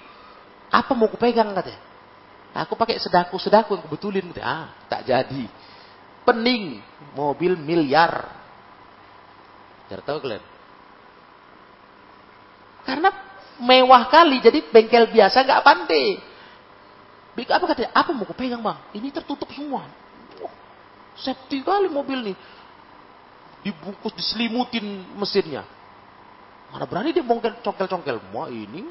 Apa 0.71 0.95
mau 0.95 1.11
kupegang 1.11 1.51
katanya? 1.51 1.81
Aku 2.55 2.79
pakai 2.79 2.95
sedaku-sedaku 3.03 3.75
yang 3.75 3.83
kebetulin. 3.83 4.31
Ah, 4.39 4.71
tak 4.87 5.03
jadi. 5.03 5.43
Pening. 6.23 6.79
Mobil 7.11 7.59
miliar. 7.59 8.31
Jangan 9.91 10.03
tahu 10.07 10.17
kalian. 10.23 10.43
Karena 12.87 13.09
mewah 13.61 14.11
kali, 14.11 14.43
jadi 14.43 14.59
bengkel 14.71 15.11
biasa 15.11 15.45
nggak 15.45 15.63
pandai. 15.63 16.19
Apa 17.35 17.65
katanya? 17.67 17.91
Apa 17.91 18.15
mau 18.15 18.23
kupegang 18.23 18.63
bang? 18.63 18.79
Ini 18.95 19.11
tertutup 19.11 19.51
semua. 19.51 19.83
Oh, 20.39 20.53
safety 21.19 21.59
kali 21.59 21.91
mobil 21.91 22.31
nih. 22.31 22.37
Dibungkus, 23.67 24.15
diselimutin 24.15 25.03
mesinnya. 25.19 25.67
Mana 26.71 26.85
berani 26.87 27.11
dia 27.11 27.25
bongkel 27.25 27.59
congkel-congkel. 27.59 28.31
Wah 28.31 28.47
ini 28.47 28.87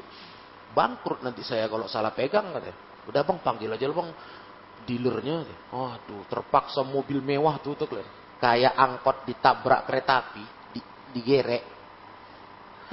bangkrut 0.77 1.25
nanti 1.25 1.41
saya 1.41 1.65
kalau 1.65 1.89
salah 1.89 2.13
pegang 2.13 2.53
katanya. 2.53 2.77
Udah 3.09 3.21
bang 3.25 3.39
panggil 3.41 3.69
aja 3.73 3.85
bang 3.89 4.09
dealernya. 4.85 5.37
Waduh 5.73 6.29
terpaksa 6.29 6.85
mobil 6.85 7.21
mewah 7.25 7.57
tuh 7.61 7.73
tuh 7.73 7.89
Kayak 8.35 8.75
angkot 8.77 9.25
ditabrak 9.25 9.87
kereta 9.89 10.21
api, 10.21 10.43
di, 10.75 10.79
digerek. 11.17 11.63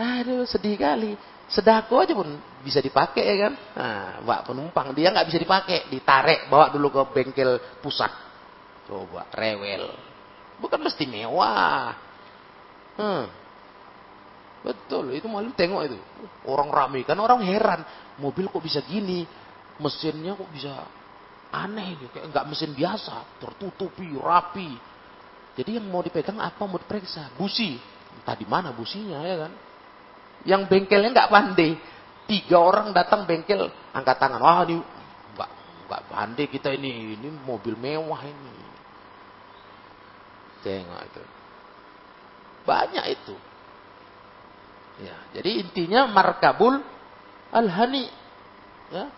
Aduh 0.01 0.49
sedih 0.49 0.79
kali. 0.81 1.13
Sedako 1.53 2.01
aja 2.01 2.17
pun 2.17 2.33
bisa 2.65 2.81
dipakai 2.81 3.25
ya 3.29 3.37
kan. 3.49 3.55
Nah, 3.77 4.25
mbak 4.25 4.41
penumpang 4.49 4.97
dia 4.97 5.13
nggak 5.13 5.29
bisa 5.29 5.39
dipakai, 5.39 5.93
ditarik 5.93 6.49
bawa 6.49 6.73
dulu 6.73 6.89
ke 6.89 7.03
bengkel 7.13 7.61
pusat. 7.85 8.09
Coba 8.89 9.29
rewel. 9.37 9.93
Bukan 10.65 10.81
mesti 10.81 11.05
mewah. 11.05 11.93
Hmm. 12.97 13.25
Betul, 14.63 15.13
itu 15.13 15.27
malu 15.29 15.53
tengok 15.53 15.83
itu. 15.93 15.99
Orang 16.49 16.71
ramai 16.71 17.05
kan 17.05 17.19
orang 17.19 17.43
heran, 17.45 17.83
mobil 18.17 18.47
kok 18.47 18.63
bisa 18.63 18.79
gini, 18.81 19.27
mesinnya 19.83 20.39
kok 20.39 20.49
bisa 20.55 20.87
aneh 21.53 21.99
gitu, 21.99 22.09
kayak 22.17 22.33
nggak 22.33 22.47
mesin 22.49 22.73
biasa, 22.73 23.43
tertutupi, 23.43 24.09
rapi. 24.17 24.71
Jadi 25.53 25.77
yang 25.77 25.85
mau 25.91 26.01
dipegang 26.01 26.41
apa 26.41 26.65
mau 26.65 26.81
diperiksa? 26.81 27.37
Busi. 27.37 27.77
Entah 28.17 28.39
di 28.39 28.47
mana 28.49 28.73
businya 28.73 29.21
ya 29.21 29.37
kan. 29.45 29.53
Yang 30.43 30.63
bengkelnya 30.71 31.11
nggak 31.15 31.31
pandai. 31.31 31.79
Tiga 32.27 32.59
orang 32.59 32.95
datang 32.95 33.27
bengkel 33.27 33.71
angkat 33.95 34.17
tangan. 34.19 34.41
Wah 34.43 34.63
ini 34.67 34.83
nggak 35.35 35.51
nggak 35.87 36.03
pandai 36.11 36.47
kita 36.51 36.75
ini, 36.75 37.19
ini 37.19 37.29
mobil 37.47 37.79
mewah 37.79 38.23
ini. 38.27 38.55
Tengok 40.63 41.01
itu. 41.11 41.23
Banyak 42.63 43.05
itu. 43.11 43.35
Ya, 45.03 45.17
jadi 45.35 45.67
intinya 45.67 46.07
markabul 46.07 46.79
al-hani. 47.51 48.07
Ya, 48.93 49.11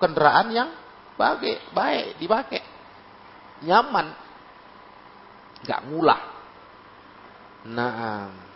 kendaraan 0.00 0.48
yang 0.54 0.70
baik, 1.20 1.60
baik 1.76 2.16
dipakai. 2.16 2.62
Nyaman. 3.62 4.16
Enggak 5.62 5.80
ngulah. 5.86 6.22
Nah. 7.70 8.51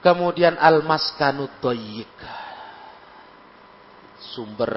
Kemudian 0.00 0.56
al-maskanu 0.56 1.60
Sumber 4.20 4.72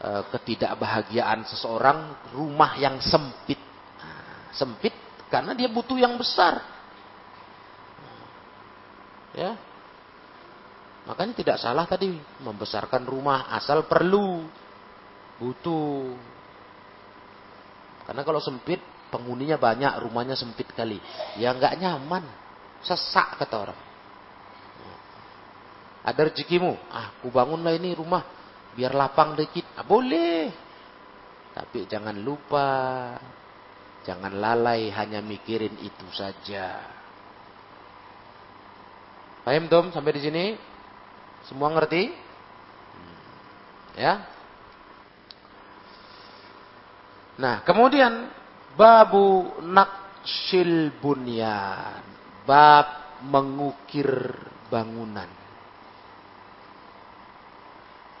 uh, 0.00 0.22
ketidakbahagiaan 0.32 1.44
seseorang 1.44 2.32
rumah 2.32 2.76
yang 2.80 2.96
sempit. 3.04 3.60
Nah, 4.00 4.52
sempit 4.56 4.94
karena 5.28 5.52
dia 5.52 5.68
butuh 5.68 5.96
yang 6.00 6.16
besar. 6.16 6.60
Ya. 9.32 9.56
Makanya 11.08 11.34
tidak 11.34 11.56
salah 11.58 11.84
tadi 11.88 12.14
membesarkan 12.40 13.02
rumah 13.04 13.50
asal 13.52 13.84
perlu, 13.90 14.46
butuh. 15.40 16.14
Karena 18.06 18.22
kalau 18.22 18.38
sempit, 18.38 18.78
penghuninya 19.10 19.58
banyak, 19.58 19.98
rumahnya 20.04 20.38
sempit 20.38 20.70
kali. 20.70 21.02
Ya 21.40 21.50
nggak 21.56 21.74
nyaman, 21.80 22.22
sesak 22.82 23.38
kata 23.38 23.56
orang. 23.56 23.80
Ada 26.02 26.34
rezekimu, 26.34 26.74
ah, 26.90 27.14
bangunlah 27.22 27.78
ini 27.78 27.94
rumah 27.94 28.26
biar 28.74 28.90
lapang 28.90 29.38
dikit. 29.38 29.78
Ah, 29.78 29.86
boleh. 29.86 30.50
Tapi 31.52 31.86
jangan 31.86 32.16
lupa, 32.18 32.68
jangan 34.02 34.34
lalai 34.34 34.90
hanya 34.90 35.22
mikirin 35.22 35.78
itu 35.78 36.06
saja. 36.10 36.80
Paham 39.42 39.66
Tom 39.70 39.90
sampai 39.94 40.12
di 40.16 40.22
sini? 40.22 40.44
Semua 41.46 41.70
ngerti? 41.74 42.02
Hmm. 42.94 43.18
Ya. 43.98 44.14
Nah, 47.38 47.60
kemudian 47.66 48.30
babu 48.78 49.50
nakshil 49.66 50.94
bunyan. 51.02 52.21
Bab 52.42 53.20
mengukir 53.22 54.08
bangunan. 54.68 55.30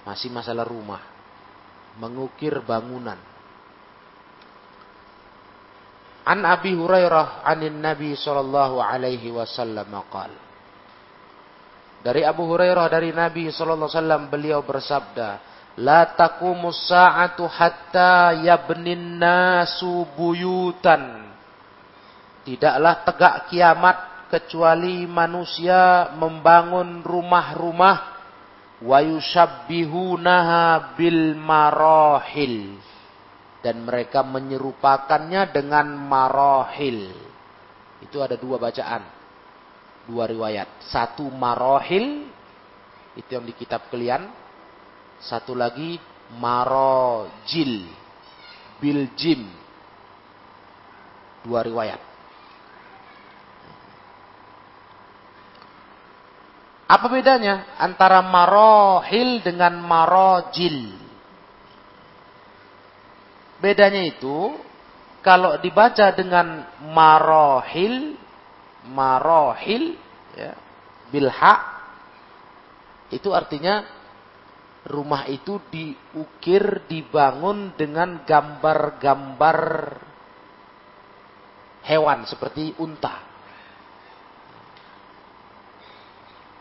Masih 0.06 0.30
masalah 0.30 0.66
rumah. 0.66 1.02
Mengukir 1.98 2.62
bangunan. 2.62 3.18
An 6.22 6.46
Abi 6.46 6.74
Hurairah 6.74 7.42
anin 7.42 7.82
Nabi 7.82 8.14
sallallahu 8.14 8.78
alaihi 8.78 9.34
wasallam 9.34 9.90
qala 10.06 10.52
dari 12.02 12.26
Abu 12.26 12.50
Hurairah 12.50 12.90
dari 12.90 13.14
Nabi 13.14 13.46
sallallahu 13.48 13.86
alaihi 13.86 13.98
wasallam 14.02 14.22
beliau 14.26 14.60
bersabda, 14.66 15.28
"La 15.78 16.10
taqumus 16.18 16.90
sa'atu 16.90 17.46
hatta 17.46 18.42
yabnin 18.42 19.22
nasu 19.22 20.02
buyutan." 20.18 21.30
Tidaklah 22.42 23.06
tegak 23.06 23.34
kiamat 23.54 23.96
kecuali 24.32 25.04
manusia 25.04 26.08
membangun 26.16 27.04
rumah-rumah 27.04 27.96
wa 28.80 28.98
bil 30.96 31.36
marahil 31.36 32.56
dan 33.60 33.76
mereka 33.84 34.24
menyerupakannya 34.24 35.52
dengan 35.52 35.92
marahil. 35.92 37.12
Itu 38.00 38.24
ada 38.24 38.34
dua 38.40 38.56
bacaan 38.56 39.22
dua 40.06 40.26
riwayat. 40.26 40.82
Satu 40.90 41.26
marohil, 41.30 42.26
itu 43.14 43.30
yang 43.30 43.46
di 43.46 43.54
kitab 43.54 43.86
kalian. 43.90 44.26
Satu 45.22 45.54
lagi 45.54 45.98
marojil, 46.38 47.86
biljim. 48.82 49.46
Dua 51.42 51.62
riwayat. 51.62 52.11
Apa 56.92 57.08
bedanya 57.08 57.72
antara 57.80 58.20
marohil 58.20 59.40
dengan 59.40 59.80
marojil? 59.80 60.92
Bedanya 63.64 64.04
itu, 64.04 64.60
kalau 65.24 65.56
dibaca 65.56 66.12
dengan 66.12 66.68
marohil, 66.92 68.20
marohil 68.92 69.96
ya, 70.36 70.52
bilha 71.08 71.54
itu 73.08 73.32
artinya 73.32 73.88
rumah 74.84 75.24
itu 75.32 75.64
diukir 75.72 76.84
dibangun 76.92 77.72
dengan 77.72 78.20
gambar-gambar 78.28 79.60
hewan 81.88 82.28
seperti 82.28 82.76
unta 82.76 83.31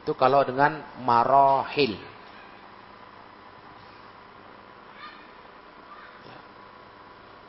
itu 0.01 0.11
kalau 0.17 0.41
dengan 0.41 0.81
marohil 1.05 1.93
ya, 6.25 6.39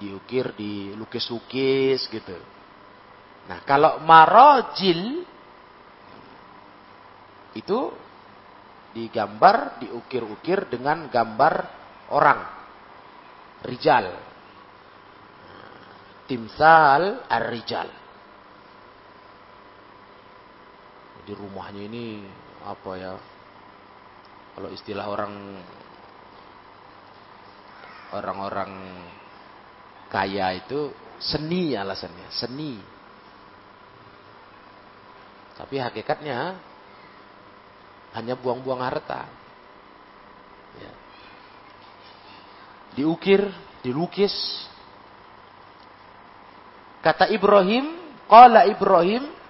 diukir 0.04 0.52
dilukis-lukis 0.52 2.06
gitu 2.12 2.36
Nah, 3.42 3.58
kalau 3.66 3.98
marojil 4.06 5.26
itu 7.58 7.80
digambar, 8.94 9.82
diukir-ukir 9.82 10.70
dengan 10.70 11.10
gambar 11.10 11.54
orang. 12.14 12.40
Rijal. 13.66 14.14
Timsal 16.30 17.26
ar-rijal. 17.26 17.90
Di 21.32 21.40
rumahnya 21.40 21.88
ini 21.88 22.28
apa 22.60 22.92
ya? 23.00 23.16
Kalau 24.52 24.68
istilah 24.68 25.08
orang 25.08 25.32
orang-orang 28.12 28.72
kaya 30.12 30.52
itu 30.60 30.92
seni 31.16 31.72
alasannya, 31.72 32.28
seni. 32.36 32.76
Tapi 35.56 35.80
hakikatnya 35.80 36.60
hanya 38.12 38.36
buang-buang 38.36 38.84
harta. 38.84 39.24
Ya. 40.84 40.92
Diukir, 42.92 43.48
dilukis. 43.80 44.36
Kata 47.00 47.24
Ibrahim, 47.32 47.88
qala 48.28 48.68
Ibrahim. 48.68 49.40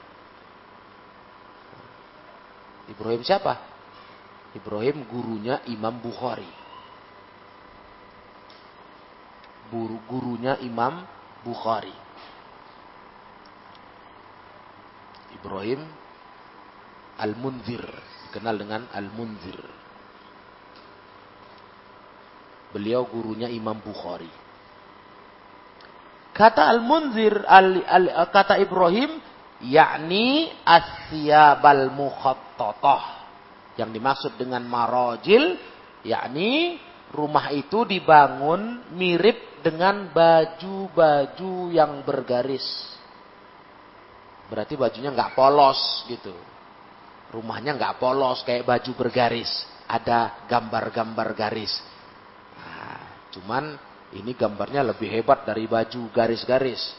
Ibrahim 2.92 3.24
siapa? 3.24 3.56
Ibrahim 4.52 5.08
gurunya 5.08 5.64
Imam 5.64 5.96
Bukhari. 6.04 6.48
Gurunya 9.72 10.60
Imam 10.60 11.00
Bukhari. 11.40 11.96
Ibrahim 15.32 15.80
Al-Munzir, 17.16 17.80
dikenal 18.28 18.60
dengan 18.60 18.82
Al-Munzir. 18.92 19.60
Beliau 22.76 23.08
gurunya 23.08 23.48
Imam 23.48 23.80
Bukhari. 23.80 24.28
Kata 26.32 26.68
Al-Munzir, 26.68 27.44
al, 27.44 27.84
al, 27.84 28.04
kata 28.32 28.60
Ibrahim, 28.60 29.20
yakni 29.66 30.50
asyabal 30.66 31.94
mukhattatah. 31.94 33.22
Yang 33.78 33.90
dimaksud 33.96 34.32
dengan 34.36 34.62
marojil, 34.68 35.56
yakni 36.04 36.76
rumah 37.14 37.48
itu 37.54 37.88
dibangun 37.88 38.84
mirip 38.92 39.64
dengan 39.64 40.12
baju-baju 40.12 41.54
yang 41.72 42.04
bergaris. 42.04 42.66
Berarti 44.52 44.76
bajunya 44.76 45.08
nggak 45.08 45.32
polos 45.32 46.04
gitu. 46.12 46.34
Rumahnya 47.32 47.80
nggak 47.80 47.96
polos 47.96 48.44
kayak 48.44 48.68
baju 48.68 48.92
bergaris. 48.92 49.48
Ada 49.88 50.44
gambar-gambar 50.44 51.32
garis. 51.32 51.72
Nah, 52.60 53.00
cuman 53.32 53.64
ini 54.12 54.36
gambarnya 54.36 54.84
lebih 54.84 55.08
hebat 55.08 55.48
dari 55.48 55.64
baju 55.64 56.12
garis-garis. 56.12 56.92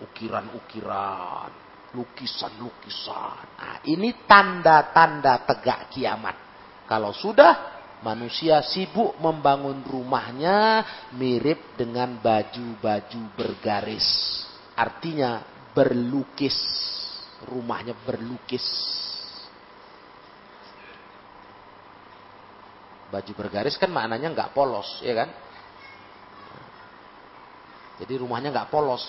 Ukiran-ukiran, 0.00 1.50
lukisan-lukisan. 1.92 3.44
Nah, 3.60 3.78
ini 3.84 4.24
tanda-tanda 4.24 5.44
tegak 5.44 5.92
kiamat. 5.92 6.36
Kalau 6.88 7.12
sudah 7.12 7.52
manusia 8.00 8.64
sibuk 8.64 9.20
membangun 9.20 9.84
rumahnya 9.84 10.82
mirip 11.14 11.76
dengan 11.76 12.16
baju-baju 12.16 13.20
bergaris. 13.36 14.08
Artinya 14.74 15.44
berlukis. 15.76 16.56
Rumahnya 17.40 17.96
berlukis. 18.04 18.66
Baju 23.10 23.32
bergaris 23.34 23.74
kan 23.74 23.90
maknanya 23.90 24.30
nggak 24.30 24.52
polos, 24.54 25.02
ya 25.02 25.24
kan? 25.24 25.28
Jadi 28.00 28.14
rumahnya 28.16 28.54
nggak 28.54 28.70
polos. 28.70 29.02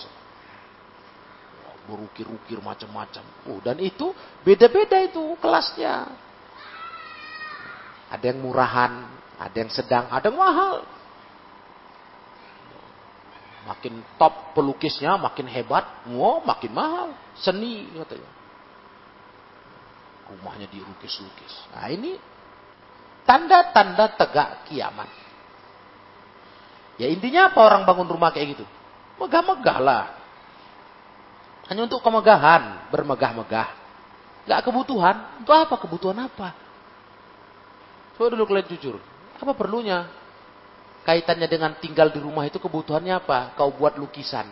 Berukir-ukir 1.92 2.56
macam-macam. 2.64 3.20
Oh, 3.52 3.60
dan 3.60 3.76
itu 3.76 4.16
beda-beda 4.40 4.96
itu 5.04 5.36
kelasnya. 5.44 6.08
Ada 8.08 8.32
yang 8.32 8.40
murahan, 8.40 9.12
ada 9.36 9.56
yang 9.56 9.68
sedang, 9.68 10.08
ada 10.08 10.32
yang 10.32 10.40
mahal. 10.40 10.88
Makin 13.68 14.00
top 14.16 14.56
pelukisnya, 14.56 15.20
makin 15.20 15.44
hebat, 15.52 15.84
wow, 16.08 16.40
makin 16.40 16.72
mahal. 16.72 17.08
Seni 17.36 17.92
katanya. 17.92 18.40
rumahnya 20.32 20.64
dilukis-lukis. 20.72 21.68
Nah 21.76 21.92
ini 21.92 22.16
tanda-tanda 23.28 24.16
tegak 24.16 24.64
kiamat. 24.64 25.12
Ya 26.96 27.12
intinya 27.12 27.52
apa 27.52 27.60
orang 27.60 27.84
bangun 27.84 28.08
rumah 28.08 28.32
kayak 28.32 28.56
gitu? 28.56 28.64
Megah-megah 29.20 29.78
lah. 29.80 30.04
Hanya 31.70 31.86
untuk 31.86 32.02
kemegahan, 32.02 32.90
bermegah-megah. 32.90 33.68
Gak 34.48 34.60
kebutuhan. 34.66 35.42
Untuk 35.42 35.54
apa? 35.54 35.74
Kebutuhan 35.78 36.18
apa? 36.26 36.48
Coba 38.18 38.26
dulu 38.34 38.44
kalian 38.50 38.66
jujur. 38.74 38.96
Apa 39.38 39.54
perlunya? 39.54 40.10
Kaitannya 41.02 41.50
dengan 41.50 41.74
tinggal 41.82 42.14
di 42.14 42.22
rumah 42.22 42.46
itu 42.46 42.58
kebutuhannya 42.62 43.14
apa? 43.18 43.54
Kau 43.58 43.74
buat 43.74 43.98
lukisan. 43.98 44.46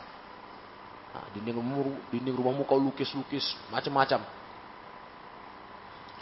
Nah, 1.11 1.27
dinding, 1.35 1.59
rumahmu, 1.59 2.11
dinding 2.15 2.35
rumahmu 2.39 2.63
kau 2.67 2.79
lukis-lukis, 2.79 3.59
macam-macam. 3.71 4.23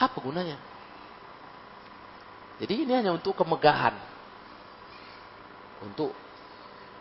Apa 0.01 0.17
gunanya? 0.17 0.57
Jadi 2.59 2.89
ini 2.89 2.93
hanya 2.97 3.13
untuk 3.13 3.37
kemegahan. 3.37 3.93
Untuk 5.85 6.17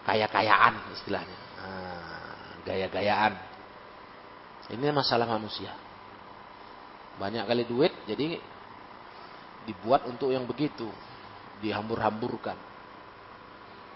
kaya-kayaan 0.04 0.94
istilahnya. 1.00 1.38
Nah, 1.64 2.36
gaya-gayaan. 2.68 3.47
Ini 4.68 4.92
masalah 4.92 5.28
manusia. 5.28 5.72
Banyak 7.18 7.48
kali 7.48 7.64
duit, 7.64 7.94
jadi 8.04 8.38
dibuat 9.64 10.04
untuk 10.06 10.32
yang 10.32 10.44
begitu. 10.44 10.88
Dihambur-hamburkan. 11.64 12.56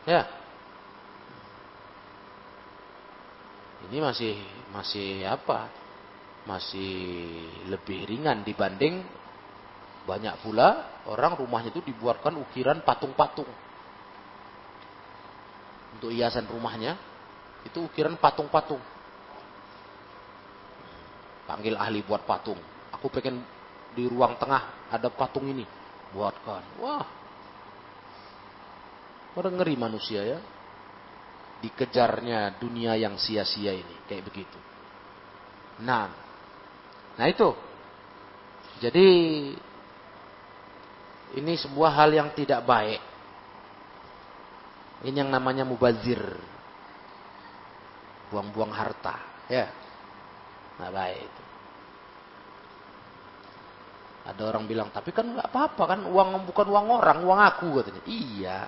Ya. 0.07 0.25
Ini 3.91 3.97
masih 4.01 4.39
masih 4.71 5.27
apa? 5.27 5.69
Masih 6.47 6.89
lebih 7.69 8.07
ringan 8.09 8.41
dibanding 8.41 9.05
banyak 10.01 10.41
pula 10.41 10.97
orang 11.05 11.37
rumahnya 11.37 11.69
itu 11.69 11.85
dibuatkan 11.85 12.33
ukiran 12.41 12.81
patung-patung. 12.81 13.49
Untuk 15.97 16.09
hiasan 16.09 16.49
rumahnya 16.49 16.97
itu 17.61 17.85
ukiran 17.85 18.17
patung-patung. 18.17 18.81
Panggil 21.49 21.75
ahli 21.75 22.05
buat 22.05 22.23
patung. 22.23 22.59
Aku 22.93 23.09
pengen 23.09 23.41
di 23.91 24.07
ruang 24.07 24.37
tengah 24.39 24.89
ada 24.91 25.09
patung 25.11 25.47
ini. 25.49 25.65
Buatkan. 26.11 26.63
Wah. 26.83 27.07
Orang 29.35 29.55
ngeri 29.59 29.75
manusia 29.79 30.21
ya. 30.23 30.39
Dikejarnya 31.63 32.59
dunia 32.59 32.99
yang 32.99 33.15
sia-sia 33.15 33.71
ini. 33.71 33.95
Kayak 34.07 34.27
begitu. 34.27 34.59
Nah. 35.81 36.11
Nah 37.15 37.25
itu. 37.27 37.49
Jadi 38.81 39.07
ini 41.31 41.53
sebuah 41.55 41.91
hal 41.95 42.11
yang 42.11 42.29
tidak 42.35 42.65
baik. 42.67 43.01
Ini 45.07 45.25
yang 45.25 45.31
namanya 45.31 45.63
mubazir. 45.63 46.19
Buang-buang 48.29 48.71
harta. 48.75 49.15
Ya. 49.47 49.80
Nah 50.81 50.89
baik 50.89 51.21
itu. 51.21 51.43
Ada 54.21 54.41
orang 54.53 54.69
bilang, 54.69 54.89
tapi 54.93 55.09
kan 55.09 55.25
nggak 55.25 55.49
apa-apa 55.49 55.83
kan 55.97 55.99
uang 56.05 56.45
bukan 56.45 56.67
uang 56.69 56.87
orang, 56.93 57.25
uang 57.25 57.39
aku 57.41 57.67
katanya. 57.81 58.03
Iya. 58.05 58.61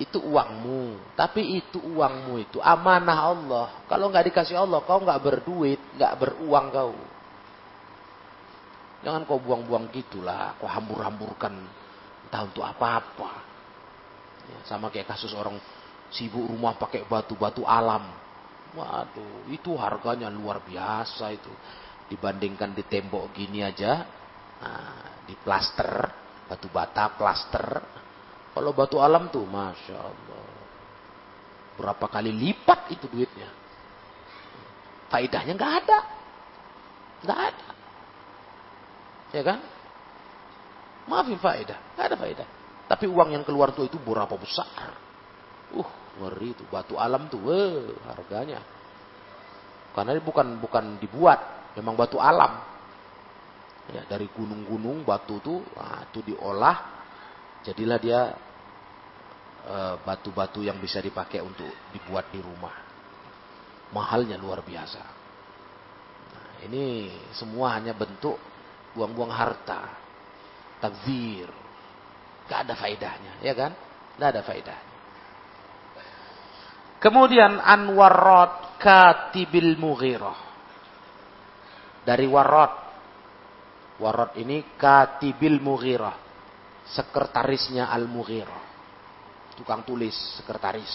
Itu 0.00 0.18
uangmu, 0.20 1.12
tapi 1.12 1.60
itu 1.60 1.76
uangmu 1.76 2.40
itu 2.40 2.58
amanah 2.60 3.18
Allah. 3.20 3.66
Kalau 3.88 4.08
nggak 4.08 4.32
dikasih 4.32 4.56
Allah, 4.56 4.80
kau 4.84 5.00
nggak 5.00 5.20
berduit, 5.20 5.80
nggak 5.96 6.12
beruang 6.20 6.66
kau. 6.72 6.96
Jangan 9.04 9.28
kau 9.28 9.38
buang-buang 9.42 9.92
gitulah, 9.92 10.56
kau 10.56 10.70
hambur-hamburkan 10.70 11.52
entah 12.28 12.42
untuk 12.48 12.64
apa-apa. 12.64 13.30
Ya, 14.48 14.58
sama 14.66 14.88
kayak 14.88 15.12
kasus 15.12 15.36
orang 15.36 15.60
sibuk 16.08 16.48
rumah 16.48 16.80
pakai 16.80 17.04
batu-batu 17.04 17.62
alam. 17.68 18.21
Waduh, 18.72 19.52
itu 19.52 19.76
harganya 19.76 20.32
luar 20.32 20.64
biasa 20.64 21.28
itu. 21.32 21.52
Dibandingkan 22.08 22.72
di 22.72 22.84
tembok 22.84 23.32
gini 23.32 23.64
aja, 23.64 24.04
nah, 24.60 25.22
di 25.24 25.36
plaster, 25.36 26.08
batu 26.48 26.68
bata, 26.72 27.12
plaster. 27.16 27.66
Kalau 28.52 28.72
batu 28.76 29.00
alam 29.00 29.32
tuh, 29.32 29.44
masya 29.48 29.96
Allah, 29.96 30.48
berapa 31.76 32.06
kali 32.08 32.32
lipat 32.32 32.92
itu 32.92 33.08
duitnya. 33.08 33.48
Faidahnya 35.08 35.52
nggak 35.56 35.74
ada, 35.84 35.98
nggak 37.24 37.40
ada. 37.52 37.68
Ya 39.32 39.42
kan? 39.44 39.58
Maafin 41.08 41.40
faedah. 41.40 41.78
Gak 41.98 42.04
ada 42.12 42.16
faedah. 42.20 42.48
Tapi 42.86 43.08
uang 43.08 43.32
yang 43.32 43.42
keluar 43.42 43.72
tuh 43.72 43.88
itu 43.88 43.96
berapa 43.98 44.36
besar. 44.36 44.92
Uh, 45.72 45.88
ngeri 46.20 46.52
itu. 46.52 46.64
Batu 46.68 46.98
alam 47.00 47.28
tuh, 47.32 47.40
eh, 47.48 47.92
harganya. 48.08 48.60
Karena 49.92 50.16
ini 50.16 50.22
bukan 50.24 50.56
bukan 50.56 50.96
dibuat, 51.00 51.72
memang 51.76 51.94
batu 51.96 52.16
alam. 52.16 52.64
Ya, 53.92 54.06
dari 54.08 54.30
gunung-gunung 54.30 55.04
batu 55.04 55.42
tuh, 55.42 55.60
nah, 55.76 56.06
itu 56.08 56.32
diolah, 56.32 56.76
jadilah 57.66 57.98
dia 58.00 58.20
eh, 59.62 59.94
batu-batu 60.02 60.64
uh, 60.64 60.66
yang 60.66 60.78
bisa 60.80 60.98
dipakai 60.98 61.44
untuk 61.44 61.68
dibuat 61.92 62.32
di 62.32 62.40
rumah. 62.40 62.74
Mahalnya 63.92 64.40
luar 64.40 64.64
biasa. 64.64 65.02
Nah, 66.32 66.48
ini 66.64 67.12
semua 67.36 67.76
hanya 67.76 67.92
bentuk 67.92 68.40
buang-buang 68.96 69.32
harta, 69.32 69.92
takzir, 70.80 71.48
gak 72.48 72.68
ada 72.68 72.74
faedahnya, 72.76 73.32
ya 73.44 73.52
kan? 73.52 73.72
Gak 74.16 74.28
ada 74.36 74.42
faedahnya. 74.44 74.91
Kemudian 77.02 77.58
Anwarot 77.58 78.78
Katibil 78.78 79.74
Mughirah. 79.74 80.38
Dari 82.06 82.30
Warot. 82.30 82.72
Warot 83.98 84.38
ini 84.38 84.62
Katibil 84.78 85.58
Mughirah. 85.58 86.14
Sekretarisnya 86.86 87.90
Al-Mughirah. 87.90 88.62
Tukang 89.58 89.82
tulis, 89.82 90.14
sekretaris, 90.38 90.90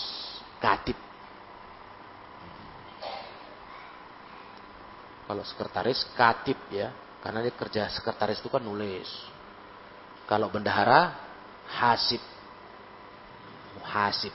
katib. 0.64 0.96
Kalau 5.28 5.44
sekretaris, 5.44 6.08
katib 6.16 6.56
ya. 6.72 6.96
Karena 7.20 7.44
dia 7.44 7.52
kerja 7.52 7.92
sekretaris 7.92 8.40
itu 8.40 8.48
kan 8.48 8.64
nulis. 8.64 9.12
Kalau 10.24 10.48
bendahara, 10.48 11.20
hasib. 11.68 12.24
Hasib. 13.84 14.32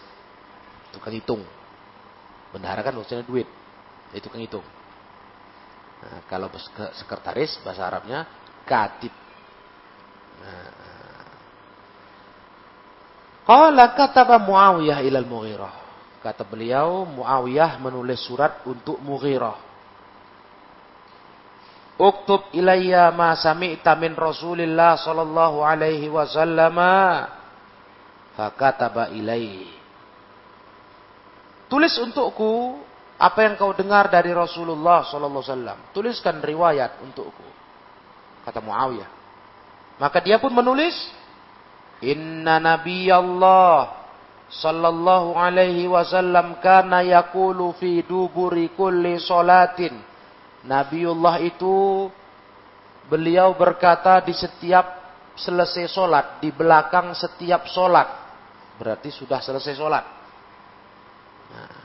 Tukang 0.93 1.16
hitung. 1.16 1.61
Bendahara 2.53 2.84
kan 2.84 2.92
maksudnya 2.92 3.24
duit. 3.24 3.48
Itu 4.12 4.28
tukang 4.28 4.44
hitung. 4.44 4.64
Nah, 6.03 6.20
kalau 6.28 6.53
sekretaris, 7.00 7.57
bahasa 7.64 7.88
Arabnya, 7.88 8.28
katib. 8.68 9.14
Qala 13.42 13.96
kataba 13.96 14.38
Muawiyah 14.38 15.03
ilal 15.03 15.26
Mughirah. 15.26 15.74
Kata 16.22 16.46
beliau, 16.46 17.09
Muawiyah 17.09 17.80
menulis 17.82 18.22
surat 18.22 18.62
untuk 18.68 19.00
Mughirah. 19.03 19.59
Uktub 21.98 22.50
ilayya 22.55 23.11
ma 23.14 23.34
sami'ta 23.38 23.94
min 23.98 24.14
Rasulillah 24.14 24.98
sallallahu 24.98 25.62
alaihi 25.62 26.11
wasallam. 26.11 26.78
Fakataba 28.34 29.11
ilaihi. 29.12 29.82
Tulis 31.73 31.97
untukku 31.97 32.85
apa 33.16 33.49
yang 33.49 33.57
kau 33.57 33.73
dengar 33.73 34.12
dari 34.12 34.29
Rasulullah 34.37 35.09
wasallam. 35.09 35.79
Tuliskan 35.97 36.45
riwayat 36.45 37.01
untukku. 37.01 37.49
Kata 38.45 38.61
Muawiyah. 38.61 39.09
Maka 39.97 40.20
dia 40.20 40.37
pun 40.37 40.53
menulis 40.53 40.93
Inna 42.05 42.61
Allah 42.61 44.05
sallallahu 44.53 45.33
alaihi 45.33 45.89
wasallam 45.89 46.61
kana 46.61 47.01
yaqulu 47.07 47.73
fi 47.81 48.05
duburi 48.05 48.68
kulli 48.77 49.16
Nabiullah 50.62 51.41
itu 51.41 52.07
beliau 53.09 53.55
berkata 53.57 54.20
di 54.23 54.35
setiap 54.37 54.99
selesai 55.35 55.89
sholat, 55.91 56.39
di 56.43 56.53
belakang 56.53 57.16
setiap 57.16 57.66
sholat. 57.70 58.07
Berarti 58.79 59.11
sudah 59.14 59.39
selesai 59.39 59.75
sholat. 59.79 60.05
Nah. 61.53 61.81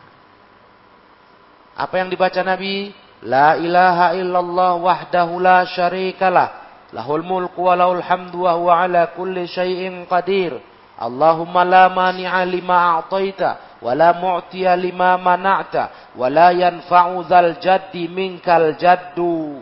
Apa 1.78 2.02
yang 2.02 2.10
dibaca 2.10 2.42
Nabi? 2.42 2.90
La 3.22 3.54
ilaha 3.58 4.18
illallah 4.18 4.82
wahdahu 4.82 5.38
la 5.38 5.62
syarikalah. 5.70 6.66
Lahul 6.90 7.22
mulku 7.22 7.70
wa 7.70 7.78
lahul 7.78 8.02
hamdu 8.02 8.50
wa 8.50 8.58
huwa 8.58 8.82
ala 8.82 9.14
kulli 9.14 9.46
syai'in 9.46 10.10
qadir. 10.10 10.58
Allahumma 10.98 11.62
la 11.62 11.94
mani'a 11.94 12.42
lima 12.50 12.98
a'taita 12.98 13.78
wala 13.86 14.18
mu'tiya 14.18 14.74
lima 14.74 15.14
mana'ta 15.22 16.18
wala 16.18 16.50
yanfa'u 16.50 17.22
dzal 17.22 17.62
jaddi 17.62 18.10
minkal 18.10 18.74
jaddu 18.82 19.62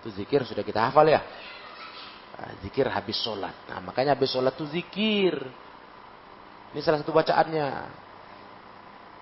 Itu 0.00 0.08
zikir 0.16 0.48
sudah 0.48 0.64
kita 0.64 0.88
hafal 0.88 1.12
ya. 1.12 1.20
Nah, 2.40 2.56
zikir 2.64 2.88
habis 2.88 3.20
sholat. 3.20 3.52
Nah, 3.68 3.84
makanya 3.84 4.16
habis 4.16 4.32
sholat 4.32 4.56
itu 4.56 4.64
zikir. 4.72 5.36
Ini 6.72 6.80
salah 6.80 7.04
satu 7.04 7.12
bacaannya. 7.12 7.68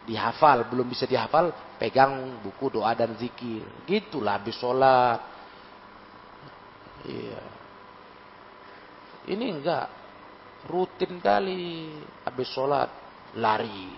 Dihafal, 0.09 0.65
belum 0.73 0.89
bisa 0.89 1.05
dihafal, 1.05 1.53
pegang 1.77 2.41
buku 2.41 2.81
doa 2.81 2.97
dan 2.97 3.13
zikir. 3.21 3.61
Gitulah 3.85 4.41
habis 4.41 4.57
sholat. 4.57 5.21
Iya. 7.05 7.45
Ini 9.29 9.47
enggak. 9.53 9.87
Rutin 10.65 11.21
kali. 11.21 11.93
Habis 12.25 12.49
sholat, 12.57 12.89
lari. 13.37 13.93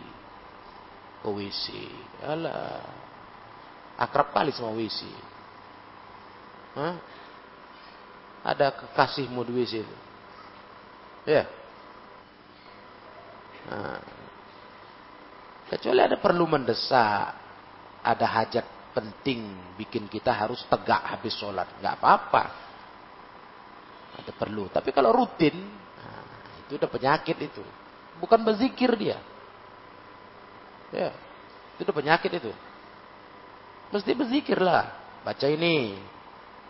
Ke 1.23 1.31
WC. 1.31 1.65
Alah. 2.27 2.83
Akrab 3.95 4.35
kali 4.35 4.51
sama 4.51 4.75
WC. 4.75 5.07
Hah? 6.75 6.95
Ada 8.51 8.75
kekasihmu 8.75 9.47
di 9.47 9.53
WC 9.63 9.73
itu. 9.87 9.97
Ya. 11.31 11.47
Nah. 13.71 14.20
Kecuali 15.71 16.03
ada 16.03 16.19
perlu 16.19 16.51
mendesak. 16.51 17.39
Ada 18.03 18.27
hajat 18.27 18.67
penting 18.91 19.75
bikin 19.79 20.11
kita 20.11 20.35
harus 20.35 20.67
tegak 20.67 20.99
habis 21.07 21.39
sholat. 21.39 21.71
Nggak 21.79 21.95
apa-apa. 22.03 22.45
Ada 24.19 24.33
perlu. 24.35 24.67
Tapi 24.67 24.91
kalau 24.91 25.15
rutin, 25.15 25.55
nah, 25.95 26.27
itu 26.67 26.75
udah 26.75 26.91
penyakit 26.91 27.39
itu. 27.39 27.63
Bukan 28.19 28.43
berzikir 28.43 28.91
dia. 28.99 29.23
Ya. 30.91 31.15
Itu 31.79 31.87
udah 31.87 31.97
penyakit 31.97 32.33
itu. 32.35 32.51
Mesti 33.95 34.11
berzikir 34.19 34.59
lah. 34.59 34.91
Baca 35.23 35.47
ini. 35.47 35.95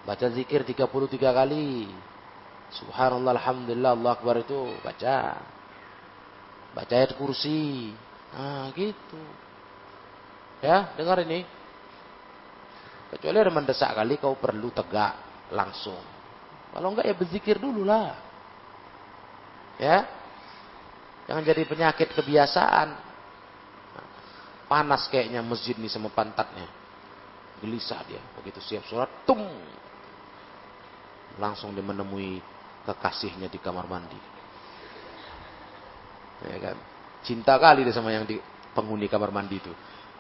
Baca 0.05 0.29
zikir 0.33 0.65
33 0.65 0.87
kali. 1.33 1.89
Subhanallah, 2.71 3.35
Alhamdulillah, 3.35 3.93
Allah 3.99 4.13
Akbar 4.15 4.41
itu 4.41 4.79
baca. 4.81 5.41
Baca 6.71 6.95
ayat 6.95 7.19
kursi. 7.19 7.91
Nah 8.35 8.71
gitu. 8.75 9.21
Ya, 10.61 10.93
dengar 10.95 11.19
ini. 11.25 11.43
Kecuali 13.11 13.37
ada 13.43 13.51
mendesak 13.51 13.91
kali 13.91 14.21
kau 14.23 14.39
perlu 14.39 14.71
tegak 14.71 15.19
langsung. 15.51 15.99
Kalau 16.71 16.95
enggak 16.95 17.11
ya 17.11 17.15
berzikir 17.19 17.57
dulu 17.59 17.83
lah. 17.83 18.15
Ya. 19.81 20.07
Jangan 21.27 21.43
jadi 21.43 21.63
penyakit 21.67 22.15
kebiasaan. 22.15 22.95
Panas 24.71 25.11
kayaknya 25.11 25.43
masjid 25.43 25.75
ini 25.75 25.91
sama 25.91 26.15
pantatnya. 26.15 26.71
Gelisah 27.59 28.07
dia. 28.07 28.23
Begitu 28.39 28.63
siap 28.63 28.87
sholat, 28.87 29.11
tung. 29.27 29.43
Langsung 31.43 31.75
dia 31.75 31.83
menemui 31.83 32.39
kekasihnya 32.87 33.51
di 33.51 33.59
kamar 33.59 33.91
mandi. 33.91 34.21
Ya 36.47 36.57
kan? 36.71 36.77
Cinta 37.21 37.61
kali 37.61 37.85
dia 37.85 37.93
sama 37.93 38.13
yang 38.13 38.25
di 38.25 38.41
penghuni 38.73 39.11
kamar 39.11 39.29
mandi 39.33 39.61
itu. 39.61 39.73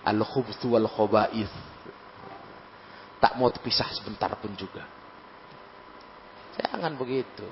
Al-khubthu 0.04 0.76
wal 0.76 0.88
khoba'ith. 0.88 1.52
Tak 3.20 3.36
mau 3.36 3.52
terpisah 3.52 3.88
sebentar 3.92 4.32
pun 4.40 4.52
juga. 4.56 4.84
Jangan 6.56 6.96
begitu. 6.96 7.44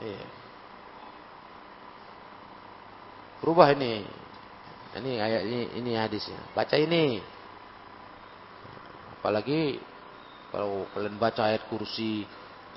Iya. 0.00 0.24
Berubah 3.40 3.72
ini. 3.72 4.04
Ini 4.88 5.12
ayat 5.20 5.42
ini, 5.44 5.60
ini 5.78 5.92
hadisnya. 5.96 6.40
Baca 6.56 6.76
ini. 6.76 7.20
Apalagi 9.18 9.76
kalau 10.48 10.88
kalian 10.96 11.20
baca 11.20 11.52
ayat 11.52 11.68
kursi, 11.68 12.24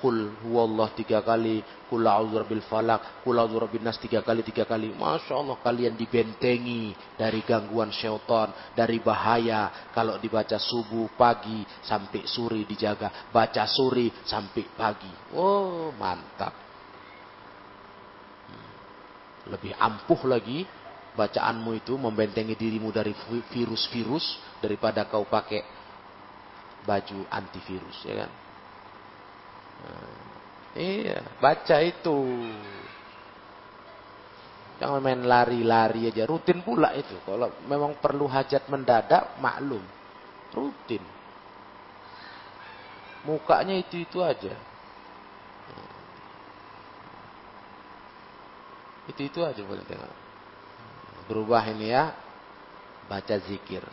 kul 0.02 0.34
huwallah 0.42 0.90
tiga 0.98 1.22
kali, 1.22 1.62
kul 1.86 2.02
a'udzu 2.02 2.42
falak, 2.66 3.22
kul 3.22 3.38
a'udzu 3.38 3.78
nas 3.78 4.02
tiga 4.02 4.18
kali 4.26 4.42
tiga 4.42 4.66
kali. 4.66 4.90
Masya 4.90 5.38
Allah 5.38 5.62
kalian 5.62 5.94
dibentengi 5.94 6.90
dari 7.14 7.46
gangguan 7.46 7.94
syaitan, 7.94 8.50
dari 8.74 8.98
bahaya. 8.98 9.94
Kalau 9.94 10.18
dibaca 10.18 10.58
subuh, 10.58 11.14
pagi, 11.14 11.62
sampai 11.86 12.26
sore 12.26 12.66
dijaga. 12.66 13.30
Baca 13.30 13.62
sore 13.70 14.10
sampai 14.26 14.66
pagi. 14.74 15.38
Oh 15.38 15.94
mantap. 15.94 16.50
Hmm. 18.50 18.74
Lebih 19.54 19.78
ampuh 19.78 20.26
lagi 20.26 20.66
bacaanmu 21.14 21.78
itu 21.78 21.94
membentengi 21.94 22.58
dirimu 22.58 22.90
dari 22.90 23.14
virus-virus 23.54 24.58
daripada 24.58 25.06
kau 25.06 25.28
pakai 25.28 25.60
baju 26.82 27.28
antivirus 27.30 28.02
ya 28.02 28.26
kan 28.26 28.41
iya 30.76 31.20
baca 31.38 31.76
itu. 31.82 32.18
Jangan 34.82 34.98
main 34.98 35.22
lari-lari 35.22 36.10
aja. 36.10 36.26
Rutin 36.26 36.58
pula 36.66 36.90
itu. 36.98 37.14
Kalau 37.22 37.54
memang 37.70 38.02
perlu 38.02 38.26
hajat 38.26 38.66
mendadak 38.66 39.38
maklum. 39.38 39.82
Rutin. 40.50 41.02
Mukanya 43.22 43.78
itu 43.78 44.02
itu 44.02 44.18
aja. 44.18 44.58
Itu 49.06 49.20
itu 49.22 49.38
aja 49.46 49.62
boleh 49.62 49.86
tengok. 49.86 50.14
Berubah 51.30 51.62
ini 51.70 51.94
ya. 51.94 52.10
Baca 53.06 53.38
zikir 53.38 53.86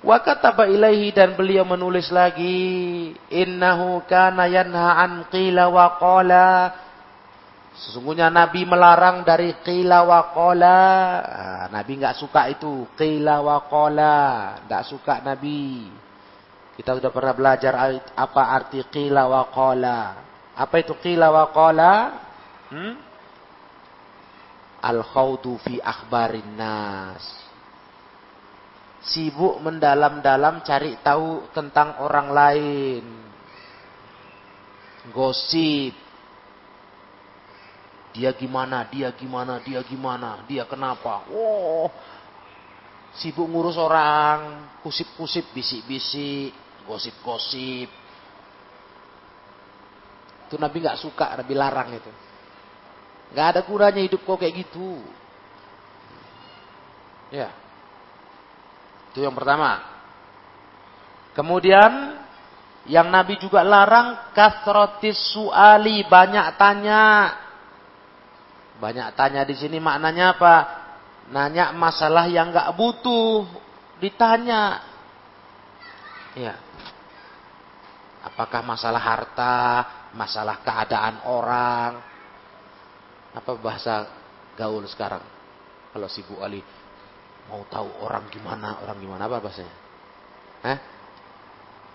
Wa 0.00 0.24
kataba 0.24 0.64
ilaihi 0.64 1.12
dan 1.12 1.36
beliau 1.36 1.68
menulis 1.68 2.08
lagi 2.08 3.12
innahu 3.28 4.00
kana 4.08 4.48
yanha 4.48 4.96
an 4.96 5.28
qila 5.28 5.68
wa 5.68 6.00
qala 6.00 6.48
Sesungguhnya 7.80 8.28
Nabi 8.28 8.68
melarang 8.68 9.24
dari 9.24 9.56
qila 9.64 10.04
wa 10.04 10.36
qala. 10.36 10.80
Nah, 11.24 11.66
Nabi 11.72 11.92
enggak 11.96 12.20
suka 12.20 12.52
itu 12.52 12.84
qila 12.92 13.40
wa 13.40 13.64
qala, 13.72 14.16
enggak 14.66 14.84
suka 14.84 15.24
Nabi. 15.24 15.88
Kita 16.76 17.00
sudah 17.00 17.08
pernah 17.08 17.32
belajar 17.32 17.72
apa 18.12 18.42
arti 18.52 18.84
qila 18.84 19.24
wa 19.24 19.48
qala. 19.48 20.00
Apa 20.60 20.76
itu 20.76 20.92
qila 21.00 21.32
wa 21.32 21.44
qala? 21.56 21.92
Hmm? 22.68 22.94
Al-khawdu 24.80 25.56
fi 25.64 25.80
akhbarin 25.80 26.56
nas 26.56 27.49
sibuk 29.00 29.60
mendalam-dalam 29.64 30.60
cari 30.60 31.00
tahu 31.00 31.48
tentang 31.56 32.00
orang 32.04 32.28
lain. 32.30 33.04
Gosip. 35.10 35.96
Dia 38.10 38.34
gimana, 38.34 38.84
dia 38.90 39.14
gimana, 39.14 39.62
dia 39.62 39.80
gimana, 39.86 40.42
dia 40.44 40.66
kenapa. 40.66 41.24
Oh, 41.30 41.88
sibuk 43.14 43.46
ngurus 43.46 43.78
orang, 43.78 44.66
kusip-kusip, 44.82 45.54
bisik-bisik, 45.54 46.50
gosip-gosip. 46.90 47.88
Itu 50.50 50.58
Nabi 50.58 50.76
nggak 50.82 50.98
suka, 50.98 51.38
Nabi 51.38 51.54
larang 51.54 51.94
itu. 51.94 52.10
Nggak 53.30 53.46
ada 53.46 53.60
gunanya 53.62 54.02
hidup 54.02 54.26
kok 54.26 54.42
kayak 54.42 54.58
gitu. 54.58 54.98
Ya. 57.30 57.69
Itu 59.10 59.26
yang 59.26 59.34
pertama. 59.34 59.82
Kemudian 61.34 62.20
yang 62.86 63.10
Nabi 63.10 63.36
juga 63.38 63.66
larang 63.66 64.32
kasrotis 64.32 65.18
suali 65.34 66.06
banyak 66.06 66.46
tanya. 66.54 67.04
Banyak 68.80 69.12
tanya 69.18 69.42
di 69.44 69.54
sini 69.58 69.82
maknanya 69.82 70.38
apa? 70.38 70.56
Nanya 71.30 71.70
masalah 71.76 72.26
yang 72.26 72.50
nggak 72.50 72.72
butuh 72.74 73.46
ditanya. 74.00 74.82
Ya. 76.34 76.56
Apakah 78.24 78.64
masalah 78.64 79.00
harta, 79.00 79.58
masalah 80.16 80.60
keadaan 80.64 81.24
orang? 81.28 81.92
Apa 83.36 83.54
bahasa 83.58 84.08
gaul 84.56 84.82
sekarang? 84.88 85.22
Kalau 85.90 86.08
si 86.10 86.22
Bu 86.22 86.40
Ali 86.42 86.62
Mau 87.50 87.66
tahu 87.66 87.90
orang 88.06 88.30
gimana, 88.30 88.78
orang 88.78 88.96
gimana 89.02 89.26
apa 89.26 89.42
bahasanya? 89.42 89.74
Hah? 90.62 90.78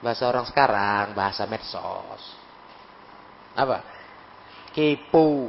Bahasa 0.04 0.28
orang 0.28 0.46
sekarang, 0.52 1.16
bahasa 1.16 1.48
medsos. 1.48 2.24
Apa? 3.56 3.80
Kepo. 4.76 5.48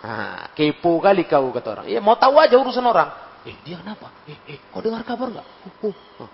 Nah, 0.00 0.48
kepo 0.56 1.04
kali 1.04 1.28
kau 1.28 1.52
kata 1.52 1.68
orang. 1.68 1.86
Iya, 1.92 2.00
mau 2.00 2.16
tahu 2.16 2.40
aja 2.40 2.56
urusan 2.56 2.80
orang. 2.80 3.12
Eh, 3.44 3.54
dia 3.60 3.76
kenapa? 3.76 4.08
Eh, 4.24 4.56
eh, 4.56 4.58
kau 4.72 4.80
dengar 4.80 5.04
kabar 5.04 5.36
nggak? 5.36 5.46
Uh, 5.84 5.92
uh. 6.24 6.30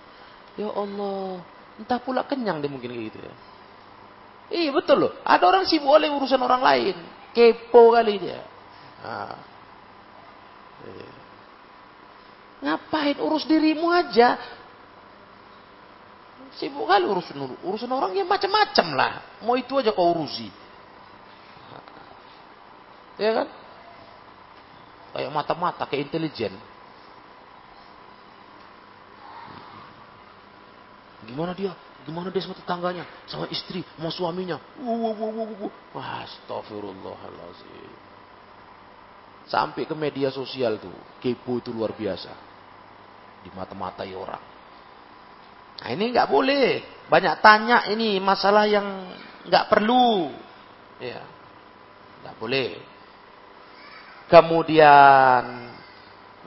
Ya 0.55 0.71
Allah, 0.71 1.43
entah 1.83 1.99
pula 1.99 2.23
kenyang 2.23 2.63
dia 2.63 2.71
mungkin 2.71 2.95
gitu 2.95 3.19
ya. 3.19 3.35
Iya 4.55 4.71
betul 4.71 5.03
loh. 5.03 5.13
Ada 5.27 5.43
orang 5.43 5.67
sibuk 5.67 5.91
oleh 5.91 6.07
urusan 6.07 6.39
orang 6.39 6.63
lain. 6.63 6.95
Kepo 7.35 7.91
kali 7.91 8.23
dia. 8.23 8.39
Nah. 9.03 9.35
Ngapain 12.65 13.21
urus 13.21 13.45
dirimu 13.45 13.93
aja? 13.93 14.41
Sibuk 16.57 16.89
kali 16.89 17.05
urusan 17.05 17.61
urusan 17.61 17.91
orang 17.93 18.17
ya 18.17 18.25
macam-macam 18.25 18.87
lah. 18.97 19.13
Mau 19.45 19.53
itu 19.61 19.77
aja 19.77 19.93
kau 19.93 20.17
urusi. 20.17 20.49
Ya 23.21 23.31
kan? 23.37 23.49
Kayak 25.15 25.31
mata-mata, 25.31 25.85
kayak 25.87 26.09
intelijen. 26.11 26.57
Gimana 31.29 31.53
dia? 31.53 31.77
Gimana 32.05 32.29
dia 32.33 32.43
sama 32.45 32.57
tetangganya? 32.57 33.05
Sama 33.29 33.49
istri, 33.53 33.85
sama 33.97 34.11
suaminya? 34.11 34.59
Astagfirullahaladzim. 35.95 37.93
Sampai 39.49 39.85
ke 39.85 39.93
media 39.93 40.33
sosial 40.33 40.81
tuh. 40.81 40.93
Kepo 41.21 41.61
itu 41.61 41.73
luar 41.73 41.93
biasa. 41.93 42.54
Di 43.45 43.53
mata-matai 43.53 44.17
orang. 44.17 44.45
Nah 45.85 45.89
ini 45.93 46.05
nggak 46.11 46.29
boleh. 46.33 46.67
Banyak 47.13 47.45
tanya 47.45 47.85
ini 47.93 48.17
masalah 48.17 48.65
yang 48.65 48.87
nggak 49.45 49.69
perlu. 49.69 50.33
Ya, 50.97 51.21
nggak 52.25 52.37
boleh. 52.41 52.81
Kemudian 54.33 55.45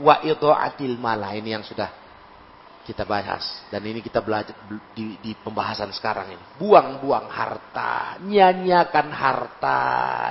wa 0.01 0.15
adil 0.65 0.97
malah 0.97 1.33
ini 1.37 1.53
yang 1.53 1.61
sudah 1.61 1.93
kita 2.87 3.03
bahas 3.03 3.43
dan 3.67 3.83
ini 3.83 3.99
kita 3.99 4.23
belajar 4.23 4.55
di, 4.95 5.19
di 5.19 5.35
pembahasan 5.43 5.91
sekarang 5.91 6.31
ini. 6.31 6.45
Buang-buang 6.55 7.27
harta, 7.27 8.15
nyanyiakan 8.23 9.07
harta, 9.11 9.81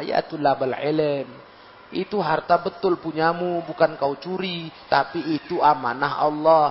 ya 0.03 0.25
tulabal 0.25 0.73
ilm. 0.73 1.46
Itu 1.95 2.19
harta 2.19 2.59
betul 2.59 2.99
punyamu, 2.99 3.63
bukan 3.63 3.95
kau 3.95 4.19
curi, 4.19 4.75
tapi 4.91 5.23
itu 5.39 5.63
amanah 5.63 6.19
Allah. 6.19 6.67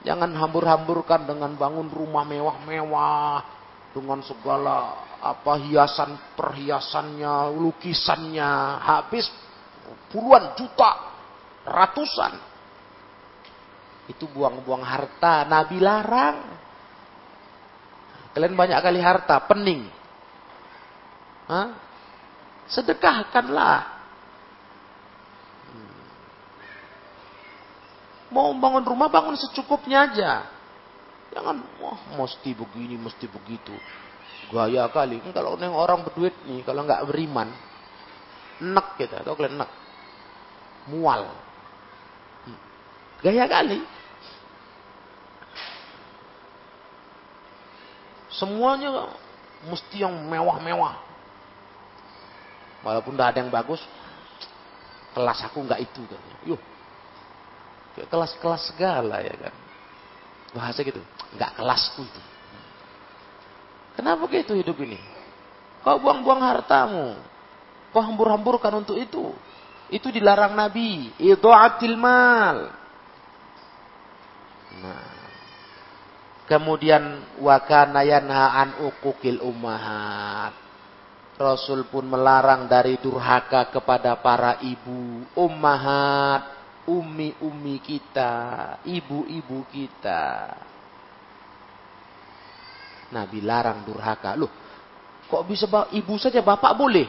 Jangan 0.00 0.32
hambur-hamburkan 0.32 1.28
dengan 1.28 1.52
bangun 1.58 1.92
rumah 1.92 2.24
mewah-mewah, 2.24 3.44
dengan 3.92 4.24
segala 4.24 5.04
apa 5.18 5.58
hiasan 5.60 6.38
perhiasannya, 6.38 7.52
lukisannya, 7.58 8.52
habis 8.80 9.28
puluhan 10.08 10.56
juta, 10.56 10.92
ratusan. 11.68 12.32
Itu 14.08 14.24
buang-buang 14.32 14.80
harta, 14.80 15.44
Nabi 15.44 15.76
larang. 15.84 16.38
Kalian 18.32 18.56
banyak 18.56 18.78
kali 18.80 19.00
harta, 19.04 19.36
pening. 19.44 19.84
Hah? 21.44 21.68
Sedekahkanlah. 22.72 23.97
Mau 28.28 28.52
bangun 28.52 28.84
rumah, 28.84 29.08
bangun 29.08 29.36
secukupnya 29.40 30.08
aja. 30.12 30.44
Jangan, 31.32 31.60
wah 31.80 31.98
mesti 32.16 32.52
begini, 32.52 33.00
mesti 33.00 33.24
begitu. 33.28 33.72
Gaya 34.52 34.88
kali. 34.88 35.20
Kalau 35.32 35.56
neng 35.56 35.72
orang 35.72 36.04
berduit 36.04 36.36
nih, 36.44 36.64
kalau 36.64 36.84
nggak 36.84 37.04
beriman, 37.08 37.48
nek 38.64 38.96
kita, 39.00 39.24
tau 39.24 39.36
kalian 39.36 39.60
nek 39.60 39.70
mual. 40.88 41.28
Gaya 43.24 43.44
kali. 43.48 43.80
Semuanya 48.28 49.10
mesti 49.66 50.04
yang 50.04 50.14
mewah-mewah. 50.30 50.94
Walaupun 52.86 53.18
tidak 53.18 53.28
ada 53.34 53.38
yang 53.42 53.50
bagus, 53.50 53.82
kelas 55.16 55.42
aku 55.50 55.66
nggak 55.66 55.82
itu 55.82 55.98
katanya. 56.06 56.36
Yuh, 56.46 56.60
kelas-kelas 58.06 58.70
segala 58.70 59.18
ya 59.24 59.34
kan. 59.34 59.54
Bahasa 60.54 60.86
gitu, 60.86 61.02
nggak 61.34 61.58
kelasku 61.58 62.06
itu. 62.06 62.22
Kenapa 63.98 64.30
gitu 64.30 64.54
hidup 64.54 64.78
ini? 64.78 64.98
Kau 65.82 65.98
buang-buang 65.98 66.38
hartamu. 66.38 67.18
Kau 67.90 67.98
hambur-hamburkan 67.98 68.78
untuk 68.78 68.94
itu. 68.94 69.34
Itu 69.90 70.14
dilarang 70.14 70.54
Nabi. 70.54 71.10
Idha'atil 71.18 71.98
mal. 71.98 72.70
Nah. 74.78 75.18
Kemudian 76.48 77.36
wakana 77.44 78.08
yanha 78.08 78.56
an 78.56 78.70
ummahat. 79.44 80.56
Rasul 81.38 81.86
pun 81.86 82.08
melarang 82.08 82.66
dari 82.66 82.98
durhaka 82.98 83.68
kepada 83.70 84.18
para 84.18 84.58
ibu, 84.58 85.22
ummahat, 85.38 86.57
umi-umi 86.88 87.76
kita, 87.84 88.32
ibu-ibu 88.88 89.68
kita. 89.68 90.56
Nabi 93.12 93.44
larang 93.44 93.84
durhaka. 93.84 94.32
Loh, 94.36 94.52
kok 95.28 95.44
bisa 95.44 95.68
ibu 95.92 96.14
saja 96.16 96.40
bapak 96.40 96.72
boleh? 96.76 97.08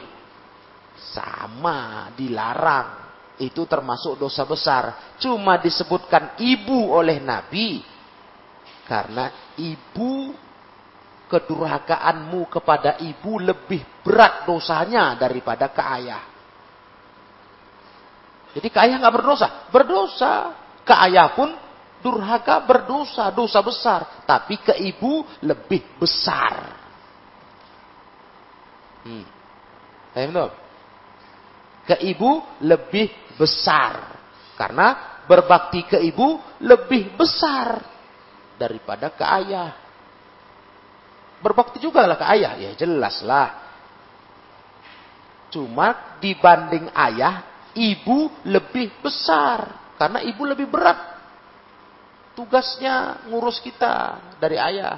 Sama, 1.12 2.12
dilarang. 2.12 3.08
Itu 3.40 3.64
termasuk 3.64 4.20
dosa 4.20 4.44
besar. 4.44 5.16
Cuma 5.16 5.56
disebutkan 5.56 6.36
ibu 6.36 6.92
oleh 6.92 7.16
Nabi. 7.24 7.80
Karena 8.84 9.32
ibu, 9.56 10.36
kedurhakaanmu 11.30 12.50
kepada 12.52 13.00
ibu 13.00 13.40
lebih 13.40 14.04
berat 14.04 14.44
dosanya 14.44 15.16
daripada 15.16 15.72
ke 15.72 15.80
ayah. 15.80 16.22
Jadi 18.56 18.68
ke 18.68 18.78
ayah 18.82 18.96
nggak 18.98 19.14
berdosa? 19.14 19.46
Berdosa. 19.70 20.32
Ke 20.82 20.94
ayah 21.06 21.30
pun 21.36 21.54
durhaka 22.02 22.64
berdosa, 22.66 23.30
dosa 23.30 23.60
besar. 23.62 24.24
Tapi 24.26 24.58
ke 24.58 24.74
ibu 24.80 25.22
lebih 25.44 26.00
besar. 26.00 26.54
Hmm. 29.06 29.24
Ke 31.86 31.96
ibu 32.02 32.42
lebih 32.64 33.08
besar. 33.38 34.18
Karena 34.58 35.20
berbakti 35.24 35.86
ke 35.86 35.98
ibu 36.02 36.42
lebih 36.66 37.14
besar 37.14 37.80
daripada 38.58 39.08
ke 39.14 39.24
ayah. 39.24 39.72
Berbakti 41.40 41.80
juga 41.80 42.04
lah 42.04 42.20
ke 42.20 42.26
ayah, 42.36 42.52
ya 42.60 42.70
jelas 42.76 43.24
lah. 43.24 43.48
Cuma 45.48 46.18
dibanding 46.20 46.92
ayah, 46.92 47.40
ibu 47.76 48.30
lebih 48.48 49.02
besar. 49.02 49.92
Karena 49.98 50.24
ibu 50.24 50.42
lebih 50.48 50.66
berat. 50.70 50.98
Tugasnya 52.32 53.26
ngurus 53.28 53.60
kita 53.60 54.18
dari 54.40 54.56
ayah. 54.56 54.96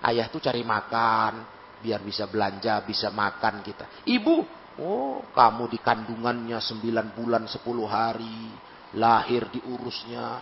Ayah 0.00 0.26
tuh 0.32 0.40
cari 0.40 0.64
makan, 0.64 1.44
biar 1.84 2.00
bisa 2.00 2.24
belanja, 2.26 2.80
bisa 2.82 3.12
makan 3.12 3.60
kita. 3.60 4.08
Ibu 4.08 4.60
Oh, 4.80 5.20
kamu 5.36 5.68
di 5.68 5.78
kandungannya 5.82 6.56
9 6.56 7.12
bulan 7.12 7.44
10 7.44 7.84
hari. 7.84 8.48
Lahir 8.96 9.46
diurusnya. 9.52 10.40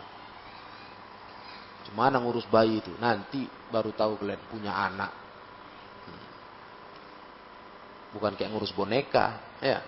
Gimana 1.91 2.23
ngurus 2.23 2.47
bayi 2.49 2.79
itu? 2.79 2.95
Nanti 3.03 3.45
baru 3.73 3.93
tahu 3.93 4.23
kalian 4.23 4.41
punya 4.49 4.73
anak. 4.73 5.13
Hmm. 6.07 6.25
Bukan 8.15 8.33
kayak 8.39 8.55
ngurus 8.55 8.73
boneka. 8.73 9.59
Ya. 9.59 9.83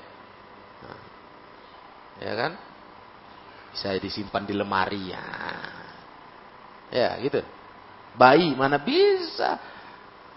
Ya 2.20 2.32
kan? 2.36 2.52
Bisa 3.72 3.96
disimpan 3.96 4.44
di 4.44 4.54
lemari 4.54 5.10
ya. 5.10 5.24
Ya 6.92 7.10
gitu. 7.22 7.40
Bayi 8.14 8.52
mana 8.54 8.76
bisa 8.76 9.56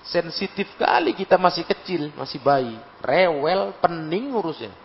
Sensitif 0.03 0.67
kali 0.75 1.15
kita 1.15 1.39
masih 1.39 1.63
kecil, 1.63 2.11
masih 2.19 2.43
bayi. 2.43 2.75
Rewel, 2.99 3.71
pening 3.79 4.35
ngurusnya. 4.35 4.75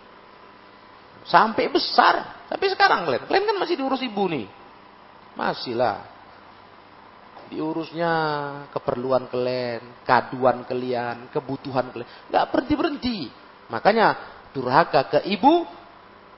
Sampai 1.27 1.67
besar. 1.67 2.47
Tapi 2.47 2.71
sekarang 2.71 3.03
kalian, 3.03 3.27
kalian 3.27 3.45
kan 3.51 3.57
masih 3.59 3.75
diurus 3.75 3.99
ibu 3.99 4.31
nih. 4.31 4.47
Masih 5.35 5.75
lah. 5.75 5.99
Diurusnya 7.51 8.13
keperluan 8.71 9.27
kalian, 9.27 10.07
kaduan 10.07 10.63
kalian, 10.63 11.27
kebutuhan 11.35 11.91
kalian. 11.91 12.09
Gak 12.31 12.45
berhenti-berhenti. 12.55 13.27
Makanya 13.67 14.15
durhaka 14.55 15.19
ke 15.19 15.19
ibu 15.27 15.67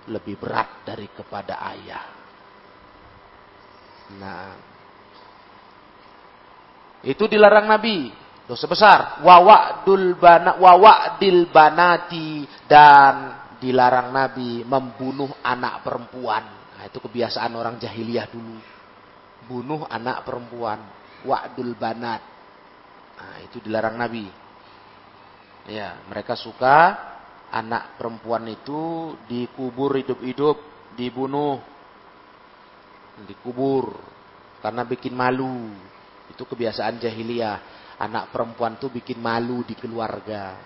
lebih 0.10 0.42
berat 0.42 0.82
dari 0.82 1.06
kepada 1.12 1.62
ayah. 1.76 2.06
Nah, 4.18 4.50
itu 7.06 7.26
dilarang 7.30 7.70
Nabi. 7.70 8.10
Dosa 8.46 8.66
besar. 8.66 9.00
Wawa'dul 9.22 10.18
bana 10.18 10.58
wawa'dil 10.58 11.48
banati 11.54 12.44
dan 12.66 13.38
dilarang 13.62 14.10
Nabi 14.10 14.66
membunuh 14.66 15.30
anak 15.46 15.86
perempuan. 15.86 16.44
Nah, 16.78 16.84
itu 16.90 16.98
kebiasaan 16.98 17.54
orang 17.54 17.78
jahiliyah 17.78 18.28
dulu. 18.30 18.58
Bunuh 19.46 19.86
anak 19.86 20.26
perempuan. 20.26 20.82
Wa'dul 21.26 21.78
banat. 21.78 22.22
Nah, 23.22 23.38
itu 23.46 23.62
dilarang 23.62 23.96
Nabi. 23.98 24.26
Ya, 25.70 26.02
mereka 26.10 26.34
suka 26.34 26.98
anak 27.52 28.00
perempuan 28.00 28.48
itu 28.48 29.14
dikubur 29.28 30.00
hidup-hidup, 30.00 30.58
dibunuh, 30.96 31.60
dikubur 33.28 33.92
karena 34.62 34.86
bikin 34.86 35.18
malu. 35.18 35.74
Itu 36.32 36.48
kebiasaan 36.48 37.02
jahiliyah. 37.02 37.58
Anak 38.02 38.34
perempuan 38.34 38.78
tuh 38.80 38.94
bikin 38.94 39.20
malu 39.20 39.66
di 39.68 39.76
keluarga. 39.76 40.58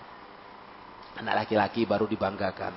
Anak 1.15 1.43
laki-laki 1.43 1.87
baru 1.87 2.05
dibanggakan. 2.05 2.75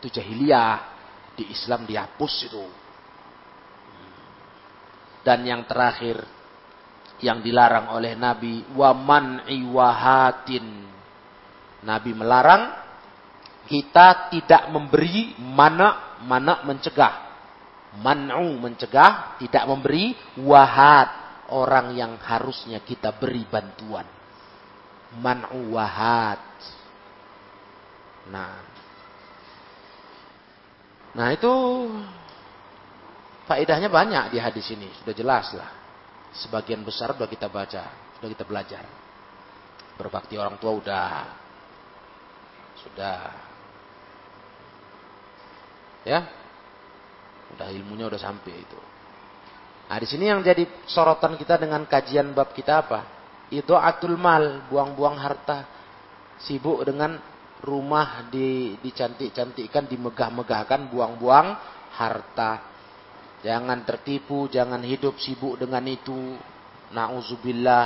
Itu 0.00 0.08
jahiliyah. 0.08 0.98
Di 1.36 1.46
Islam 1.46 1.86
dihapus 1.86 2.34
itu. 2.50 2.66
Dan 5.20 5.46
yang 5.46 5.68
terakhir 5.68 6.20
yang 7.20 7.44
dilarang 7.44 7.92
oleh 7.92 8.16
Nabi 8.16 8.64
waman 8.72 9.46
iwahatin. 9.46 10.66
Nabi 11.80 12.12
melarang 12.12 12.76
kita 13.70 14.32
tidak 14.34 14.68
memberi 14.74 15.38
mana 15.38 16.18
mana 16.26 16.66
mencegah. 16.66 17.30
Man'u 17.90 18.54
mencegah, 18.62 19.34
tidak 19.42 19.66
memberi 19.66 20.14
wahat 20.46 21.10
orang 21.50 21.90
yang 21.98 22.14
harusnya 22.22 22.78
kita 22.86 23.18
beri 23.18 23.42
bantuan. 23.50 24.06
Man'u 25.18 25.74
wahat. 25.74 26.38
Nah. 28.30 28.62
Nah 31.10 31.28
itu 31.34 31.50
faedahnya 33.50 33.90
banyak 33.90 34.30
di 34.30 34.38
hadis 34.38 34.70
ini. 34.70 34.86
Sudah 35.02 35.14
jelas 35.14 35.50
lah. 35.58 35.70
Sebagian 36.30 36.86
besar 36.86 37.10
sudah 37.18 37.26
kita 37.26 37.50
baca. 37.50 37.90
Sudah 38.18 38.28
kita 38.30 38.46
belajar. 38.46 38.86
Berbakti 39.98 40.38
orang 40.38 40.62
tua 40.62 40.78
udah. 40.78 41.39
Sudah. 42.84 43.30
Ya. 46.06 46.26
Udah 47.56 47.68
ilmunya 47.74 48.06
udah 48.08 48.20
sampai 48.20 48.54
itu. 48.56 48.78
Nah, 49.90 49.98
di 49.98 50.06
sini 50.06 50.30
yang 50.30 50.38
jadi 50.40 50.64
sorotan 50.86 51.34
kita 51.34 51.58
dengan 51.58 51.82
kajian 51.82 52.30
bab 52.30 52.54
kita 52.54 52.86
apa? 52.86 53.00
Itu 53.50 53.74
atul 53.74 54.14
mal, 54.14 54.70
buang-buang 54.70 55.18
harta. 55.18 55.66
Sibuk 56.38 56.86
dengan 56.86 57.18
rumah 57.60 58.30
di 58.30 58.78
dicantik-cantikkan, 58.78 59.90
dimegah-megahkan, 59.90 60.88
buang-buang 60.94 61.58
harta. 61.98 62.70
Jangan 63.42 63.82
tertipu, 63.82 64.46
jangan 64.46 64.80
hidup 64.86 65.18
sibuk 65.18 65.58
dengan 65.58 65.82
itu. 65.90 66.38
Nauzubillah. 66.94 67.84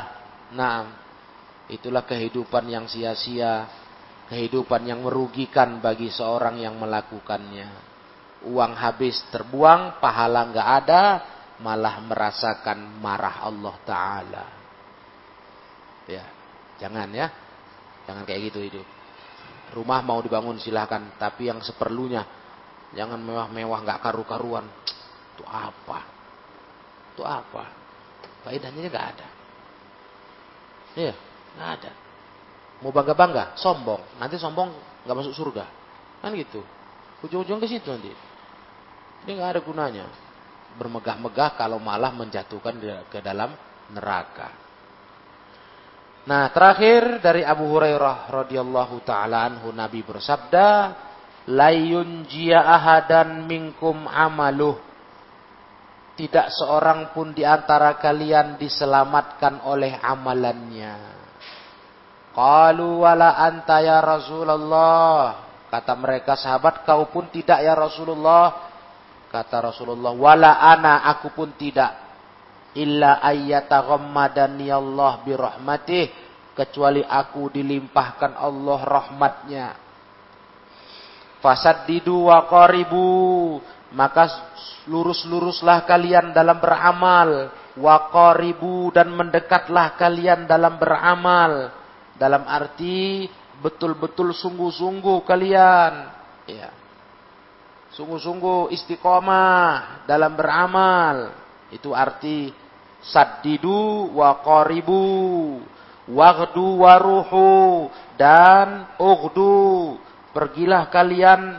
Nah, 0.52 0.92
itulah 1.72 2.04
kehidupan 2.04 2.68
yang 2.68 2.84
sia-sia, 2.84 3.83
kehidupan 4.28 4.88
yang 4.88 5.04
merugikan 5.04 5.80
bagi 5.84 6.08
seorang 6.08 6.60
yang 6.60 6.76
melakukannya. 6.80 7.92
Uang 8.44 8.72
habis 8.76 9.24
terbuang, 9.32 10.00
pahala 10.00 10.52
nggak 10.52 10.68
ada, 10.84 11.02
malah 11.64 12.00
merasakan 12.04 13.00
marah 13.00 13.44
Allah 13.44 13.76
Ta'ala. 13.84 14.46
Ya, 16.04 16.24
jangan 16.80 17.08
ya. 17.12 17.32
Jangan 18.04 18.28
kayak 18.28 18.52
gitu 18.52 18.60
hidup. 18.60 18.86
Rumah 19.72 20.04
mau 20.04 20.20
dibangun 20.20 20.60
silahkan, 20.60 21.16
tapi 21.16 21.48
yang 21.48 21.64
seperlunya. 21.64 22.20
Jangan 22.92 23.18
mewah-mewah 23.24 23.80
nggak 23.80 24.00
karu-karuan. 24.04 24.68
Itu 25.34 25.42
apa? 25.48 25.98
Itu 27.16 27.24
apa? 27.24 27.64
Faedahnya 28.44 28.92
nggak 28.92 29.06
ada. 29.16 29.28
Iya, 30.94 31.14
nggak 31.56 31.70
ada. 31.80 31.90
Mau 32.82 32.90
bangga-bangga, 32.90 33.54
sombong. 33.60 34.18
Nanti 34.18 34.40
sombong 34.40 34.72
nggak 35.04 35.16
masuk 35.16 35.34
surga. 35.36 35.64
Kan 36.24 36.34
gitu. 36.34 36.64
Ujung-ujung 37.22 37.60
ke 37.62 37.68
situ 37.70 37.86
nanti. 37.90 38.10
Ini 39.24 39.30
nggak 39.36 39.50
ada 39.56 39.60
gunanya 39.62 40.06
bermegah-megah 40.74 41.54
kalau 41.54 41.78
malah 41.78 42.10
menjatuhkan 42.10 42.74
ke 43.08 43.18
dalam 43.22 43.54
neraka. 43.94 44.50
Nah, 46.24 46.48
terakhir 46.50 47.20
dari 47.20 47.44
Abu 47.44 47.68
Hurairah 47.68 48.32
radhiyallahu 48.32 49.04
taala 49.04 49.44
anhu 49.44 49.70
Nabi 49.70 50.00
bersabda, 50.00 50.68
"Layun 51.52 52.24
jia 52.24 52.64
ahadan 52.64 53.44
minkum 53.44 54.08
amaluh." 54.08 54.80
Tidak 56.14 56.46
seorang 56.48 57.10
pun 57.10 57.34
di 57.34 57.42
antara 57.42 57.98
kalian 57.98 58.56
diselamatkan 58.56 59.66
oleh 59.66 59.98
amalannya. 59.98 61.13
Qalu 62.34 63.06
wala 63.06 63.38
anta 63.38 63.78
ya 63.78 64.02
Rasulullah. 64.02 65.46
Kata 65.70 65.94
mereka 65.94 66.34
sahabat, 66.34 66.82
kau 66.82 67.06
pun 67.10 67.30
tidak 67.30 67.62
ya 67.62 67.78
Rasulullah. 67.78 68.70
Kata 69.30 69.70
Rasulullah, 69.70 70.14
wala 70.14 70.58
ana 70.58 71.06
aku 71.10 71.30
pun 71.34 71.54
tidak 71.54 72.04
illa 72.74 73.22
ayyataghammadani 73.22 74.70
Allah 74.70 75.22
birahmatih 75.22 76.10
kecuali 76.54 77.02
aku 77.02 77.50
dilimpahkan 77.50 78.34
Allah 78.38 78.80
rahmatnya. 78.82 79.68
Fasaddidu 81.42 82.30
wa 82.30 82.46
qaribu 82.50 83.06
maka 83.94 84.26
lurus-luruslah 84.90 85.86
kalian 85.86 86.34
dalam 86.34 86.58
beramal 86.58 87.52
wa 87.78 87.96
qaribu 88.10 88.90
dan 88.90 89.12
mendekatlah 89.12 89.94
kalian 89.98 90.50
dalam 90.50 90.78
beramal 90.80 91.70
dalam 92.18 92.46
arti 92.46 93.26
betul-betul 93.58 94.34
sungguh-sungguh 94.34 95.22
kalian 95.26 95.92
ya 96.46 96.84
sungguh-sungguh 97.94 98.74
istiqomah 98.74 100.04
dalam 100.04 100.34
beramal. 100.34 101.32
Itu 101.70 101.94
arti 101.94 102.50
saddidu 103.00 104.14
wa 104.14 104.42
qaribu 104.42 105.06
waghdu 106.10 106.84
waruhu 106.84 107.88
dan 108.20 108.94
ugdu 109.00 109.96
pergilah 110.36 110.92
kalian 110.92 111.58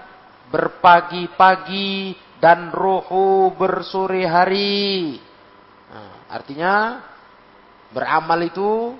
berpagi-pagi 0.53 2.15
dan 2.39 2.69
ruhu 2.69 3.51
bersore 3.57 4.23
hari. 4.27 5.17
Nah, 5.89 6.29
artinya 6.29 7.01
beramal 7.89 8.39
itu 8.45 8.93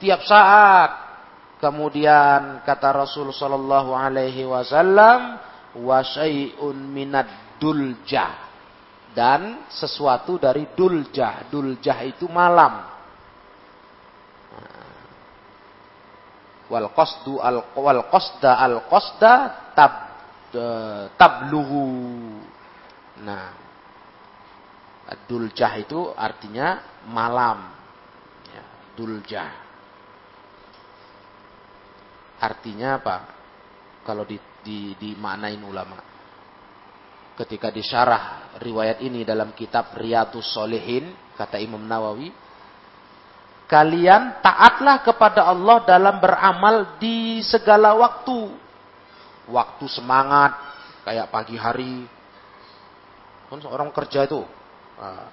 tiap 0.00 0.24
saat. 0.24 1.12
Kemudian 1.60 2.64
kata 2.64 2.88
Rasul 2.88 3.36
sallallahu 3.36 3.92
alaihi 3.92 4.48
wasallam, 4.48 5.36
wa 5.76 6.00
syai'un 6.00 6.72
minad 6.72 7.28
duljah 7.60 8.48
dan 9.12 9.68
sesuatu 9.68 10.40
dari 10.40 10.72
duljah. 10.72 11.52
Duljah 11.52 11.98
itu 12.08 12.24
malam. 12.32 12.88
Wal 16.70 16.88
qasdu 16.94 17.42
al 17.42 17.66
wal 17.76 18.08
qasda 18.08 18.56
al 18.56 18.88
qasda 18.88 19.32
tab 19.76 19.92
tabluhu. 21.20 21.84
Nah, 23.20 23.52
duljah 25.28 25.76
itu 25.76 26.14
artinya 26.16 26.80
malam. 27.04 27.68
Ya, 28.48 28.64
duljah. 28.96 29.69
Artinya 32.40 32.96
apa? 32.96 33.16
Kalau 34.02 34.24
di 34.24 34.40
di 34.64 34.96
dimaknain 34.96 35.60
ulama. 35.60 35.98
Ketika 37.36 37.72
disyarah 37.72 38.56
riwayat 38.60 39.00
ini 39.00 39.24
dalam 39.24 39.56
kitab 39.56 39.96
Riyadus 39.96 40.52
Solehin, 40.52 41.08
kata 41.40 41.56
Imam 41.56 41.80
Nawawi, 41.80 42.28
kalian 43.64 44.44
taatlah 44.44 45.00
kepada 45.00 45.48
Allah 45.48 45.80
dalam 45.88 46.20
beramal 46.20 47.00
di 47.00 47.40
segala 47.40 47.96
waktu. 47.96 48.52
Waktu 49.48 49.84
semangat, 49.88 50.52
kayak 51.08 51.32
pagi 51.32 51.56
hari. 51.56 52.04
Kan 53.48 53.64
orang 53.64 53.88
kerja 53.88 54.28
itu. 54.28 54.44
Ah, 55.00 55.32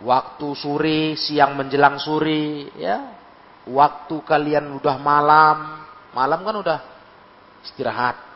waktu 0.00 0.48
sore, 0.56 1.12
siang 1.20 1.60
menjelang 1.60 2.00
sore, 2.00 2.72
ya. 2.80 3.20
Waktu 3.68 4.16
kalian 4.24 4.72
udah 4.80 4.96
malam, 4.96 5.83
malam 6.14 6.40
kan 6.46 6.54
udah 6.54 6.78
istirahat 7.66 8.34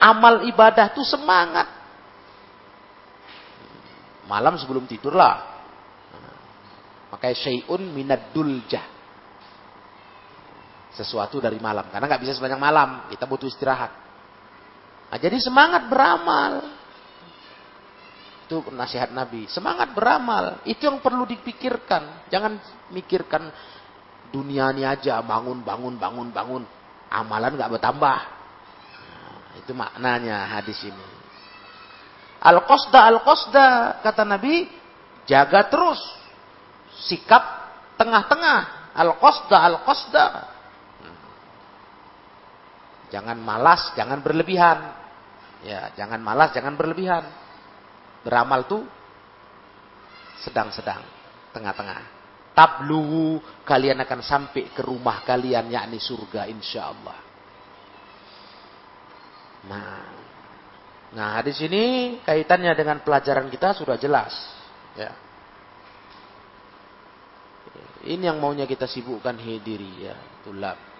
amal 0.00 0.48
ibadah 0.48 0.96
itu 0.96 1.04
semangat. 1.04 1.68
Malam 4.24 4.56
sebelum 4.56 4.88
tidurlah. 4.88 5.60
Makanya 7.12 7.36
syai'un 7.36 7.82
minad 7.92 8.32
duljah. 8.32 8.86
Sesuatu 10.96 11.38
dari 11.38 11.60
malam. 11.60 11.92
Karena 11.92 12.08
nggak 12.08 12.22
bisa 12.24 12.34
sebanyak 12.40 12.58
malam. 12.58 12.88
Kita 13.12 13.28
butuh 13.28 13.46
istirahat. 13.46 13.92
Nah, 15.10 15.18
jadi 15.20 15.36
semangat 15.42 15.90
beramal. 15.90 16.64
Itu 18.46 18.62
nasihat 18.70 19.10
Nabi. 19.10 19.50
Semangat 19.50 19.90
beramal. 19.92 20.62
Itu 20.62 20.86
yang 20.86 21.02
perlu 21.02 21.26
dipikirkan. 21.26 22.30
Jangan 22.30 22.62
mikirkan 22.94 23.50
dunia 24.30 24.70
ini 24.70 24.86
aja. 24.86 25.18
Bangun, 25.26 25.66
bangun, 25.66 25.98
bangun, 25.98 26.30
bangun. 26.30 26.62
Amalan 27.10 27.58
nggak 27.58 27.72
bertambah. 27.74 28.18
Itu 29.58 29.74
maknanya 29.74 30.46
hadis 30.46 30.78
ini. 30.86 31.08
Al-qasda 32.40 33.00
al-qasda 33.12 33.66
kata 34.00 34.22
Nabi, 34.24 34.64
jaga 35.26 35.68
terus 35.68 36.00
sikap 37.10 37.42
tengah-tengah. 38.00 38.94
Al-qasda, 38.94 39.56
al-qasda. 39.58 40.26
Jangan 43.10 43.38
malas, 43.42 43.90
jangan 43.98 44.22
berlebihan. 44.22 44.94
Ya, 45.66 45.90
jangan 45.98 46.22
malas, 46.22 46.54
jangan 46.54 46.78
berlebihan. 46.78 47.26
Beramal 48.22 48.64
tuh 48.70 48.86
sedang-sedang, 50.40 51.02
tengah-tengah. 51.52 52.19
Tablu 52.50 53.38
kalian 53.62 54.02
akan 54.04 54.20
sampai 54.20 54.74
ke 54.74 54.82
rumah 54.82 55.22
kalian 55.22 55.70
yakni 55.70 56.02
surga 56.02 56.50
insya 56.50 56.90
Allah. 56.90 57.18
Nah, 59.70 60.02
nah 61.14 61.36
di 61.44 61.52
sini 61.54 61.82
kaitannya 62.24 62.74
dengan 62.74 63.00
pelajaran 63.00 63.46
kita 63.48 63.76
sudah 63.76 63.96
jelas. 63.96 64.34
Ya. 64.98 65.12
Ini 68.00 68.32
yang 68.32 68.40
maunya 68.40 68.64
kita 68.64 68.88
sibukkan 68.88 69.36
hidiri 69.36 70.08
ya, 70.08 70.16
tulab 70.40 70.90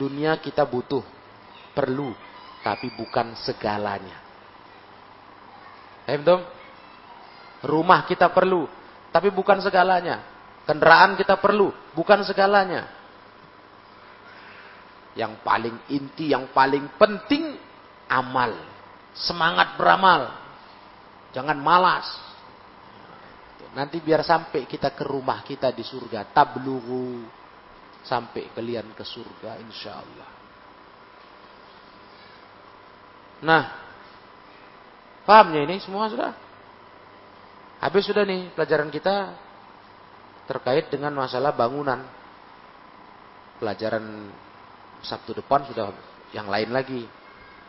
dunia 0.00 0.40
kita 0.40 0.64
butuh, 0.64 1.04
perlu, 1.76 2.16
tapi 2.64 2.88
bukan 2.96 3.36
segalanya. 3.44 4.16
Paham 6.08 6.40
Rumah 7.60 8.08
kita 8.08 8.32
perlu, 8.32 8.64
tapi 9.10 9.28
bukan 9.34 9.58
segalanya. 9.58 10.22
Kendaraan 10.66 11.18
kita 11.18 11.34
perlu, 11.38 11.74
bukan 11.98 12.22
segalanya. 12.22 12.86
Yang 15.18 15.42
paling 15.42 15.76
inti, 15.90 16.30
yang 16.30 16.54
paling 16.54 16.86
penting 16.94 17.58
amal. 18.06 18.54
Semangat 19.10 19.74
beramal. 19.74 20.30
Jangan 21.34 21.58
malas. 21.58 22.06
Nanti 23.74 23.98
biar 24.02 24.22
sampai 24.22 24.66
kita 24.66 24.94
ke 24.94 25.02
rumah 25.02 25.42
kita 25.42 25.74
di 25.74 25.82
surga. 25.82 26.30
Tabluhu 26.30 27.26
sampai 28.06 28.54
kalian 28.54 28.94
ke 28.94 29.02
surga 29.02 29.58
insya 29.62 29.98
Allah. 29.98 30.30
Nah, 33.40 33.62
pahamnya 35.26 35.66
ini 35.66 35.82
semua 35.82 36.06
sudah? 36.06 36.49
Habis 37.80 38.12
sudah 38.12 38.28
nih 38.28 38.52
pelajaran 38.52 38.92
kita 38.92 39.32
terkait 40.44 40.92
dengan 40.92 41.16
masalah 41.16 41.56
bangunan. 41.56 42.04
Pelajaran 43.56 44.28
Sabtu 45.00 45.32
depan 45.32 45.64
sudah 45.64 45.88
yang 46.36 46.52
lain 46.52 46.76
lagi. 46.76 47.08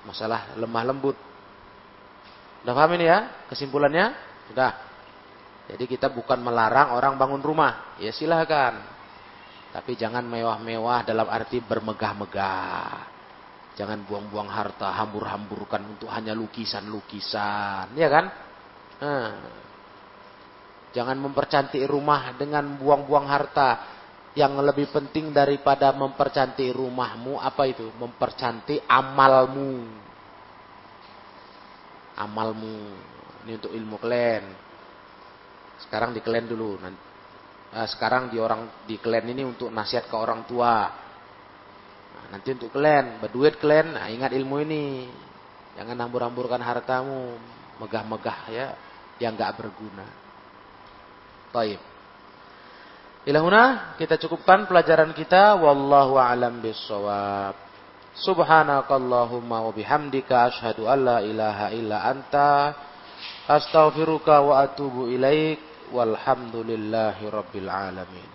Masalah 0.04 0.52
lemah 0.60 0.84
lembut. 0.84 1.16
Sudah 2.60 2.76
paham 2.76 2.92
ini 3.00 3.08
ya? 3.08 3.48
Kesimpulannya? 3.48 4.12
Sudah. 4.52 4.72
Jadi 5.72 5.88
kita 5.88 6.12
bukan 6.12 6.44
melarang 6.44 6.92
orang 6.92 7.16
bangun 7.16 7.40
rumah. 7.40 7.96
Ya 7.96 8.12
silahkan. 8.12 8.84
Tapi 9.72 9.96
jangan 9.96 10.28
mewah-mewah 10.28 11.08
dalam 11.08 11.32
arti 11.32 11.64
bermegah-megah. 11.64 13.08
Jangan 13.80 14.04
buang-buang 14.04 14.52
harta, 14.52 14.92
hambur-hamburkan 14.92 15.96
untuk 15.96 16.12
hanya 16.12 16.36
lukisan-lukisan. 16.36 17.96
Ya 17.96 18.12
kan? 18.12 18.26
Nah. 19.00 19.71
Jangan 20.92 21.16
mempercantik 21.16 21.84
rumah 21.88 22.36
dengan 22.36 22.76
buang-buang 22.76 23.28
harta. 23.28 23.70
Yang 24.32 24.64
lebih 24.64 24.88
penting 24.96 25.36
daripada 25.36 25.92
mempercantik 25.92 26.72
rumahmu, 26.72 27.36
apa 27.40 27.68
itu? 27.68 27.92
Mempercantik 28.00 28.84
amalmu. 28.88 29.88
Amalmu. 32.16 32.78
Ini 33.44 33.52
untuk 33.60 33.72
ilmu 33.76 33.96
kalian. 34.00 34.44
Sekarang 35.84 36.16
di 36.16 36.24
kalian 36.24 36.48
dulu. 36.48 36.80
Nah, 36.80 37.88
sekarang 37.88 38.32
di 38.32 38.38
orang 38.40 38.84
di 38.84 39.00
kalian 39.00 39.32
ini 39.32 39.44
untuk 39.48 39.72
nasihat 39.72 40.08
ke 40.08 40.16
orang 40.16 40.44
tua. 40.48 40.92
Nah, 42.12 42.26
nanti 42.36 42.52
untuk 42.52 42.72
kalian, 42.72 43.24
berduit 43.24 43.60
kalian, 43.60 43.96
nah, 43.96 44.08
ingat 44.12 44.32
ilmu 44.36 44.60
ini. 44.64 45.08
Jangan 45.80 45.96
hambur-hamburkan 46.04 46.60
hartamu, 46.60 47.40
megah-megah 47.80 48.40
ya, 48.52 48.68
yang 49.24 49.40
gak 49.40 49.56
berguna. 49.56 50.31
Baik. 51.52 51.80
Ilahuna 53.28 53.94
kita 54.00 54.18
cukupkan 54.18 54.66
pelajaran 54.66 55.14
kita. 55.14 55.60
Wallahu 55.60 56.18
a'lam 56.18 56.64
bishawab. 56.64 57.54
Subhanakallahumma 58.12 59.68
wa 59.68 59.72
bihamdika 59.72 60.52
asyhadu 60.52 60.88
an 60.88 61.00
la 61.06 61.18
ilaha 61.24 61.72
illa 61.72 62.08
anta 62.12 62.76
astaghfiruka 63.48 64.44
wa 64.44 64.64
atubu 64.64 65.08
ilaik 65.08 65.60
walhamdulillahi 65.92 67.28
rabbil 67.32 67.68
alamin 67.72 68.31